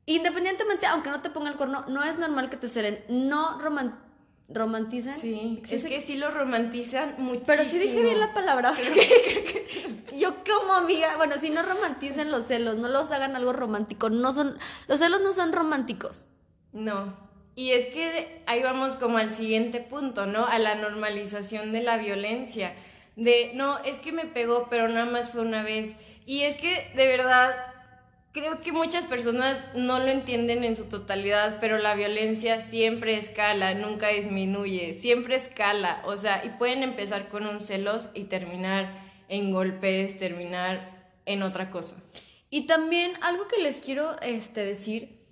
Independientemente, 0.06 0.86
aunque 0.86 1.10
no 1.10 1.20
te 1.20 1.30
ponga 1.30 1.50
el 1.50 1.56
cuerno, 1.56 1.84
no 1.88 2.04
es 2.04 2.16
normal 2.18 2.48
que 2.48 2.56
te 2.56 2.68
celen. 2.68 3.04
No 3.08 3.58
roman 3.58 4.06
romanticen. 4.48 5.16
Sí, 5.16 5.62
es 5.68 5.84
que 5.84 6.00
sí 6.00 6.16
lo 6.16 6.30
romantizan 6.30 7.16
muchísimo. 7.18 7.46
Pero 7.46 7.64
sí 7.64 7.78
dije 7.78 8.02
bien 8.02 8.20
la 8.20 8.32
palabra. 8.32 8.72
Yo 10.16 10.44
como 10.44 10.74
amiga, 10.74 11.16
bueno, 11.16 11.34
si 11.38 11.50
no 11.50 11.62
romanticen 11.62 12.30
los 12.30 12.46
celos, 12.46 12.76
no 12.76 12.88
los 12.88 13.10
hagan 13.10 13.34
algo 13.34 13.52
romántico. 13.52 14.08
No 14.08 14.32
son, 14.32 14.56
los 14.86 15.00
celos 15.00 15.20
no 15.20 15.32
son 15.32 15.52
románticos. 15.52 16.26
No. 16.72 17.16
Y 17.56 17.72
es 17.72 17.86
que 17.86 18.44
ahí 18.46 18.62
vamos 18.62 18.96
como 18.96 19.18
al 19.18 19.34
siguiente 19.34 19.80
punto, 19.80 20.26
¿no? 20.26 20.46
A 20.46 20.58
la 20.58 20.74
normalización 20.74 21.72
de 21.72 21.82
la 21.82 21.96
violencia. 21.96 22.74
De, 23.16 23.52
no, 23.54 23.78
es 23.78 24.00
que 24.00 24.12
me 24.12 24.26
pegó, 24.26 24.68
pero 24.70 24.88
nada 24.88 25.06
más 25.06 25.30
fue 25.30 25.40
una 25.40 25.62
vez. 25.62 25.96
Y 26.26 26.42
es 26.42 26.56
que 26.56 26.92
de 26.94 27.06
verdad 27.06 27.56
creo 28.36 28.60
que 28.60 28.70
muchas 28.70 29.06
personas 29.06 29.62
no 29.74 29.98
lo 29.98 30.08
entienden 30.08 30.62
en 30.62 30.76
su 30.76 30.84
totalidad, 30.84 31.56
pero 31.58 31.78
la 31.78 31.94
violencia 31.94 32.60
siempre 32.60 33.16
escala, 33.16 33.72
nunca 33.72 34.08
disminuye, 34.08 34.92
siempre 34.92 35.36
escala, 35.36 36.02
o 36.04 36.18
sea, 36.18 36.44
y 36.44 36.50
pueden 36.50 36.82
empezar 36.82 37.30
con 37.30 37.46
un 37.46 37.60
celos 37.60 38.08
y 38.12 38.24
terminar 38.24 38.92
en 39.30 39.52
golpes, 39.52 40.18
terminar 40.18 41.14
en 41.24 41.42
otra 41.42 41.70
cosa. 41.70 41.96
Y 42.50 42.66
también 42.66 43.12
algo 43.22 43.48
que 43.48 43.62
les 43.62 43.80
quiero 43.80 44.20
este, 44.20 44.62
decir, 44.66 45.24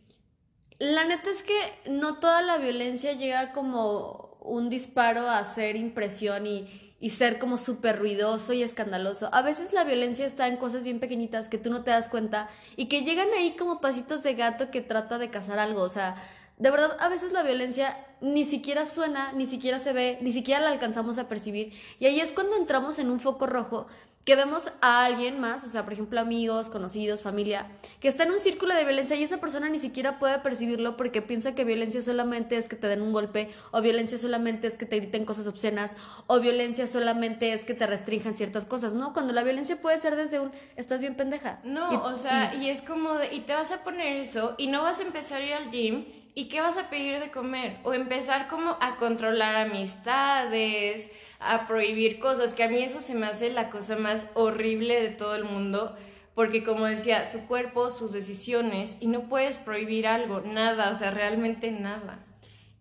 la 0.79 1.05
neta 1.05 1.29
es 1.29 1.43
que 1.43 1.91
no 1.91 2.21
toda 2.21 2.41
la 2.41 2.57
violencia 2.57 3.13
llega 3.13 3.53
como 3.53 4.39
un 4.41 4.71
disparo 4.71 5.29
a 5.29 5.39
hacer 5.41 5.77
impresión 5.77 6.47
y, 6.47 6.84
y 7.05 7.11
ser 7.11 7.39
como 7.39 7.59
súper 7.59 7.99
ruidoso 7.99 8.55
y 8.55 8.63
escandaloso. 8.63 9.29
A 9.31 9.43
veces 9.43 9.75
la 9.75 9.85
violencia 9.85 10.25
está 10.25 10.49
en 10.49 10.57
cosas 10.57 10.85
bien 10.85 11.01
pequeñitas 11.01 11.51
que 11.51 11.59
tú 11.59 11.69
no 11.69 11.85
te 11.85 11.91
das 11.91 12.09
cuenta 12.09 12.49
y 12.77 12.87
que 12.87 13.03
llegan 13.03 13.29
ahí 13.37 13.57
como 13.57 13.79
pasitos 13.83 14.23
de 14.23 14.33
gato 14.33 14.71
que 14.71 14.81
trata 14.81 15.19
de 15.19 15.29
cazar 15.29 15.59
algo. 15.59 15.83
O 15.83 15.91
sea, 15.91 16.17
de 16.57 16.71
verdad, 16.71 16.97
a 16.99 17.11
veces 17.11 17.33
la 17.33 17.43
violencia 17.43 17.99
ni 18.23 18.47
siquiera 18.47 18.87
suena, 18.87 19.33
ni 19.33 19.45
siquiera 19.45 19.79
se 19.79 19.93
ve, 19.93 20.17
ni 20.23 20.33
siquiera 20.33 20.63
la 20.63 20.71
alcanzamos 20.71 21.19
a 21.19 21.29
percibir. 21.29 21.75
Y 21.99 22.07
ahí 22.07 22.21
es 22.21 22.33
cuando 22.33 22.57
entramos 22.57 22.99
en 22.99 23.11
un 23.11 23.21
foco 23.21 23.47
rojo 23.47 23.87
que 24.25 24.37
vemos 24.37 24.73
a 24.81 25.05
alguien 25.05 25.39
más, 25.39 25.65
o 25.65 25.69
sea, 25.69 25.85
por 25.85 25.93
ejemplo, 25.93 26.19
amigos, 26.19 26.69
conocidos, 26.69 27.23
familia, 27.23 27.67
que 28.01 28.09
está 28.09 28.25
en 28.25 28.31
un 28.31 28.41
círculo 28.41 28.75
de 28.75 28.85
violencia 28.85 29.17
y 29.17 29.23
esa 29.23 29.39
persona 29.39 29.69
ni 29.69 29.79
siquiera 29.79 30.19
puede 30.19 30.39
percibirlo 30.39 30.97
porque 30.97 31.21
piensa 31.21 31.55
que 31.55 31.65
violencia 31.65 32.01
solamente 32.01 32.57
es 32.57 32.69
que 32.69 32.77
te 32.77 32.87
den 32.87 33.03
un 33.03 33.13
golpe, 33.13 33.51
o 33.71 33.83
violencia 33.83 34.19
solamente 34.19 34.67
es 34.67 34.79
que 34.79 34.87
te 34.87 34.97
griten 34.97 35.25
cosas 35.27 35.47
obscenas, 35.47 35.97
o 36.27 36.41
violencia 36.41 36.87
solamente 36.87 37.53
es 37.53 37.65
que 37.65 37.75
te 37.75 37.87
restrinjan 37.87 38.37
ciertas 38.37 38.65
cosas, 38.65 38.95
¿no? 38.95 39.13
Cuando 39.13 39.33
la 39.35 39.43
violencia 39.43 39.81
puede 39.81 39.99
ser 39.99 40.17
desde 40.17 40.41
un, 40.41 40.53
estás 40.77 41.01
bien 41.01 41.17
pendeja. 41.17 41.61
No, 41.65 42.03
o 42.05 42.17
sea, 42.17 42.55
y, 42.55 42.65
y 42.65 42.71
es 42.71 42.81
como, 42.81 43.15
de, 43.15 43.35
y 43.35 43.41
te 43.41 43.53
vas 43.53 43.73
a 43.73 43.85
poner 43.85 44.17
eso 44.17 44.55
y 44.57 44.69
no 44.69 44.83
vas 44.83 45.01
a 45.01 45.03
empezar 45.03 45.43
a 45.43 45.45
ir 45.45 45.53
al 45.53 45.71
gym. 45.71 46.05
¿Y 46.37 46.49
qué 46.49 46.61
vas 46.61 46.77
a 46.77 46.91
pedir 46.91 47.21
de 47.21 47.31
comer? 47.31 47.79
O 47.85 47.95
empezar 47.95 48.49
como 48.49 48.77
a 48.81 48.97
controlar 48.97 49.55
amistades, 49.55 51.13
a 51.39 51.69
prohibir 51.69 52.19
cosas, 52.19 52.55
que 52.55 52.65
a 52.65 52.69
mí 52.69 52.83
eso 52.83 53.01
se 53.01 53.15
me 53.15 53.27
hace 53.27 53.51
la 53.51 53.71
cosa 53.71 53.95
más 53.95 54.27
horrible 54.35 55.01
de 55.01 55.11
todo 55.11 55.37
el 55.37 55.45
mundo, 55.45 55.97
porque 56.35 56.65
como 56.65 56.87
decía, 56.87 57.31
su 57.31 57.47
cuerpo, 57.47 57.93
sus 57.93 58.11
decisiones, 58.11 58.97
y 58.99 59.07
no 59.07 59.29
puedes 59.29 59.59
prohibir 59.59 60.09
algo, 60.09 60.41
nada, 60.41 60.91
o 60.91 60.97
sea, 60.97 61.13
realmente 61.13 61.71
nada. 61.71 62.19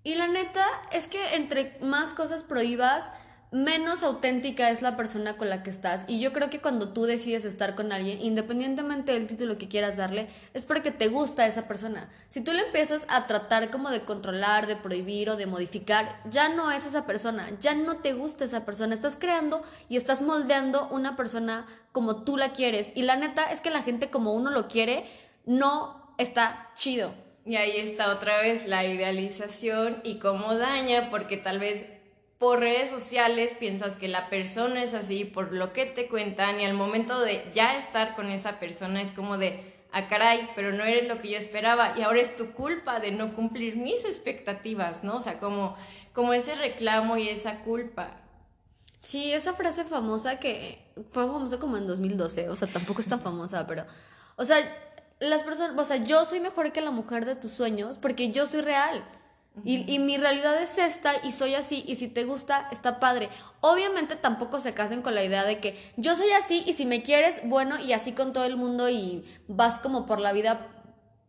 Y 0.04 0.16
la 0.16 0.28
neta 0.28 0.66
es 0.92 1.08
que 1.08 1.36
entre 1.36 1.78
más 1.80 2.14
cosas 2.14 2.44
prohíbas, 2.44 3.12
menos 3.54 4.02
auténtica 4.02 4.72
es 4.72 4.82
la 4.82 4.98
persona 4.98 5.38
con 5.38 5.48
la 5.48 5.62
que 5.62 5.70
estás. 5.70 6.06
Y 6.08 6.20
yo 6.20 6.34
creo 6.34 6.50
que 6.50 6.60
cuando 6.60 6.92
tú 6.92 7.06
decides 7.06 7.46
estar 7.46 7.76
con 7.76 7.92
alguien, 7.92 8.20
independientemente 8.20 9.12
del 9.12 9.28
título 9.28 9.60
que 9.60 9.68
quieras 9.68 9.96
darle, 9.96 10.28
es 10.56 10.66
porque 10.66 10.90
te 10.90 11.08
gusta 11.08 11.46
esa 11.46 11.68
persona. 11.68 12.10
Si 12.30 12.42
tú 12.42 12.52
le 12.52 12.64
empiezas 12.64 13.06
a 13.10 13.28
tratar 13.28 13.70
como 13.70 13.92
de 13.92 14.02
controlar, 14.02 14.66
de 14.66 14.76
prohibir 14.76 15.30
o 15.30 15.36
de 15.36 15.46
modificar, 15.46 16.20
ya 16.32 16.50
no 16.50 16.72
es 16.72 16.86
esa 16.86 17.06
persona, 17.06 17.48
ya 17.60 17.76
no 17.76 17.98
te 17.98 18.14
gusta 18.14 18.44
esa 18.44 18.66
persona. 18.66 18.96
Estás 18.96 19.16
creando 19.16 19.62
y 19.88 19.98
estás 19.98 20.24
moldeando 20.24 20.88
una 20.90 21.16
persona 21.16 21.68
como 21.92 22.24
tú 22.24 22.38
la 22.38 22.54
quieres. 22.54 22.92
Y 22.96 23.04
la 23.04 23.18
neta 23.18 23.52
es 23.52 23.62
que 23.62 23.70
la 23.70 23.84
gente 23.84 24.10
como 24.10 24.34
uno 24.34 24.50
lo 24.50 24.68
quiere, 24.68 25.06
no 25.46 26.16
está 26.18 26.72
chido. 26.74 27.14
Y 27.46 27.58
ahí 27.58 27.78
está 27.78 28.10
otra 28.12 28.40
vez 28.42 28.68
la 28.68 28.84
idealización 28.84 30.02
y 30.04 30.18
cómo 30.18 30.56
daña, 30.56 31.10
porque 31.12 31.38
tal 31.38 31.60
vez 31.60 31.86
por 32.44 32.60
redes 32.60 32.90
sociales 32.90 33.56
piensas 33.58 33.96
que 33.96 34.10
la 34.10 34.30
persona 34.30 34.84
es 34.84 34.94
así 34.94 35.24
por 35.24 35.54
lo 35.54 35.72
que 35.72 35.86
te 35.86 36.10
cuentan 36.10 36.60
y 36.60 36.66
al 36.66 36.74
momento 36.74 37.22
de 37.22 37.50
ya 37.56 37.78
estar 37.78 38.16
con 38.16 38.32
esa 38.32 38.60
persona 38.60 39.02
es 39.02 39.14
como 39.14 39.38
de, 39.38 39.74
ah 39.94 40.10
caray, 40.10 40.50
pero 40.54 40.74
no 40.74 40.84
eres 40.84 41.08
lo 41.08 41.20
que 41.20 41.30
yo 41.32 41.38
esperaba 41.38 41.98
y 41.98 42.02
ahora 42.02 42.20
es 42.20 42.36
tu 42.36 42.52
culpa 42.52 43.00
de 43.00 43.12
no 43.12 43.34
cumplir 43.34 43.78
mis 43.78 44.04
expectativas, 44.04 45.06
¿no? 45.06 45.16
O 45.16 45.22
sea, 45.22 45.40
como, 45.40 45.78
como 46.12 46.34
ese 46.34 46.56
reclamo 46.56 47.16
y 47.16 47.30
esa 47.30 47.60
culpa. 47.60 48.18
Sí, 49.00 49.32
esa 49.32 49.54
frase 49.54 49.86
famosa 49.86 50.42
que 50.42 50.86
fue 51.12 51.26
famosa 51.26 51.62
como 51.62 51.78
en 51.78 51.88
2012, 51.88 52.50
o 52.50 52.58
sea, 52.58 52.68
tampoco 52.68 53.00
es 53.00 53.08
tan 53.08 53.22
famosa, 53.22 53.66
pero, 53.68 53.86
o 54.36 54.44
sea, 54.44 54.58
las 55.22 55.44
personas, 55.44 55.80
o 55.80 55.86
sea, 55.86 55.96
yo 55.96 56.26
soy 56.26 56.42
mejor 56.42 56.74
que 56.74 56.82
la 56.82 56.92
mujer 56.92 57.24
de 57.24 57.36
tus 57.36 57.52
sueños 57.52 57.98
porque 57.98 58.32
yo 58.32 58.46
soy 58.46 58.60
real. 58.60 59.06
Y, 59.64 60.00
mi 60.00 60.18
realidad 60.18 60.60
es 60.62 60.80
esta 60.80 61.14
y 61.24 61.32
soy 61.32 61.54
así 61.54 61.84
y 61.88 61.96
si 61.96 62.08
te 62.08 62.24
gusta, 62.24 62.68
está 62.72 63.00
padre. 63.00 63.30
Obviamente 63.62 64.16
tampoco 64.16 64.60
se 64.60 64.74
casen 64.74 65.04
con 65.04 65.14
la 65.14 65.24
idea 65.24 65.46
de 65.46 65.60
que 65.60 65.78
yo 65.96 66.16
soy 66.16 66.32
así 66.32 66.64
y 66.66 66.74
si 66.74 66.88
me 66.88 67.04
quieres, 67.04 67.42
bueno, 67.46 67.80
y 67.80 67.94
así 67.94 68.14
con 68.14 68.34
todo 68.34 68.46
el 68.46 68.58
mundo 68.58 68.90
y 68.90 69.24
vas 69.48 69.78
como 69.78 70.08
por 70.08 70.20
la 70.20 70.34
vida 70.34 70.68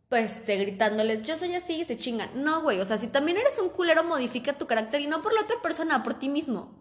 pues 0.09 0.45
te 0.45 0.57
gritándoles, 0.57 1.23
yo 1.23 1.37
soy 1.37 1.55
así 1.55 1.75
y 1.75 1.85
se 1.85 1.97
chingan. 1.97 2.31
No, 2.43 2.63
güey, 2.63 2.81
o 2.81 2.85
sea, 2.85 2.99
si 2.99 3.09
también 3.09 3.37
eres 3.37 3.59
un 3.59 3.69
culero, 3.69 4.05
modifica 4.05 4.55
tu 4.55 4.67
carácter 4.67 5.03
y 5.03 5.07
no 5.07 5.23
por 5.23 5.35
la 5.35 5.43
otra 5.43 5.61
persona, 5.61 6.03
por 6.03 6.15
ti 6.15 6.29
mismo. 6.29 6.73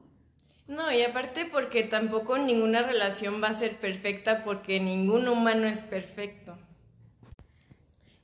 No, 0.68 0.92
y 0.92 1.02
aparte 1.02 1.46
porque 1.46 1.84
tampoco 1.84 2.38
ninguna 2.38 2.84
relación 2.84 3.44
va 3.44 3.50
a 3.50 3.54
ser 3.54 3.78
perfecta 3.78 4.44
porque 4.46 4.80
ningún 4.80 5.28
humano 5.28 5.68
es 5.68 5.82
perfecto. 5.82 6.58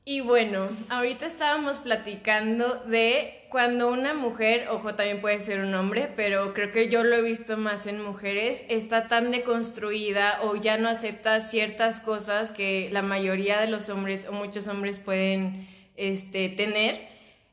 Y 0.06 0.22
bueno, 0.22 0.70
ahorita 0.90 1.26
estábamos 1.28 1.80
platicando 1.80 2.76
de 2.86 3.46
cuando 3.50 3.92
una 3.92 4.14
mujer, 4.14 4.68
ojo, 4.70 4.96
también 4.96 5.22
puede 5.22 5.40
ser 5.40 5.60
un 5.60 5.74
hombre, 5.76 6.10
pero 6.16 6.54
creo 6.54 6.72
que 6.72 6.90
yo 6.90 7.04
lo 7.04 7.16
he 7.16 7.22
visto 7.22 7.58
más 7.58 7.86
en 7.86 8.04
mujeres, 8.04 8.64
está 8.70 9.08
tan 9.08 9.30
deconstruida 9.30 10.40
o 10.44 10.56
ya 10.56 10.78
no 10.78 10.90
acepta 10.90 11.42
ciertas 11.42 12.00
cosas 12.00 12.52
que 12.52 12.90
la 12.92 13.02
mayoría 13.02 13.60
de 13.60 13.68
los 13.68 13.90
hombres 13.90 14.26
o 14.28 14.32
muchos 14.32 14.68
hombres 14.68 15.00
pueden 15.00 15.68
este, 15.96 16.50
tener. 16.50 17.08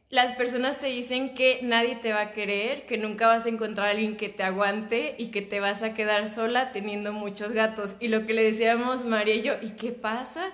Las 0.08 0.32
personas 0.34 0.78
te 0.78 0.86
dicen 0.86 1.34
que 1.34 1.60
nadie 1.62 1.96
te 1.96 2.12
va 2.12 2.20
a 2.20 2.32
querer, 2.32 2.86
que 2.86 2.96
nunca 2.96 3.26
vas 3.26 3.44
a 3.44 3.48
encontrar 3.48 3.88
a 3.88 3.90
alguien 3.90 4.16
que 4.16 4.28
te 4.28 4.44
aguante 4.44 5.14
y 5.18 5.26
que 5.26 5.42
te 5.42 5.60
vas 5.60 5.82
a 5.82 5.94
quedar 5.94 6.28
sola 6.28 6.72
teniendo 6.72 7.12
muchos 7.12 7.52
gatos. 7.52 7.96
Y 8.00 8.08
lo 8.08 8.24
que 8.24 8.32
le 8.34 8.44
decíamos 8.44 9.04
María 9.04 9.34
y 9.34 9.42
yo, 9.42 9.54
¿y 9.60 9.70
qué 9.70 9.92
pasa? 9.92 10.52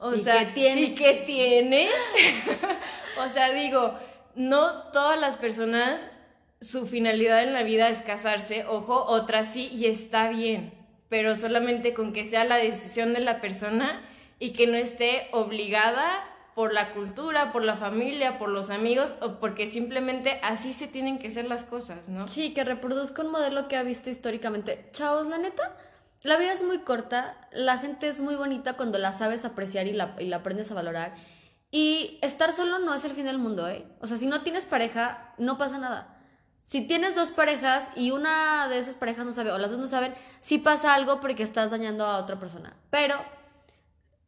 O 0.00 0.16
sea, 0.16 0.46
qué 0.46 0.52
tiene? 0.52 0.80
¿y 0.80 0.94
qué 0.94 1.22
tiene? 1.26 1.88
o 3.24 3.28
sea, 3.28 3.52
digo, 3.52 3.94
no 4.34 4.84
todas 4.90 5.20
las 5.20 5.36
personas 5.36 6.08
su 6.60 6.86
finalidad 6.86 7.42
en 7.42 7.52
la 7.52 7.62
vida 7.62 7.88
es 7.88 8.02
casarse, 8.02 8.66
ojo, 8.66 9.04
otras 9.04 9.52
sí 9.52 9.70
y 9.72 9.86
está 9.86 10.28
bien, 10.28 10.74
pero 11.08 11.34
solamente 11.34 11.94
con 11.94 12.12
que 12.12 12.24
sea 12.24 12.44
la 12.44 12.56
decisión 12.56 13.14
de 13.14 13.20
la 13.20 13.40
persona 13.40 14.02
y 14.38 14.52
que 14.52 14.66
no 14.66 14.76
esté 14.76 15.28
obligada 15.32 16.26
por 16.54 16.74
la 16.74 16.92
cultura, 16.92 17.52
por 17.52 17.64
la 17.64 17.76
familia, 17.76 18.38
por 18.38 18.50
los 18.50 18.68
amigos 18.68 19.14
o 19.22 19.38
porque 19.38 19.66
simplemente 19.66 20.38
así 20.42 20.74
se 20.74 20.88
tienen 20.88 21.18
que 21.18 21.30
ser 21.30 21.46
las 21.46 21.64
cosas, 21.64 22.10
¿no? 22.10 22.28
Sí, 22.28 22.52
que 22.52 22.64
reproduzca 22.64 23.22
un 23.22 23.30
modelo 23.30 23.68
que 23.68 23.76
ha 23.76 23.82
visto 23.82 24.10
históricamente. 24.10 24.86
Chavos, 24.92 25.26
la 25.28 25.38
neta, 25.38 25.76
la 26.22 26.36
vida 26.36 26.52
es 26.52 26.62
muy 26.62 26.80
corta, 26.80 27.36
la 27.50 27.78
gente 27.78 28.06
es 28.06 28.20
muy 28.20 28.34
bonita 28.34 28.74
cuando 28.74 28.98
la 28.98 29.12
sabes 29.12 29.44
apreciar 29.44 29.86
y 29.86 29.92
la, 29.92 30.16
aprendes 30.34 30.70
a 30.70 30.74
valorar. 30.74 31.14
Y 31.70 32.18
estar 32.20 32.52
solo 32.52 32.78
no 32.78 32.92
es 32.92 33.04
el 33.04 33.12
fin 33.12 33.24
del 33.24 33.38
mundo, 33.38 33.68
¿eh? 33.68 33.86
O 34.00 34.06
sea, 34.06 34.16
si 34.16 34.26
no 34.26 34.42
tienes 34.42 34.66
pareja, 34.66 35.34
no 35.38 35.56
pasa 35.56 35.78
nada. 35.78 36.18
Si 36.62 36.82
tienes 36.82 37.14
dos 37.14 37.30
parejas 37.30 37.90
y 37.96 38.10
una 38.10 38.68
de 38.68 38.78
esas 38.78 38.96
parejas 38.96 39.24
no 39.24 39.32
sabe, 39.32 39.50
o 39.52 39.58
las 39.58 39.70
dos 39.70 39.80
no 39.80 39.86
saben, 39.86 40.14
sí 40.40 40.58
pasa 40.58 40.94
algo 40.94 41.20
porque 41.20 41.42
estás 41.42 41.70
dañando 41.70 42.04
a 42.04 42.18
otra 42.18 42.38
persona. 42.38 42.76
Pero 42.90 43.16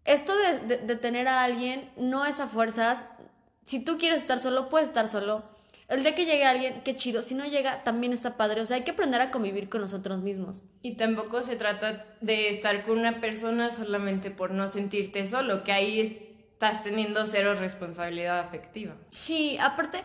esto 0.05 0.33
de 0.37 0.97
tener 0.97 1.29
a 1.29 1.43
alguien 1.43 1.93
no 1.97 2.25
es 2.25 2.41
a 2.41 2.47
fuerzas. 2.47 3.07
Si 3.65 3.81
tú 3.81 3.99
quieres 3.99 4.19
estar 4.19 4.39
solo, 4.39 4.71
puedes 4.71 4.89
estar 4.89 5.09
solo 5.09 5.45
el 5.93 6.03
día 6.03 6.15
que 6.15 6.25
llegue 6.25 6.45
alguien, 6.45 6.83
qué 6.85 6.95
chido. 6.95 7.23
Si 7.23 7.35
no 7.35 7.45
llega, 7.45 7.83
también 7.83 8.13
está 8.13 8.37
padre. 8.37 8.61
O 8.61 8.67
sea, 8.67 8.77
hay 8.77 8.83
que 8.83 8.93
aprender 8.93 9.21
a 9.21 9.31
convivir 9.31 9.69
con 9.69 9.83
nosotros 9.83 10.21
mismos. 10.21 10.65
Y 10.83 10.97
tampoco 10.97 11.43
se 11.43 11.57
trata 11.57 12.07
de 12.21 12.49
estar 12.49 12.85
con 12.85 12.99
una 12.99 13.21
persona 13.21 13.71
solamente 13.71 14.31
por 14.31 14.53
no 14.53 14.69
sentirte 14.69 15.27
solo, 15.27 15.65
que 15.65 15.73
ahí 15.73 16.01
estás 16.01 16.83
teniendo 16.83 17.27
cero 17.27 17.55
responsabilidad 17.55 18.41
afectiva. 18.41 18.95
Sí, 19.11 19.59
aparte, 19.61 20.03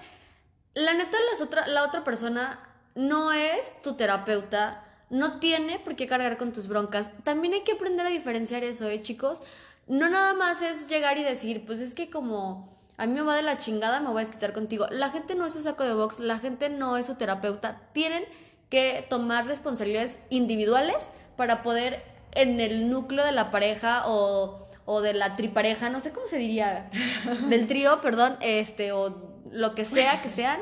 la 0.73 0.93
neta, 0.93 1.17
las 1.31 1.41
otra, 1.41 1.67
la 1.67 1.83
otra 1.83 2.03
persona 2.03 2.59
no 2.95 3.31
es 3.31 3.79
tu 3.81 3.95
terapeuta, 3.95 4.83
no 5.09 5.39
tiene 5.39 5.79
por 5.79 5.95
qué 5.95 6.07
cargar 6.07 6.37
con 6.37 6.51
tus 6.51 6.67
broncas. 6.67 7.11
También 7.23 7.53
hay 7.53 7.61
que 7.61 7.73
aprender 7.73 8.05
a 8.05 8.09
diferenciar 8.09 8.63
eso, 8.63 8.89
¿eh, 8.89 8.99
chicos? 8.99 9.41
No 9.87 10.09
nada 10.09 10.33
más 10.33 10.61
es 10.61 10.87
llegar 10.89 11.17
y 11.17 11.23
decir, 11.23 11.65
pues 11.65 11.79
es 11.79 11.93
que 11.93 12.09
como 12.09 12.76
a 12.97 13.05
mí 13.05 13.13
me 13.13 13.21
va 13.21 13.35
de 13.35 13.43
la 13.43 13.57
chingada, 13.57 13.99
me 13.99 14.07
voy 14.07 14.17
a 14.17 14.25
desquitar 14.25 14.53
contigo. 14.53 14.87
La 14.89 15.09
gente 15.11 15.35
no 15.35 15.45
es 15.45 15.53
su 15.53 15.61
saco 15.61 15.83
de 15.83 15.93
box, 15.93 16.19
la 16.19 16.39
gente 16.39 16.69
no 16.69 16.97
es 16.97 17.05
su 17.05 17.15
terapeuta. 17.15 17.81
Tienen 17.93 18.23
que 18.69 19.05
tomar 19.07 19.45
responsabilidades 19.45 20.17
individuales 20.29 21.11
para 21.35 21.61
poder 21.61 22.03
en 22.31 22.59
el 22.59 22.89
núcleo 22.89 23.23
de 23.23 23.31
la 23.31 23.51
pareja 23.51 24.03
o, 24.07 24.67
o 24.85 25.01
de 25.01 25.13
la 25.13 25.35
tripareja, 25.35 25.89
no 25.89 25.99
sé 25.99 26.11
cómo 26.11 26.27
se 26.27 26.37
diría, 26.37 26.89
del 27.49 27.67
trío, 27.67 28.01
perdón, 28.01 28.37
este, 28.41 28.91
o 28.91 29.41
lo 29.51 29.75
que 29.75 29.85
sea 29.85 30.21
que 30.21 30.29
sean, 30.29 30.59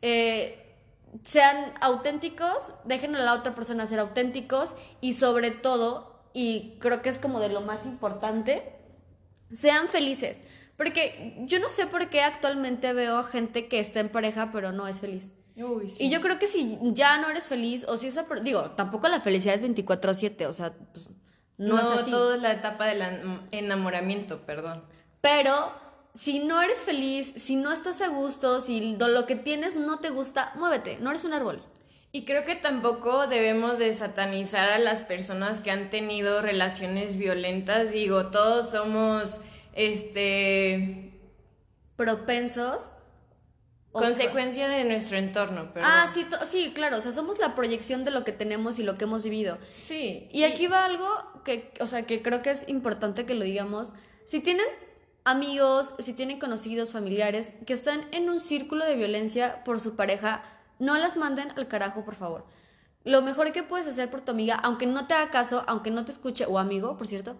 eh, 0.00 0.76
sean 1.22 1.72
auténticos, 1.80 2.72
dejen 2.84 3.14
a 3.14 3.20
la 3.20 3.34
otra 3.34 3.54
persona 3.54 3.86
ser 3.86 3.98
auténticos 3.98 4.74
y 5.00 5.12
sobre 5.12 5.50
todo, 5.50 6.22
y 6.32 6.78
creo 6.80 7.02
que 7.02 7.10
es 7.10 7.18
como 7.18 7.40
de 7.40 7.50
lo 7.50 7.60
más 7.60 7.84
importante, 7.84 8.74
sean 9.52 9.88
felices. 9.88 10.42
Porque 10.82 11.36
yo 11.42 11.60
no 11.60 11.68
sé 11.68 11.86
por 11.86 12.08
qué 12.08 12.22
actualmente 12.22 12.92
veo 12.92 13.18
a 13.18 13.22
gente 13.22 13.68
que 13.68 13.78
está 13.78 14.00
en 14.00 14.08
pareja 14.08 14.50
pero 14.50 14.72
no 14.72 14.88
es 14.88 14.98
feliz. 14.98 15.32
Y 15.54 16.10
yo 16.10 16.20
creo 16.20 16.40
que 16.40 16.48
si 16.48 16.76
ya 16.82 17.18
no 17.18 17.30
eres 17.30 17.46
feliz, 17.46 17.84
o 17.86 17.96
si 17.96 18.08
esa. 18.08 18.26
Digo, 18.42 18.72
tampoco 18.72 19.06
la 19.06 19.20
felicidad 19.20 19.54
es 19.54 19.62
24-7, 19.62 20.46
o 20.46 20.52
sea, 20.52 20.74
pues 20.92 21.10
no, 21.56 21.78
es 21.78 21.86
así. 21.86 22.10
todo 22.10 22.34
es 22.34 22.42
la 22.42 22.52
etapa 22.52 22.86
del 22.86 23.00
enamoramiento, 23.52 24.40
perdón. 24.40 24.82
Pero 25.20 25.72
si 26.14 26.40
no 26.40 26.60
eres 26.60 26.82
feliz, 26.82 27.32
si 27.36 27.54
no 27.54 27.70
estás 27.70 28.00
a 28.00 28.08
gusto, 28.08 28.60
si 28.60 28.96
lo 28.96 29.26
que 29.26 29.36
tienes 29.36 29.76
no 29.76 30.00
te 30.00 30.10
gusta, 30.10 30.52
muévete, 30.56 30.98
no 30.98 31.10
eres 31.10 31.22
un 31.22 31.34
árbol. 31.34 31.62
Y 32.10 32.24
creo 32.24 32.44
que 32.44 32.56
tampoco 32.56 33.28
debemos 33.28 33.78
de 33.78 33.94
satanizar 33.94 34.68
a 34.68 34.80
las 34.80 35.02
personas 35.02 35.60
que 35.60 35.70
han 35.70 35.90
tenido 35.90 36.42
relaciones 36.42 37.16
violentas. 37.16 37.92
Digo, 37.92 38.26
todos 38.30 38.70
somos 38.70 39.38
este 39.72 41.12
propensos 41.96 42.92
consecuencia 43.92 44.68
de 44.68 44.84
nuestro 44.84 45.18
entorno 45.18 45.70
pero 45.72 45.86
ah 45.86 46.10
sí 46.12 46.26
sí 46.48 46.72
claro 46.74 46.96
o 46.96 47.00
sea 47.00 47.12
somos 47.12 47.38
la 47.38 47.54
proyección 47.54 48.04
de 48.04 48.10
lo 48.10 48.24
que 48.24 48.32
tenemos 48.32 48.78
y 48.78 48.82
lo 48.82 48.96
que 48.96 49.04
hemos 49.04 49.22
vivido. 49.22 49.58
Sí 49.70 50.28
y, 50.32 50.44
aquí 50.44 50.66
va 50.66 50.84
algo 50.84 51.06
que 51.44 51.72
o 51.80 51.86
sea 51.86 52.04
que 52.04 52.22
creo 52.22 52.42
que 52.42 52.50
es 52.50 52.68
importante 52.68 53.26
que 53.26 53.34
lo 53.34 53.44
digamos. 53.44 53.92
Si 54.24 54.40
tienen 54.40 54.66
amigos 55.24 55.94
si 55.98 56.14
tienen 56.14 56.38
conocidos 56.38 56.92
familiares 56.92 57.52
que 57.66 57.74
están 57.74 58.06
en 58.12 58.30
un 58.30 58.40
círculo 58.40 58.84
de 58.84 58.96
violencia 58.96 59.62
por 59.64 59.78
su 59.78 59.94
pareja 59.94 60.42
no 60.78 60.96
las 60.98 61.16
manden 61.16 61.52
al 61.56 61.68
carajo 61.68 62.04
por 62.04 62.14
favor. 62.14 62.46
Lo 63.04 63.20
mejor 63.20 63.52
que 63.52 63.62
puedes 63.62 63.86
hacer 63.86 64.10
por 64.10 64.22
tu 64.22 64.32
amiga 64.32 64.54
aunque 64.54 64.86
no 64.86 65.06
te 65.06 65.14
haga 65.14 65.30
caso 65.30 65.64
aunque 65.66 65.90
no 65.90 66.04
te 66.04 66.12
escuche 66.12 66.46
o 66.46 66.58
amigo 66.58 66.96
por 66.96 67.06
cierto 67.06 67.36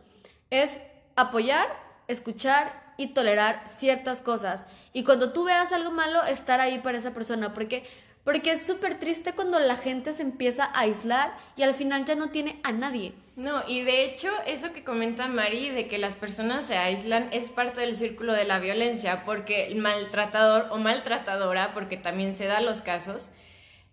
es 0.51 0.81
apoyar 1.17 1.67
escuchar 2.09 2.95
y 2.97 3.09
tolerar 3.09 3.63
ciertas 3.67 4.23
cosas. 4.23 4.67
Y 4.93 5.05
cuando 5.05 5.33
tú 5.33 5.45
veas 5.45 5.73
algo 5.73 5.91
malo, 5.91 6.23
estar 6.25 6.61
ahí 6.61 6.79
para 6.79 6.99
esa 6.99 7.13
persona. 7.13 7.55
Porque, 7.55 7.85
porque 8.25 8.53
es 8.53 8.65
súper 8.65 8.99
triste 8.99 9.33
cuando 9.33 9.59
la 9.59 9.77
gente 9.77 10.13
se 10.13 10.23
empieza 10.23 10.65
a 10.65 10.81
aislar 10.81 11.37
y 11.57 11.63
al 11.63 11.75
final 11.75 12.05
ya 12.05 12.15
no 12.15 12.31
tiene 12.31 12.61
a 12.63 12.73
nadie. 12.73 13.15
No, 13.35 13.63
y 13.67 13.83
de 13.83 14.05
hecho, 14.05 14.29
eso 14.47 14.73
que 14.73 14.85
comenta 14.85 15.27
Mari 15.27 15.71
de 15.71 15.89
que 15.89 15.97
las 15.97 16.17
personas 16.17 16.67
se 16.67 16.77
aíslan 16.77 17.31
es 17.33 17.51
parte 17.51 17.81
del 17.81 17.97
círculo 17.97 18.35
de 18.35 18.45
la 18.45 18.59
violencia, 18.59 19.25
porque 19.25 19.69
el 19.69 19.77
maltratador 19.77 20.67
o 20.71 20.77
maltratadora, 20.77 21.73
porque 21.73 21.97
también 21.97 22.35
se 22.35 22.45
da 22.45 22.61
los 22.61 22.83
casos, 22.83 23.31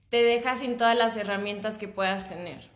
te 0.09 0.23
deja 0.23 0.57
sin 0.57 0.75
todas 0.75 0.97
las 0.97 1.15
herramientas 1.15 1.77
que 1.77 1.87
puedas 1.87 2.27
tener. 2.27 2.69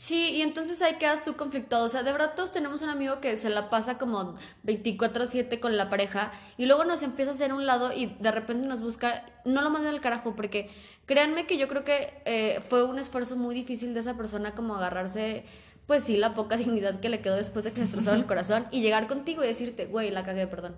Sí, 0.00 0.30
y 0.30 0.40
entonces 0.40 0.80
ahí 0.80 0.94
quedas 0.94 1.22
tú 1.22 1.36
conflictuado. 1.36 1.84
O 1.84 1.88
sea, 1.90 2.02
de 2.02 2.10
verdad 2.10 2.32
todos 2.34 2.50
tenemos 2.50 2.80
un 2.80 2.88
amigo 2.88 3.20
que 3.20 3.36
se 3.36 3.50
la 3.50 3.68
pasa 3.68 3.98
como 3.98 4.34
24/7 4.64 5.60
con 5.60 5.76
la 5.76 5.90
pareja 5.90 6.32
y 6.56 6.64
luego 6.64 6.84
nos 6.84 7.02
empieza 7.02 7.32
a 7.32 7.34
hacer 7.34 7.52
un 7.52 7.66
lado 7.66 7.92
y 7.92 8.06
de 8.06 8.32
repente 8.32 8.66
nos 8.66 8.80
busca, 8.80 9.26
no 9.44 9.60
lo 9.60 9.68
manden 9.68 9.92
al 9.92 10.00
carajo 10.00 10.34
porque 10.34 10.70
créanme 11.04 11.46
que 11.46 11.58
yo 11.58 11.68
creo 11.68 11.84
que 11.84 12.14
eh, 12.24 12.60
fue 12.66 12.82
un 12.82 12.98
esfuerzo 12.98 13.36
muy 13.36 13.54
difícil 13.54 13.92
de 13.92 14.00
esa 14.00 14.16
persona 14.16 14.54
como 14.54 14.74
agarrarse, 14.74 15.44
pues 15.86 16.04
sí, 16.04 16.16
la 16.16 16.32
poca 16.34 16.56
dignidad 16.56 16.98
que 17.00 17.10
le 17.10 17.20
quedó 17.20 17.36
después 17.36 17.66
de 17.66 17.72
que 17.72 17.80
le 17.80 17.82
destrozaron 17.82 18.20
el 18.20 18.26
corazón 18.26 18.68
y 18.70 18.80
llegar 18.80 19.06
contigo 19.06 19.44
y 19.44 19.48
decirte, 19.48 19.84
güey, 19.84 20.10
la 20.10 20.24
cagué, 20.24 20.46
perdón. 20.46 20.76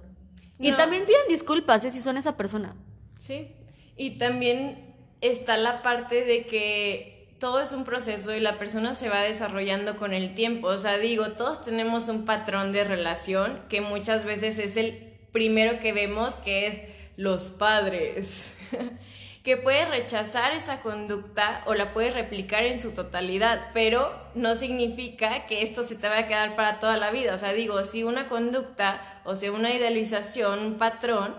Y 0.59 0.73
también 0.73 1.07
pidan 1.07 1.29
disculpas 1.29 1.85
¿eh? 1.85 1.93
si 1.93 2.01
son 2.01 2.17
esa 2.17 2.37
persona. 2.37 2.75
Sí, 3.21 3.53
y 3.97 4.19
también 4.19 4.97
está 5.21 5.57
la 5.59 5.81
parte 5.81 6.25
de 6.25 6.45
que 6.45 7.12
todo 7.43 7.61
es 7.61 7.73
un 7.73 7.83
proceso 7.83 8.33
y 8.33 8.39
la 8.39 8.57
persona 8.57 8.95
se 8.95 9.09
va 9.09 9.23
desarrollando 9.23 9.97
con 9.97 10.15
el 10.15 10.37
tiempo. 10.37 10.69
O 10.69 10.79
sea, 10.79 10.97
digo, 10.99 11.33
todos 11.33 11.61
tenemos 11.61 12.09
un 12.09 12.25
patrón 12.25 12.71
de 12.71 12.85
relación 12.85 13.65
que 13.69 13.81
muchas 13.81 14.25
veces 14.25 14.61
es 14.61 14.77
el 14.77 15.13
primero 15.33 15.81
que 15.81 15.93
vemos, 15.93 16.37
que 16.37 16.69
es 16.69 16.81
los 17.17 17.49
padres, 17.49 18.57
que 19.43 19.57
puede 19.57 19.87
rechazar 19.87 20.53
esa 20.53 20.83
conducta 20.83 21.65
o 21.67 21.75
la 21.75 21.93
puede 21.93 22.11
replicar 22.11 22.63
en 22.63 22.79
su 22.79 22.93
totalidad, 22.93 23.71
pero 23.75 24.15
no 24.37 24.55
significa 24.55 25.49
que 25.49 25.63
esto 25.63 25.83
se 25.83 25.97
te 25.97 26.09
va 26.09 26.19
a 26.19 26.27
quedar 26.29 26.55
para 26.55 26.79
toda 26.79 26.97
la 26.97 27.11
vida. 27.11 27.35
O 27.35 27.39
sea, 27.39 27.53
digo, 27.53 27.83
si 27.83 28.05
una 28.05 28.29
conducta, 28.29 29.21
o 29.25 29.35
sea, 29.35 29.51
una 29.51 29.73
idealización, 29.73 30.61
un 30.61 30.79
patrón, 30.79 31.35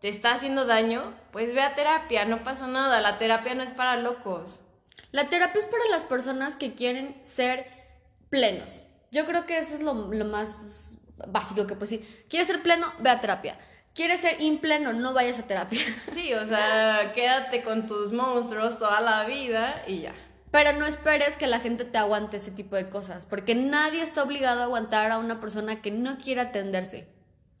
te 0.00 0.10
está 0.10 0.32
haciendo 0.32 0.66
daño, 0.66 1.14
pues 1.32 1.54
ve 1.54 1.62
a 1.62 1.74
terapia, 1.74 2.26
no 2.26 2.44
pasa 2.44 2.66
nada, 2.66 3.00
la 3.00 3.16
terapia 3.16 3.54
no 3.54 3.62
es 3.62 3.72
para 3.72 3.96
locos. 3.96 4.60
La 5.16 5.30
terapia 5.30 5.60
es 5.60 5.64
para 5.64 5.86
las 5.90 6.04
personas 6.04 6.56
que 6.56 6.74
quieren 6.74 7.16
ser 7.22 7.66
plenos. 8.28 8.84
Yo 9.10 9.24
creo 9.24 9.46
que 9.46 9.56
eso 9.56 9.74
es 9.74 9.80
lo, 9.80 9.94
más 9.94 10.98
básico 11.28 11.66
que 11.66 11.74
puedes 11.74 11.88
decir. 11.88 12.26
¿Quieres 12.28 12.48
ser 12.48 12.62
pleno? 12.62 12.92
Ve 12.98 13.08
a 13.08 13.18
terapia. 13.18 13.58
¿Quieres 13.94 14.20
ser 14.20 14.42
impleno? 14.42 14.92
No 14.92 15.14
vayas 15.14 15.38
a 15.38 15.46
terapia. 15.46 15.80
Sí, 16.12 16.34
o 16.34 16.46
sea, 16.46 17.12
quédate 17.14 17.62
con 17.62 17.86
tus 17.86 18.12
monstruos 18.12 18.76
toda 18.76 19.00
la 19.00 19.24
vida 19.24 19.84
y 19.86 20.02
ya. 20.02 20.14
Pero 20.50 20.74
no 20.74 20.84
esperes 20.84 21.38
que 21.38 21.46
la 21.46 21.60
gente 21.60 21.86
te 21.86 21.96
aguante 21.96 22.36
ese 22.36 22.50
tipo 22.50 22.76
de 22.76 22.90
cosas, 22.90 23.24
porque 23.24 23.54
nadie 23.54 24.02
está 24.02 24.22
obligado 24.22 24.60
a 24.60 24.64
aguantar 24.64 25.10
a 25.12 25.16
una 25.16 25.40
persona 25.40 25.80
que 25.80 25.92
no 25.92 26.18
quiere 26.18 26.42
atenderse. 26.42 27.08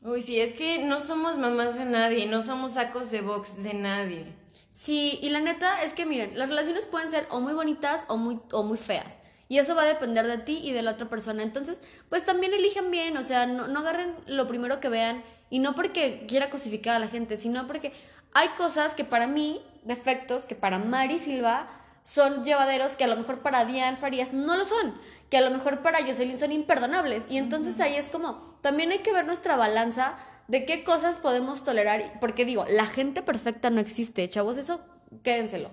Uy, 0.02 0.20
sí, 0.20 0.38
es 0.42 0.52
que 0.52 0.84
no 0.84 1.00
somos 1.00 1.38
mamás 1.38 1.78
de 1.78 1.86
nadie, 1.86 2.26
no 2.26 2.42
somos 2.42 2.74
sacos 2.74 3.10
de 3.10 3.22
box 3.22 3.62
de 3.62 3.72
nadie. 3.72 4.26
Sí, 4.70 5.18
y 5.22 5.30
la 5.30 5.40
neta 5.40 5.82
es 5.82 5.94
que 5.94 6.06
miren, 6.06 6.38
las 6.38 6.48
relaciones 6.48 6.86
pueden 6.86 7.10
ser 7.10 7.26
o 7.30 7.40
muy 7.40 7.54
bonitas 7.54 8.04
o 8.08 8.16
muy, 8.16 8.40
o 8.52 8.62
muy 8.62 8.78
feas. 8.78 9.20
Y 9.48 9.58
eso 9.58 9.74
va 9.74 9.82
a 9.82 9.86
depender 9.86 10.26
de 10.26 10.38
ti 10.38 10.60
y 10.62 10.72
de 10.72 10.82
la 10.82 10.92
otra 10.92 11.08
persona. 11.08 11.42
Entonces, 11.42 11.80
pues 12.08 12.24
también 12.24 12.52
elijan 12.52 12.90
bien, 12.90 13.16
o 13.16 13.22
sea, 13.22 13.46
no, 13.46 13.68
no 13.68 13.80
agarren 13.80 14.14
lo 14.26 14.46
primero 14.46 14.80
que 14.80 14.88
vean. 14.88 15.22
Y 15.50 15.60
no 15.60 15.74
porque 15.74 16.26
quiera 16.26 16.50
cosificar 16.50 16.96
a 16.96 16.98
la 16.98 17.08
gente, 17.08 17.36
sino 17.36 17.66
porque 17.66 17.92
hay 18.34 18.48
cosas 18.50 18.94
que 18.94 19.04
para 19.04 19.26
mí, 19.26 19.62
defectos, 19.84 20.46
que 20.46 20.56
para 20.56 20.78
Mari 20.78 21.18
Silva 21.18 21.68
son 22.02 22.44
llevaderos 22.44 22.94
que 22.94 23.04
a 23.04 23.08
lo 23.08 23.16
mejor 23.16 23.40
para 23.40 23.64
Diane 23.64 23.96
Farías 23.96 24.32
no 24.32 24.56
lo 24.56 24.64
son, 24.64 24.94
que 25.30 25.38
a 25.38 25.40
lo 25.40 25.50
mejor 25.50 25.82
para 25.82 26.04
Jocelyn 26.06 26.38
son 26.38 26.52
imperdonables. 26.52 27.26
Y 27.28 27.38
entonces 27.38 27.80
ahí 27.80 27.96
es 27.96 28.08
como, 28.08 28.58
también 28.60 28.92
hay 28.92 28.98
que 28.98 29.12
ver 29.12 29.26
nuestra 29.26 29.56
balanza 29.56 30.16
de 30.48 30.64
qué 30.64 30.84
cosas 30.84 31.18
podemos 31.18 31.64
tolerar, 31.64 32.18
porque 32.20 32.44
digo, 32.44 32.64
la 32.68 32.86
gente 32.86 33.22
perfecta 33.22 33.70
no 33.70 33.80
existe, 33.80 34.28
chavos, 34.28 34.56
eso 34.56 34.80
quédenselo. 35.22 35.70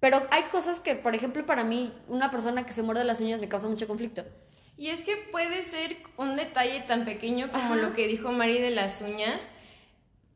Pero 0.00 0.22
hay 0.30 0.44
cosas 0.44 0.80
que, 0.80 0.96
por 0.96 1.14
ejemplo, 1.14 1.46
para 1.46 1.62
mí, 1.62 1.92
una 2.08 2.30
persona 2.30 2.66
que 2.66 2.72
se 2.72 2.82
muerde 2.82 3.04
las 3.04 3.20
uñas 3.20 3.40
me 3.40 3.48
causa 3.48 3.68
mucho 3.68 3.86
conflicto. 3.86 4.24
Y 4.76 4.88
es 4.88 5.02
que 5.02 5.16
puede 5.30 5.62
ser 5.62 5.96
un 6.16 6.34
detalle 6.34 6.80
tan 6.80 7.04
pequeño 7.04 7.52
como 7.52 7.76
lo 7.76 7.92
que 7.92 8.08
dijo 8.08 8.32
Mari 8.32 8.58
de 8.58 8.70
las 8.70 9.00
uñas, 9.00 9.46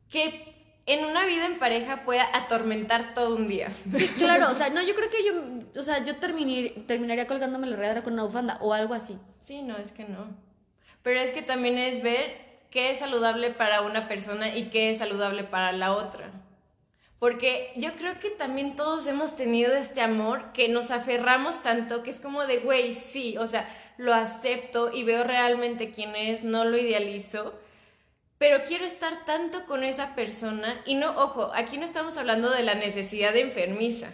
que 0.09 0.55
en 0.85 1.03
una 1.03 1.25
vida 1.25 1.47
en 1.47 1.59
pareja 1.59 2.05
puede 2.05 2.21
atormentar 2.21 3.13
todo 3.13 3.35
un 3.35 3.49
día. 3.49 3.67
Sí, 3.89 4.07
claro, 4.07 4.49
o 4.49 4.53
sea, 4.53 4.69
no, 4.69 4.81
yo 4.81 4.95
creo 4.95 5.09
que 5.09 5.25
yo, 5.25 5.81
o 5.81 5.83
sea, 5.83 6.05
yo 6.05 6.15
terminaría 6.15 7.27
colgándome 7.27 7.67
la 7.67 7.75
redadera 7.75 8.03
con 8.03 8.13
una 8.13 8.23
bufanda 8.23 8.57
o 8.61 8.73
algo 8.73 8.93
así. 8.93 9.17
Sí, 9.41 9.63
no, 9.63 9.75
es 9.77 9.91
que 9.91 10.05
no. 10.05 10.33
Pero 11.03 11.19
es 11.19 11.33
que 11.33 11.41
también 11.41 11.77
es 11.77 12.01
ver 12.01 12.46
qué 12.69 12.91
es 12.91 12.99
saludable 12.99 13.51
para 13.51 13.81
una 13.81 14.07
persona 14.07 14.55
y 14.55 14.69
qué 14.69 14.89
es 14.89 14.99
saludable 14.99 15.43
para 15.43 15.71
la 15.71 15.93
otra. 15.93 16.31
Porque 17.19 17.71
yo 17.75 17.93
creo 17.93 18.19
que 18.19 18.29
también 18.29 18.75
todos 18.75 19.07
hemos 19.07 19.35
tenido 19.35 19.73
este 19.75 20.01
amor 20.01 20.51
que 20.53 20.69
nos 20.69 20.91
aferramos 20.91 21.63
tanto 21.63 22.03
que 22.03 22.11
es 22.11 22.19
como 22.19 22.45
de, 22.45 22.59
güey, 22.59 22.93
sí, 22.93 23.37
o 23.37 23.47
sea, 23.47 23.67
lo 23.97 24.13
acepto 24.13 24.91
y 24.93 25.03
veo 25.03 25.23
realmente 25.23 25.89
quién 25.91 26.15
es, 26.15 26.43
no 26.43 26.65
lo 26.65 26.77
idealizo. 26.77 27.59
pero 28.37 28.63
quiero 28.63 28.85
estar 28.85 29.25
tanto 29.25 29.65
con 29.65 29.83
esa 29.83 30.13
persona 30.13 30.79
y 30.85 30.93
no, 30.93 31.09
ojo, 31.17 31.51
aquí 31.55 31.77
no 31.79 31.85
estamos 31.85 32.17
hablando 32.17 32.51
de 32.51 32.61
la 32.61 32.75
necesidad 32.75 33.33
de 33.33 33.41
enfermiza. 33.41 34.11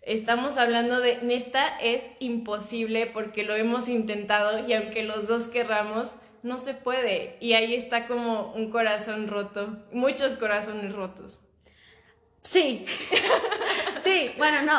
Estamos 0.00 0.56
hablando 0.56 1.00
de 1.00 1.18
neta 1.20 1.78
es 1.78 2.02
imposible 2.20 3.06
porque 3.06 3.44
lo 3.44 3.54
hemos 3.54 3.90
intentado 3.90 4.66
y 4.66 4.72
aunque 4.72 5.02
los 5.02 5.28
dos 5.28 5.46
querramos, 5.46 6.16
no 6.42 6.58
se 6.58 6.74
puede. 6.74 7.36
Y 7.40 7.52
ahí 7.54 7.74
está 7.74 8.06
como 8.06 8.52
un 8.52 8.70
corazón 8.70 9.28
roto, 9.28 9.78
muchos 9.92 10.34
corazones 10.34 10.92
rotos. 10.92 11.38
Sí, 12.42 12.86
sí, 14.02 14.32
bueno, 14.38 14.62
no, 14.62 14.78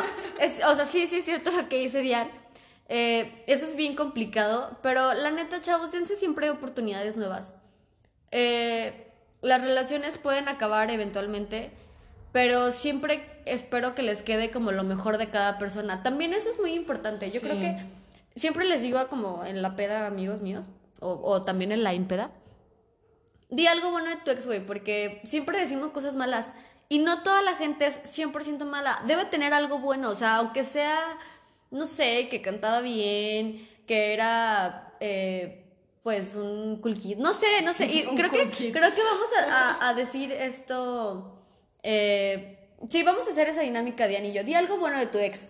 o 0.70 0.76
sea, 0.76 0.86
sí, 0.86 1.05
sí 1.05 1.18
es 1.18 1.26
cierto 1.26 1.51
lo 1.51 1.70
que 1.70 1.78
dice 1.78 2.01
Dian. 2.01 2.30
Eh, 2.89 3.43
eso 3.47 3.66
es 3.66 3.76
bien 3.76 3.95
complicado, 3.95 4.78
pero 4.82 5.14
la 5.14 5.32
neta, 5.32 5.62
chavos, 5.62 5.91
dense 5.91 6.16
siempre 6.16 6.49
oportunidades 6.49 7.16
nuevas. 7.16 7.53
Eh, 8.32 9.07
las 9.41 9.62
relaciones 9.62 10.18
pueden 10.18 10.49
acabar 10.49 10.89
eventualmente, 10.89 11.72
pero 12.32 12.72
siempre 12.72 13.41
espero 13.45 13.95
que 13.95 14.01
les 14.01 14.24
quede 14.24 14.51
como 14.51 14.72
lo 14.72 14.84
mejor 14.84 15.18
de 15.18 15.30
cada 15.30 15.57
persona. 15.57 16.01
También 16.03 16.34
eso 16.34 16.49
es 16.49 16.59
muy 16.59 16.74
importante. 16.74 17.30
Yo 17.30 17.41
creo 17.41 17.59
que 17.59 17.78
siempre 18.36 18.66
les 18.66 18.82
digo 18.82 19.07
como 19.07 19.45
en 19.45 19.62
la 19.62 19.76
peda, 19.76 20.05
amigos 20.07 20.41
míos, 20.41 20.68
o, 21.02 21.41
también 21.41 21.72
en 21.72 21.84
la 21.84 21.93
impeda, 21.93 22.32
di 23.49 23.68
algo 23.68 23.91
bueno 23.91 24.10
de 24.10 24.18
tu 24.18 24.32
ex, 24.32 24.47
güey, 24.47 24.66
porque 24.66 25.22
siempre 25.26 25.60
decimos 25.60 25.89
cosas 25.89 26.16
malas. 26.16 26.54
Y 26.89 26.99
no 26.99 27.24
toda 27.24 27.41
la 27.41 27.56
gente 27.56 27.86
es 27.86 28.04
100% 28.04 28.66
mala. 28.66 29.02
Debe 29.08 29.24
tener 29.26 29.54
algo 29.54 29.80
bueno. 29.80 30.10
O 30.10 30.16
sea, 30.16 30.36
aunque 30.36 30.66
sea, 30.66 31.18
no 31.70 31.86
sé, 31.86 32.28
que 32.30 32.41
cantaba 32.41 32.82
bien, 32.82 33.66
que 33.88 34.14
era, 34.14 34.93
eh, 34.99 35.66
pues, 36.04 36.36
un 36.36 36.82
cool 36.82 36.97
No 37.18 37.34
sé, 37.34 37.62
no 37.64 37.74
sé. 37.74 37.86
Y 37.93 38.04
creo, 38.04 38.30
que, 38.30 38.72
creo 38.74 38.93
que 38.93 39.04
vamos 39.04 39.30
a, 39.80 39.93
decir 39.93 40.34
esto. 40.34 41.41
Eh, 41.82 42.76
sí, 42.89 43.04
vamos 43.04 43.26
a 43.26 43.32
hacer 43.32 43.47
esa 43.47 43.62
dinámica, 43.62 44.08
Diane 44.08 44.28
y 44.28 44.34
yo. 44.34 44.43
Di 44.43 44.54
algo 44.54 44.78
bueno 44.78 44.99
de 44.99 45.08
tu 45.08 45.18
ex. 45.18 45.47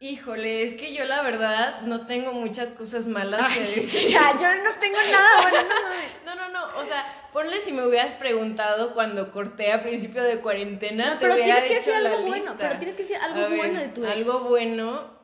Híjole, 0.00 0.62
es 0.62 0.74
que 0.74 0.94
yo 0.94 1.04
la 1.04 1.22
verdad 1.22 1.80
no 1.82 2.06
tengo 2.06 2.32
muchas 2.32 2.70
cosas 2.70 3.08
malas 3.08 3.52
que 3.52 3.58
decir. 3.58 4.10
yo 4.12 4.54
no 4.62 4.74
tengo 4.78 4.98
nada 5.10 5.50
bueno. 5.50 5.68
No, 6.24 6.34
no, 6.36 6.48
no, 6.50 6.78
o 6.78 6.84
sea, 6.84 7.04
ponle 7.32 7.60
si 7.60 7.72
me 7.72 7.84
hubieras 7.84 8.14
preguntado 8.14 8.94
cuando 8.94 9.32
corté 9.32 9.72
a 9.72 9.82
principio 9.82 10.22
de 10.22 10.40
cuarentena, 10.40 11.14
no, 11.14 11.18
pero 11.18 11.34
tienes 11.34 11.64
que 11.64 11.74
decir 11.76 11.94
algo 11.94 12.26
bueno, 12.26 12.54
pero 12.56 12.76
tienes 12.76 12.94
que 12.94 13.02
decir 13.02 13.16
algo 13.16 13.56
bueno 13.56 13.80
de 13.80 13.88
tu 13.88 14.04
ex. 14.04 14.12
Algo 14.12 14.40
bueno. 14.40 15.18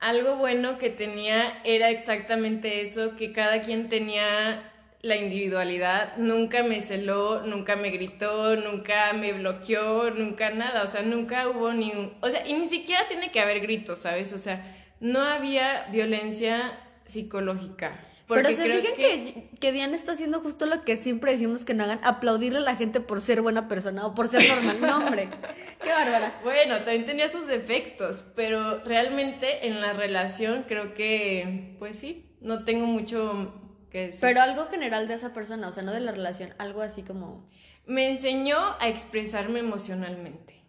Algo 0.00 0.36
bueno 0.36 0.78
que 0.78 0.90
tenía 0.90 1.60
era 1.62 1.90
exactamente 1.90 2.82
eso, 2.82 3.16
que 3.16 3.32
cada 3.32 3.62
quien 3.62 3.88
tenía 3.88 4.69
la 5.02 5.16
individualidad, 5.16 6.16
nunca 6.18 6.62
me 6.62 6.82
celó, 6.82 7.42
nunca 7.42 7.76
me 7.76 7.90
gritó, 7.90 8.56
nunca 8.56 9.12
me 9.14 9.32
bloqueó, 9.32 10.10
nunca 10.10 10.50
nada, 10.50 10.82
o 10.82 10.86
sea, 10.86 11.02
nunca 11.02 11.48
hubo 11.48 11.72
ni 11.72 11.90
un, 11.90 12.12
o 12.20 12.28
sea, 12.28 12.46
y 12.46 12.52
ni 12.52 12.68
siquiera 12.68 13.06
tiene 13.08 13.30
que 13.30 13.40
haber 13.40 13.60
gritos, 13.60 14.00
¿sabes? 14.00 14.32
O 14.32 14.38
sea, 14.38 14.76
no 15.00 15.20
había 15.20 15.86
violencia 15.90 16.78
psicológica. 17.06 17.98
Pero 18.28 18.48
se 18.50 18.62
fijan 18.62 18.94
que... 18.94 19.48
que... 19.58 19.72
Diana 19.72 19.96
está 19.96 20.12
haciendo 20.12 20.40
justo 20.40 20.66
lo 20.66 20.84
que 20.84 20.96
siempre 20.96 21.32
decimos 21.32 21.64
que 21.64 21.74
no 21.74 21.82
hagan, 21.82 21.98
aplaudirle 22.04 22.58
a 22.58 22.62
la 22.62 22.76
gente 22.76 23.00
por 23.00 23.20
ser 23.20 23.42
buena 23.42 23.66
persona 23.66 24.06
o 24.06 24.14
por 24.14 24.28
ser 24.28 24.48
normal. 24.48 24.80
No, 24.80 24.98
hombre, 24.98 25.28
qué 25.82 25.88
bárbara. 25.88 26.38
Bueno, 26.44 26.76
también 26.76 27.06
tenía 27.06 27.28
sus 27.28 27.48
defectos, 27.48 28.24
pero 28.36 28.84
realmente 28.84 29.66
en 29.66 29.80
la 29.80 29.94
relación 29.94 30.64
creo 30.68 30.94
que, 30.94 31.74
pues 31.80 31.98
sí, 31.98 32.30
no 32.40 32.64
tengo 32.64 32.86
mucho 32.86 33.52
pero 33.90 34.40
algo 34.40 34.66
general 34.66 35.08
de 35.08 35.14
esa 35.14 35.32
persona, 35.32 35.68
o 35.68 35.72
sea, 35.72 35.82
no 35.82 35.92
de 35.92 36.00
la 36.00 36.12
relación, 36.12 36.54
algo 36.58 36.82
así 36.82 37.02
como... 37.02 37.48
Me 37.86 38.08
enseñó 38.08 38.58
a 38.78 38.88
expresarme 38.88 39.58
emocionalmente. 39.58 40.62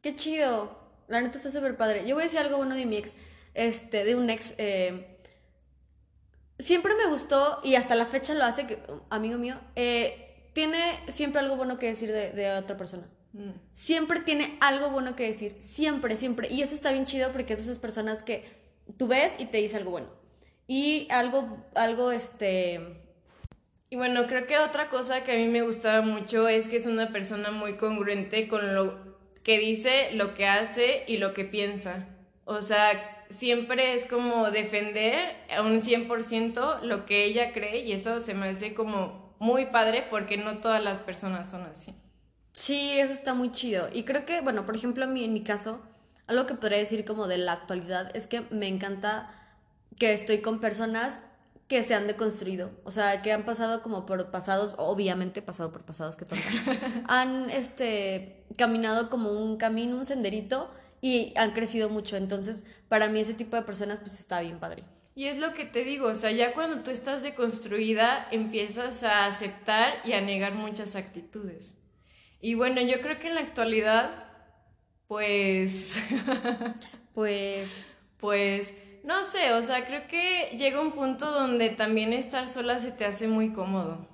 Qué 0.00 0.14
chido. 0.14 0.78
La 1.08 1.20
neta 1.20 1.38
está 1.38 1.50
súper 1.50 1.76
padre. 1.76 2.06
Yo 2.06 2.14
voy 2.14 2.22
a 2.22 2.26
decir 2.26 2.38
algo 2.38 2.58
bueno 2.58 2.76
de 2.76 2.86
mi 2.86 2.96
ex, 2.96 3.14
este, 3.54 4.04
de 4.04 4.14
un 4.14 4.30
ex. 4.30 4.54
Eh, 4.58 5.18
siempre 6.58 6.94
me 6.94 7.10
gustó, 7.10 7.60
y 7.64 7.74
hasta 7.74 7.94
la 7.94 8.06
fecha 8.06 8.34
lo 8.34 8.44
hace, 8.44 8.66
que, 8.66 8.78
amigo 9.10 9.38
mío, 9.38 9.58
eh, 9.74 10.50
tiene 10.52 11.00
siempre 11.08 11.40
algo 11.40 11.56
bueno 11.56 11.78
que 11.78 11.86
decir 11.86 12.12
de, 12.12 12.52
otra 12.52 12.76
persona. 12.76 13.08
Mm. 13.32 13.50
Siempre 13.72 14.20
tiene 14.20 14.56
algo 14.60 14.90
bueno 14.90 15.16
que 15.16 15.24
decir, 15.24 15.56
siempre, 15.60 16.16
siempre. 16.16 16.48
Y 16.50 16.62
eso 16.62 16.74
está 16.74 16.92
bien 16.92 17.06
chido 17.06 17.32
porque 17.32 17.54
es 17.54 17.60
esas 17.60 17.78
personas 17.78 18.22
que 18.22 18.44
tú 18.96 19.06
ves 19.08 19.36
y 19.38 19.46
te 19.46 19.58
dice 19.58 19.76
algo 19.76 19.90
bueno. 19.90 20.08
Y 20.68 21.08
algo, 21.10 21.66
algo, 21.74 22.12
este... 22.12 23.02
Y 23.90 23.96
bueno, 23.96 24.26
creo 24.26 24.46
que 24.46 24.58
otra 24.58 24.90
cosa 24.90 25.24
que 25.24 25.32
a 25.32 25.36
mí 25.36 25.48
me 25.48 25.62
gustaba 25.62 26.02
mucho 26.02 26.46
es 26.46 26.68
que 26.68 26.76
es 26.76 26.86
una 26.86 27.08
persona 27.08 27.50
muy 27.50 27.76
congruente 27.78 28.46
con 28.46 28.74
lo 28.74 29.18
que 29.42 29.58
dice, 29.58 30.10
lo 30.12 30.34
que 30.34 30.46
hace 30.46 31.04
y 31.06 31.16
lo 31.16 31.32
que 31.32 31.46
piensa. 31.46 32.06
O 32.44 32.60
sea, 32.60 33.24
siempre 33.30 33.94
es 33.94 34.04
como 34.04 34.50
defender 34.50 35.36
a 35.50 35.62
un 35.62 35.80
100% 35.80 36.82
lo 36.82 37.06
que 37.06 37.24
ella 37.24 37.54
cree 37.54 37.78
y 37.78 37.92
eso 37.92 38.20
se 38.20 38.34
me 38.34 38.48
hace 38.48 38.74
como 38.74 39.34
muy 39.38 39.66
padre 39.66 40.06
porque 40.10 40.36
no 40.36 40.58
todas 40.58 40.84
las 40.84 41.00
personas 41.00 41.50
son 41.50 41.62
así. 41.62 41.94
Sí, 42.52 42.98
eso 42.98 43.12
está 43.14 43.32
muy 43.32 43.52
chido. 43.52 43.88
Y 43.92 44.02
creo 44.02 44.26
que, 44.26 44.42
bueno, 44.42 44.66
por 44.66 44.76
ejemplo, 44.76 45.04
a 45.04 45.06
mí, 45.06 45.24
en 45.24 45.32
mi 45.32 45.42
caso, 45.42 45.80
algo 46.26 46.46
que 46.46 46.54
podría 46.54 46.78
decir 46.78 47.04
como 47.04 47.26
de 47.26 47.38
la 47.38 47.52
actualidad 47.52 48.14
es 48.14 48.26
que 48.26 48.42
me 48.50 48.68
encanta 48.68 49.37
que 49.98 50.12
estoy 50.12 50.38
con 50.38 50.60
personas 50.60 51.22
que 51.68 51.82
se 51.82 51.94
han 51.94 52.06
deconstruido, 52.06 52.70
o 52.84 52.90
sea, 52.90 53.20
que 53.20 53.30
han 53.30 53.44
pasado 53.44 53.82
como 53.82 54.06
por 54.06 54.30
pasados, 54.30 54.74
obviamente 54.78 55.42
pasado 55.42 55.70
por 55.70 55.84
pasados 55.84 56.16
que 56.16 56.24
tonta, 56.24 56.48
han 57.08 57.50
este 57.50 58.42
caminado 58.56 59.10
como 59.10 59.32
un 59.32 59.58
camino, 59.58 59.96
un 59.96 60.06
senderito 60.06 60.70
y 61.02 61.34
han 61.36 61.52
crecido 61.52 61.90
mucho, 61.90 62.16
entonces 62.16 62.64
para 62.88 63.08
mí 63.08 63.20
ese 63.20 63.34
tipo 63.34 63.54
de 63.54 63.62
personas 63.62 64.00
pues 64.00 64.18
está 64.18 64.40
bien 64.40 64.58
padre. 64.58 64.84
Y 65.14 65.26
es 65.26 65.36
lo 65.36 65.52
que 65.52 65.64
te 65.64 65.84
digo, 65.84 66.06
o 66.06 66.14
sea, 66.14 66.30
ya 66.30 66.54
cuando 66.54 66.82
tú 66.82 66.90
estás 66.90 67.22
deconstruida 67.22 68.28
empiezas 68.30 69.02
a 69.02 69.26
aceptar 69.26 69.94
y 70.04 70.12
a 70.12 70.20
negar 70.20 70.54
muchas 70.54 70.96
actitudes. 70.96 71.76
Y 72.40 72.54
bueno, 72.54 72.80
yo 72.80 73.00
creo 73.00 73.18
que 73.18 73.26
en 73.26 73.34
la 73.34 73.40
actualidad, 73.40 74.10
pues, 75.08 75.98
pues, 77.14 77.76
pues 78.18 78.72
no 79.08 79.24
sé, 79.24 79.54
o 79.54 79.62
sea, 79.62 79.86
creo 79.86 80.06
que 80.06 80.54
llega 80.58 80.82
un 80.82 80.92
punto 80.92 81.30
donde 81.30 81.70
también 81.70 82.12
estar 82.12 82.46
sola 82.46 82.78
se 82.78 82.90
te 82.90 83.06
hace 83.06 83.26
muy 83.26 83.54
cómodo. 83.54 84.06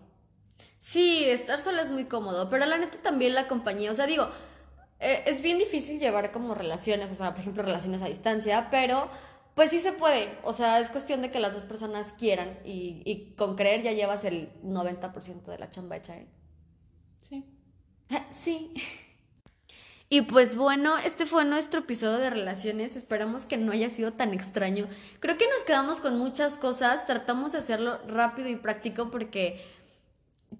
Sí, 0.78 1.24
estar 1.24 1.60
sola 1.60 1.82
es 1.82 1.90
muy 1.90 2.04
cómodo, 2.04 2.48
pero 2.48 2.64
la 2.64 2.78
neta 2.78 2.98
también 3.02 3.34
la 3.34 3.48
compañía, 3.48 3.90
o 3.90 3.94
sea, 3.94 4.06
digo, 4.06 4.28
eh, 5.00 5.24
es 5.26 5.42
bien 5.42 5.58
difícil 5.58 5.98
llevar 5.98 6.30
como 6.30 6.54
relaciones, 6.54 7.10
o 7.10 7.16
sea, 7.16 7.32
por 7.32 7.40
ejemplo, 7.40 7.64
relaciones 7.64 8.02
a 8.02 8.06
distancia, 8.06 8.68
pero 8.70 9.10
pues 9.56 9.70
sí 9.70 9.80
se 9.80 9.90
puede, 9.90 10.28
o 10.44 10.52
sea, 10.52 10.78
es 10.78 10.90
cuestión 10.90 11.22
de 11.22 11.32
que 11.32 11.40
las 11.40 11.54
dos 11.54 11.64
personas 11.64 12.12
quieran 12.12 12.60
y, 12.64 13.02
y 13.04 13.34
con 13.34 13.56
creer 13.56 13.82
ya 13.82 13.90
llevas 13.90 14.22
el 14.22 14.52
90% 14.62 15.50
de 15.50 15.58
la 15.58 15.70
chamba 15.70 15.96
hecha, 15.96 16.16
¿eh? 16.18 16.28
Sí. 17.18 17.44
sí. 18.30 18.72
Y 20.14 20.22
pues 20.22 20.54
bueno, 20.54 20.96
este 20.96 21.26
fue 21.26 21.44
nuestro 21.44 21.80
episodio 21.80 22.18
de 22.18 22.30
relaciones. 22.30 22.94
Esperamos 22.94 23.46
que 23.46 23.56
no 23.56 23.72
haya 23.72 23.90
sido 23.90 24.12
tan 24.12 24.32
extraño. 24.32 24.86
Creo 25.18 25.36
que 25.36 25.48
nos 25.48 25.64
quedamos 25.64 26.00
con 26.00 26.16
muchas 26.20 26.56
cosas. 26.56 27.04
Tratamos 27.04 27.50
de 27.50 27.58
hacerlo 27.58 27.98
rápido 28.06 28.48
y 28.48 28.54
práctico 28.54 29.10
porque 29.10 29.66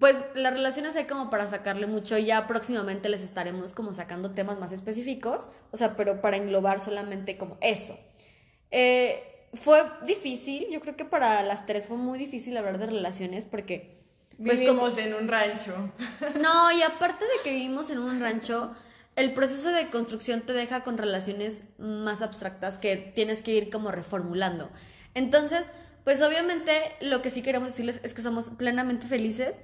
pues 0.01 0.25
las 0.35 0.55
relaciones 0.55 0.97
hay 0.97 1.05
como 1.05 1.31
para 1.31 1.47
sacarle 1.47 1.87
mucho. 1.87 2.19
Ya 2.19 2.49
próximamente 2.49 3.09
les 3.09 3.23
estaremos 3.23 3.75
como 3.75 3.95
sacando 3.95 4.33
temas 4.33 4.59
más 4.59 4.73
específicos. 4.73 5.51
O 5.71 5.77
sea, 5.77 5.95
pero 5.95 6.21
para 6.21 6.37
englobar 6.37 6.81
solamente 6.81 7.39
como 7.39 7.57
eso. 7.61 7.97
Eh, 8.73 9.23
fue 9.53 9.85
difícil, 10.05 10.67
yo 10.69 10.81
creo 10.81 10.97
que 10.97 11.05
para 11.05 11.45
las 11.45 11.65
tres 11.65 11.87
fue 11.87 11.97
muy 11.97 12.19
difícil 12.19 12.57
hablar 12.57 12.79
de 12.79 12.87
relaciones 12.87 13.45
porque... 13.45 14.03
Pues 14.37 14.59
vivimos 14.59 14.99
en 14.99 15.15
un 15.15 15.29
rancho. 15.29 15.93
No, 16.43 16.73
y 16.73 16.83
aparte 16.83 17.25
de 17.25 17.43
que 17.45 17.53
vivimos 17.53 17.89
en 17.91 18.01
un 18.01 18.21
rancho, 18.21 18.75
el 19.17 19.33
proceso 19.33 19.71
de 19.71 19.91
construcción 19.91 20.43
te 20.43 20.53
deja 20.53 20.83
con 20.83 20.99
relaciones 20.99 21.65
más 21.79 22.23
abstractas 22.23 22.79
que 22.79 22.97
tienes 22.97 23.43
que 23.43 23.53
ir 23.53 23.71
como 23.71 23.93
reformulando. 23.93 24.71
Entonces, 25.15 25.71
pues 26.03 26.21
obviamente 26.21 26.73
lo 27.01 27.23
que 27.23 27.31
sí 27.31 27.43
queremos 27.43 27.69
decirles 27.69 28.01
es 28.03 28.13
que 28.13 28.23
somos 28.23 28.51
plenamente 28.51 29.07
felices 29.07 29.63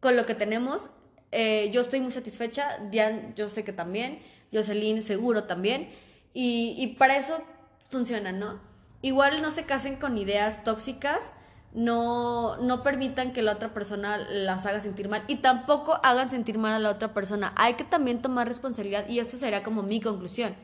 con 0.00 0.16
lo 0.16 0.26
que 0.26 0.34
tenemos. 0.34 0.90
Eh, 1.32 1.70
yo 1.72 1.80
estoy 1.80 2.00
muy 2.00 2.12
satisfecha, 2.12 2.78
Diane 2.90 3.32
yo 3.36 3.48
sé 3.48 3.64
que 3.64 3.72
también, 3.72 4.20
Jocelyn 4.52 5.02
seguro 5.02 5.44
también, 5.44 5.88
y, 6.32 6.76
y 6.78 6.94
para 6.98 7.16
eso 7.16 7.42
funciona, 7.88 8.32
¿no? 8.32 8.60
Igual 9.02 9.42
no 9.42 9.50
se 9.50 9.64
casen 9.64 9.96
con 9.96 10.16
ideas 10.18 10.62
tóxicas, 10.62 11.34
no, 11.74 12.56
no 12.58 12.82
permitan 12.84 13.32
que 13.32 13.42
la 13.42 13.52
otra 13.52 13.74
persona 13.74 14.16
las 14.16 14.64
haga 14.64 14.80
sentir 14.80 15.08
mal 15.08 15.24
y 15.26 15.36
tampoco 15.36 15.98
hagan 16.04 16.30
sentir 16.30 16.56
mal 16.56 16.72
a 16.72 16.78
la 16.78 16.90
otra 16.90 17.12
persona. 17.12 17.52
Hay 17.56 17.74
que 17.74 17.84
también 17.84 18.22
tomar 18.22 18.48
responsabilidad 18.48 19.08
y 19.08 19.18
eso 19.18 19.36
sería 19.36 19.64
como 19.64 19.82
mi 19.82 20.00
conclusión. 20.00 20.54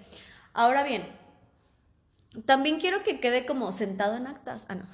Ahora 0.55 0.85
bien, 0.85 1.09
también 2.45 2.79
quiero 2.79 3.03
que 3.03 3.19
quede 3.19 3.45
como 3.45 3.73
sentado 3.73 4.17
en 4.17 4.29
actas. 4.29 4.67
Ah, 4.69 4.77
no. 4.77 4.85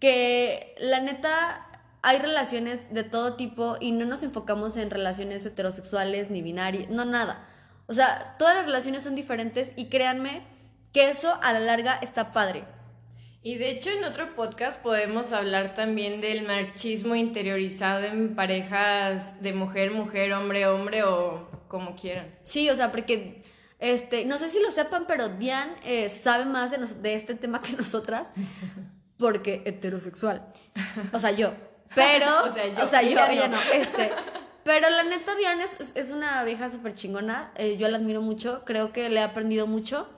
Que 0.00 0.74
la 0.80 1.00
neta, 1.00 1.66
hay 2.02 2.18
relaciones 2.18 2.92
de 2.92 3.04
todo 3.04 3.34
tipo 3.34 3.76
y 3.80 3.92
no 3.92 4.06
nos 4.06 4.24
enfocamos 4.24 4.76
en 4.76 4.90
relaciones 4.90 5.46
heterosexuales 5.46 6.30
ni 6.30 6.42
binarias, 6.42 6.90
no 6.90 7.04
nada. 7.04 7.46
O 7.86 7.94
sea, 7.94 8.34
todas 8.38 8.56
las 8.56 8.66
relaciones 8.66 9.04
son 9.04 9.14
diferentes 9.14 9.72
y 9.76 9.86
créanme 9.86 10.42
que 10.92 11.10
eso 11.10 11.38
a 11.42 11.52
la 11.52 11.60
larga 11.60 11.94
está 12.02 12.32
padre. 12.32 12.64
Y 13.42 13.56
de 13.56 13.70
hecho 13.70 13.90
en 13.90 14.04
otro 14.04 14.34
podcast 14.34 14.82
podemos 14.82 15.32
hablar 15.32 15.74
también 15.74 16.20
del 16.20 16.42
machismo 16.46 17.14
interiorizado 17.14 18.04
en 18.04 18.34
parejas 18.34 19.40
de 19.40 19.52
mujer, 19.52 19.92
mujer, 19.92 20.32
hombre, 20.32 20.66
hombre 20.66 21.04
o 21.04 21.48
como 21.68 21.94
quieran. 21.94 22.26
Sí, 22.42 22.68
o 22.68 22.74
sea, 22.74 22.90
porque 22.90 23.44
este, 23.78 24.24
no 24.24 24.38
sé 24.38 24.48
si 24.48 24.60
lo 24.60 24.70
sepan, 24.70 25.06
pero 25.06 25.28
Diane 25.28 25.74
eh, 25.84 26.08
sabe 26.08 26.46
más 26.46 26.72
de, 26.72 26.78
de 26.78 27.14
este 27.14 27.34
tema 27.36 27.62
que 27.62 27.72
nosotras 27.72 28.32
porque 29.18 29.62
heterosexual. 29.64 30.46
O 31.12 31.18
sea, 31.18 31.32
yo. 31.32 31.52
Pero, 31.94 32.26
o 32.82 32.86
sea, 32.86 33.02
yo, 33.02 33.18
ella, 33.30 33.48
no. 33.48 33.58
Este, 33.72 34.10
pero 34.64 34.88
la 34.90 35.02
neta, 35.04 35.34
Diane 35.34 35.64
es, 35.64 35.92
es 35.94 36.10
una 36.10 36.42
vieja 36.44 36.70
súper 36.70 36.94
chingona. 36.94 37.52
Eh, 37.56 37.76
yo 37.76 37.88
la 37.88 37.98
admiro 37.98 38.22
mucho. 38.22 38.62
Creo 38.64 38.92
que 38.92 39.08
le 39.08 39.20
he 39.20 39.22
aprendido 39.22 39.66
mucho. 39.66 40.08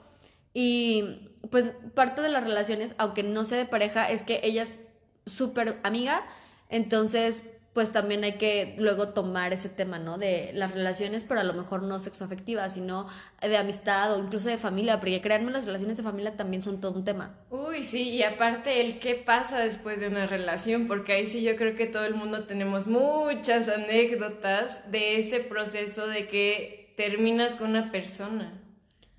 Y 0.53 1.29
pues 1.49 1.71
parte 1.93 2.21
de 2.21 2.29
las 2.29 2.43
relaciones, 2.43 2.95
aunque 2.97 3.23
no 3.23 3.45
sea 3.45 3.57
de 3.57 3.65
pareja, 3.65 4.09
es 4.09 4.23
que 4.23 4.41
ella 4.43 4.63
es 4.63 4.79
súper 5.25 5.77
amiga. 5.83 6.25
Entonces, 6.69 7.43
pues 7.73 7.91
también 7.91 8.23
hay 8.23 8.33
que 8.33 8.75
luego 8.77 9.09
tomar 9.09 9.53
ese 9.53 9.69
tema, 9.69 9.97
¿no? 9.97 10.17
De 10.17 10.51
las 10.53 10.73
relaciones, 10.73 11.23
pero 11.23 11.39
a 11.39 11.43
lo 11.43 11.53
mejor 11.53 11.83
no 11.83 11.99
sexoafectivas, 11.99 12.73
sino 12.73 13.07
de 13.41 13.57
amistad 13.57 14.13
o 14.13 14.19
incluso 14.19 14.49
de 14.49 14.57
familia, 14.57 14.99
porque 14.99 15.21
créanme, 15.21 15.51
las 15.51 15.65
relaciones 15.65 15.95
de 15.97 16.03
familia 16.03 16.35
también 16.35 16.61
son 16.61 16.81
todo 16.81 16.91
un 16.91 17.05
tema. 17.05 17.33
Uy, 17.49 17.83
sí, 17.83 18.09
y 18.09 18.23
aparte 18.23 18.81
el 18.81 18.99
qué 18.99 19.15
pasa 19.15 19.59
después 19.59 20.01
de 20.01 20.07
una 20.07 20.25
relación, 20.25 20.87
porque 20.87 21.13
ahí 21.13 21.27
sí 21.27 21.43
yo 21.43 21.55
creo 21.55 21.75
que 21.75 21.85
todo 21.85 22.03
el 22.03 22.15
mundo 22.15 22.43
tenemos 22.43 22.87
muchas 22.87 23.69
anécdotas 23.69 24.91
de 24.91 25.17
ese 25.17 25.39
proceso 25.39 26.07
de 26.07 26.27
que 26.27 26.93
terminas 26.97 27.55
con 27.55 27.69
una 27.69 27.91
persona. 27.91 28.61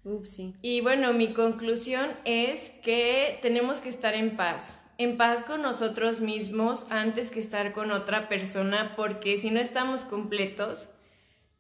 Ups, 0.05 0.31
sí. 0.31 0.55
Y 0.63 0.81
bueno, 0.81 1.13
mi 1.13 1.33
conclusión 1.33 2.11
es 2.25 2.71
que 2.71 3.39
tenemos 3.43 3.81
que 3.81 3.89
estar 3.89 4.15
en 4.15 4.37
paz 4.37 4.83
en 4.99 5.17
paz 5.17 5.43
con 5.43 5.63
nosotros 5.63 6.21
mismos 6.21 6.87
antes 6.91 7.31
que 7.31 7.41
estar 7.41 7.73
con 7.73 7.91
otra 7.91 8.29
persona, 8.29 8.95
porque 8.97 9.39
si 9.39 9.51
no 9.51 9.61
estamos 9.61 10.05
completos, 10.05 10.89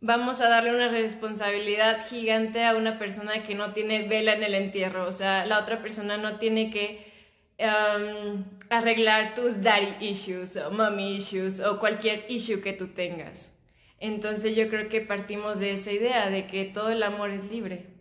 vamos 0.01 0.40
a 0.40 0.49
darle 0.49 0.74
una 0.74 0.88
responsabilidad 0.88 2.07
gigante 2.09 2.64
a 2.64 2.76
una 2.76 2.99
persona 2.99 3.43
que 3.43 3.55
no 3.55 3.72
tiene 3.72 4.07
vela 4.09 4.34
en 4.34 4.43
el 4.43 4.55
entierro. 4.55 5.09
O 5.09 5.12
sea, 5.12 5.47
la 5.47 5.59
otra 5.59 5.82
persona 5.82 6.18
no 6.18 6.38
tiene 6.38 6.70
que 6.70 7.11
um, 7.59 8.45
arreglar 8.70 9.34
tus 9.34 9.62
daddy 9.62 9.95
issues 10.01 10.57
o 10.57 10.70
mommy 10.70 11.16
issues 11.16 11.61
o 11.61 11.78
cualquier 11.78 12.24
issue 12.28 12.61
que 12.61 12.72
tú 12.72 12.88
tengas. 12.88 13.57
Entonces 13.99 14.57
yo 14.57 14.68
creo 14.68 14.88
que 14.88 15.01
partimos 15.01 15.59
de 15.59 15.72
esa 15.72 15.93
idea 15.93 16.28
de 16.28 16.47
que 16.47 16.64
todo 16.64 16.90
el 16.90 17.03
amor 17.03 17.30
es 17.30 17.45
libre. 17.51 17.91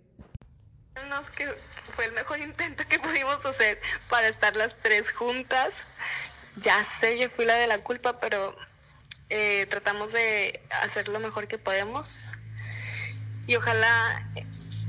Que 1.35 1.47
fue 1.95 2.05
el 2.05 2.11
mejor 2.13 2.39
intento 2.39 2.83
que 2.87 2.99
pudimos 2.99 3.45
hacer 3.45 3.79
para 4.09 4.27
estar 4.27 4.55
las 4.55 4.77
tres 4.77 5.11
juntas. 5.11 5.83
Ya 6.57 6.83
sé, 6.83 7.17
yo 7.17 7.29
fui 7.29 7.45
la 7.45 7.55
de 7.55 7.67
la 7.67 7.79
culpa, 7.79 8.19
pero 8.19 8.55
eh, 9.29 9.65
tratamos 9.69 10.11
de 10.11 10.61
hacer 10.81 11.07
lo 11.07 11.19
mejor 11.19 11.47
que 11.47 11.57
podemos. 11.57 12.25
Y 13.47 13.55
ojalá 13.55 14.25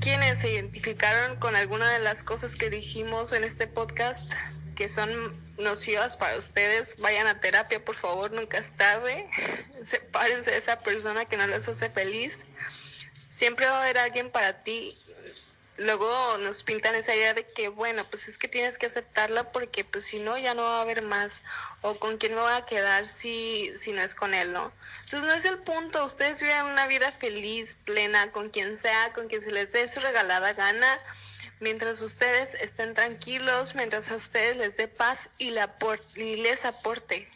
quienes 0.00 0.40
se 0.40 0.50
identificaron 0.50 1.36
con 1.38 1.56
alguna 1.56 1.90
de 1.90 2.00
las 2.00 2.22
cosas 2.22 2.56
que 2.56 2.70
dijimos 2.70 3.32
en 3.32 3.44
este 3.44 3.66
podcast, 3.66 4.32
que 4.76 4.88
son 4.88 5.10
nocivas 5.58 6.16
para 6.16 6.36
ustedes, 6.36 6.96
vayan 6.98 7.26
a 7.26 7.40
terapia, 7.40 7.84
por 7.84 7.96
favor, 7.96 8.32
nunca 8.32 8.58
es 8.58 8.70
tarde. 8.76 9.28
Sepárense 9.82 10.50
de 10.50 10.58
esa 10.58 10.80
persona 10.80 11.24
que 11.24 11.36
no 11.36 11.46
les 11.46 11.68
hace 11.68 11.88
feliz. 11.88 12.46
Siempre 13.28 13.66
va 13.66 13.78
a 13.78 13.82
haber 13.82 13.98
alguien 13.98 14.30
para 14.30 14.62
ti 14.62 14.94
luego 15.82 16.38
nos 16.38 16.62
pintan 16.62 16.94
esa 16.94 17.14
idea 17.14 17.34
de 17.34 17.46
que, 17.46 17.68
bueno, 17.68 18.02
pues 18.10 18.28
es 18.28 18.38
que 18.38 18.48
tienes 18.48 18.78
que 18.78 18.86
aceptarla 18.86 19.52
porque 19.52 19.84
pues 19.84 20.04
si 20.04 20.18
no 20.18 20.38
ya 20.38 20.54
no 20.54 20.62
va 20.62 20.78
a 20.78 20.82
haber 20.82 21.02
más 21.02 21.42
o 21.82 21.98
con 21.98 22.18
quién 22.18 22.34
me 22.34 22.40
voy 22.40 22.52
a 22.52 22.66
quedar 22.66 23.08
si, 23.08 23.72
si 23.78 23.92
no 23.92 24.02
es 24.02 24.14
con 24.14 24.34
él, 24.34 24.52
¿no? 24.52 24.72
Entonces 25.04 25.28
no 25.28 25.34
es 25.34 25.44
el 25.44 25.58
punto, 25.58 26.04
ustedes 26.04 26.40
viven 26.40 26.66
una 26.66 26.86
vida 26.86 27.12
feliz, 27.12 27.74
plena, 27.84 28.30
con 28.32 28.50
quien 28.50 28.78
sea, 28.78 29.12
con 29.12 29.28
quien 29.28 29.42
se 29.44 29.52
les 29.52 29.72
dé 29.72 29.88
su 29.88 30.00
regalada 30.00 30.52
gana, 30.52 30.98
mientras 31.60 32.00
ustedes 32.02 32.54
estén 32.54 32.94
tranquilos, 32.94 33.74
mientras 33.74 34.10
a 34.10 34.16
ustedes 34.16 34.56
les 34.56 34.76
dé 34.76 34.88
paz 34.88 35.30
y, 35.38 35.54
y 36.16 36.36
les 36.36 36.64
aporte. 36.64 37.28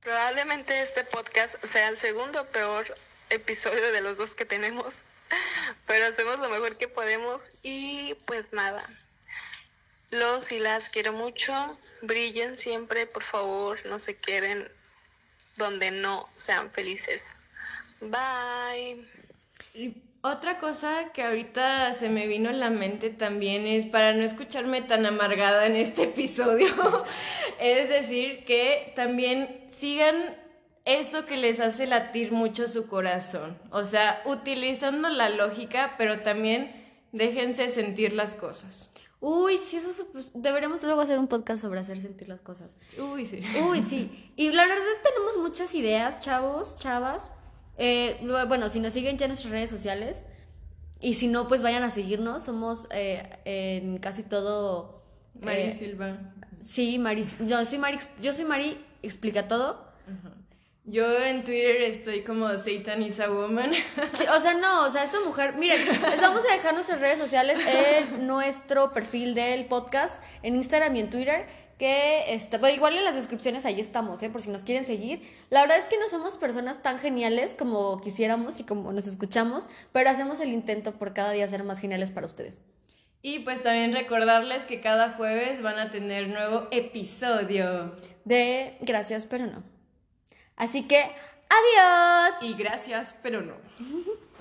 Probablemente 0.00 0.82
este 0.82 1.04
podcast 1.04 1.64
sea 1.64 1.88
el 1.88 1.96
segundo 1.96 2.44
peor 2.46 2.92
episodio 3.32 3.92
de 3.92 4.00
los 4.00 4.18
dos 4.18 4.34
que 4.34 4.44
tenemos, 4.44 5.02
pero 5.86 6.06
hacemos 6.06 6.38
lo 6.38 6.48
mejor 6.48 6.76
que 6.76 6.88
podemos 6.88 7.50
y 7.62 8.14
pues 8.26 8.52
nada. 8.52 8.88
Los 10.10 10.52
y 10.52 10.58
las 10.58 10.90
quiero 10.90 11.12
mucho, 11.12 11.78
brillen 12.02 12.58
siempre, 12.58 13.06
por 13.06 13.22
favor, 13.22 13.84
no 13.86 13.98
se 13.98 14.18
queden 14.18 14.70
donde 15.56 15.90
no 15.90 16.24
sean 16.34 16.70
felices. 16.70 17.32
Bye. 18.00 19.06
Y 19.74 19.94
otra 20.24 20.58
cosa 20.58 21.10
que 21.12 21.22
ahorita 21.22 21.92
se 21.94 22.08
me 22.08 22.26
vino 22.26 22.50
en 22.50 22.60
la 22.60 22.70
mente 22.70 23.10
también 23.10 23.66
es 23.66 23.86
para 23.86 24.12
no 24.12 24.22
escucharme 24.22 24.82
tan 24.82 25.04
amargada 25.04 25.66
en 25.66 25.76
este 25.76 26.04
episodio, 26.04 26.68
es 27.58 27.88
decir, 27.88 28.44
que 28.44 28.92
también 28.94 29.64
sigan 29.68 30.36
eso 30.84 31.24
que 31.24 31.36
les 31.36 31.60
hace 31.60 31.86
latir 31.86 32.32
mucho 32.32 32.66
su 32.68 32.86
corazón. 32.86 33.58
O 33.70 33.84
sea, 33.84 34.22
utilizando 34.26 35.08
la 35.08 35.28
lógica, 35.30 35.94
pero 35.96 36.20
también 36.22 36.82
déjense 37.12 37.68
sentir 37.68 38.12
las 38.12 38.34
cosas. 38.34 38.90
Uy, 39.20 39.56
sí, 39.56 39.76
eso 39.76 40.08
deberemos 40.34 40.82
luego 40.82 41.00
hacer 41.00 41.16
un 41.16 41.28
podcast 41.28 41.62
sobre 41.62 41.78
hacer 41.78 42.02
sentir 42.02 42.28
las 42.28 42.40
cosas. 42.40 42.74
Uy, 42.98 43.24
sí. 43.24 43.40
Uy, 43.68 43.80
sí. 43.80 44.32
Y 44.36 44.50
la 44.50 44.66
verdad 44.66 44.84
tenemos 45.04 45.36
muchas 45.36 45.72
ideas, 45.76 46.18
chavos, 46.18 46.76
chavas. 46.76 47.32
Eh, 47.78 48.18
bueno, 48.48 48.68
si 48.68 48.80
nos 48.80 48.92
siguen 48.92 49.18
ya 49.18 49.26
en 49.26 49.30
nuestras 49.30 49.52
redes 49.52 49.70
sociales. 49.70 50.26
Y 51.00 51.14
si 51.14 51.28
no, 51.28 51.46
pues 51.46 51.62
vayan 51.62 51.84
a 51.84 51.90
seguirnos. 51.90 52.42
Somos 52.42 52.88
eh, 52.90 53.22
en 53.44 53.98
casi 53.98 54.24
todo. 54.24 54.96
Mari 55.40 55.62
eh, 55.62 55.70
Silva. 55.70 56.34
Sí, 56.60 56.98
Mari. 56.98 57.24
Yo 57.46 57.64
soy 57.64 57.78
Mari, 57.78 57.98
yo 58.20 58.32
soy 58.32 58.44
Mari, 58.44 58.84
explica 59.02 59.46
todo. 59.46 59.86
Yo 60.84 61.16
en 61.16 61.44
Twitter 61.44 61.82
estoy 61.82 62.24
como 62.24 62.48
Satan 62.58 63.02
is 63.02 63.20
a 63.20 63.30
woman. 63.30 63.70
o 64.34 64.40
sea, 64.40 64.54
no, 64.54 64.84
o 64.84 64.90
sea, 64.90 65.04
esta 65.04 65.20
mujer, 65.20 65.54
miren, 65.54 65.80
les 65.86 66.20
vamos 66.20 66.42
a 66.50 66.54
dejar 66.54 66.74
nuestras 66.74 67.00
redes 67.00 67.20
sociales 67.20 67.56
en 67.64 68.26
nuestro 68.26 68.92
perfil 68.92 69.34
del 69.34 69.66
podcast, 69.66 70.20
en 70.42 70.56
Instagram 70.56 70.96
y 70.96 71.00
en 71.00 71.10
Twitter, 71.10 71.46
que 71.78 72.34
está, 72.34 72.68
igual 72.72 72.98
en 72.98 73.04
las 73.04 73.14
descripciones 73.14 73.64
ahí 73.64 73.80
estamos, 73.80 74.20
¿eh? 74.24 74.30
por 74.30 74.42
si 74.42 74.50
nos 74.50 74.64
quieren 74.64 74.84
seguir. 74.84 75.22
La 75.50 75.60
verdad 75.60 75.78
es 75.78 75.86
que 75.86 75.98
no 75.98 76.08
somos 76.08 76.34
personas 76.34 76.82
tan 76.82 76.98
geniales 76.98 77.54
como 77.54 78.00
quisiéramos 78.00 78.58
y 78.58 78.64
como 78.64 78.92
nos 78.92 79.06
escuchamos, 79.06 79.68
pero 79.92 80.10
hacemos 80.10 80.40
el 80.40 80.52
intento 80.52 80.94
por 80.94 81.14
cada 81.14 81.30
día 81.30 81.46
ser 81.46 81.62
más 81.62 81.78
geniales 81.78 82.10
para 82.10 82.26
ustedes. 82.26 82.64
Y 83.22 83.38
pues 83.40 83.62
también 83.62 83.92
recordarles 83.92 84.66
que 84.66 84.80
cada 84.80 85.12
jueves 85.12 85.62
van 85.62 85.78
a 85.78 85.90
tener 85.90 86.26
nuevo 86.26 86.66
episodio 86.72 87.94
de 88.24 88.78
Gracias, 88.80 89.26
pero 89.26 89.46
no. 89.46 89.71
Así 90.62 90.84
que, 90.84 91.00
adiós. 91.00 92.40
Y 92.40 92.54
gracias, 92.54 93.16
pero 93.20 93.42
no. 93.42 93.54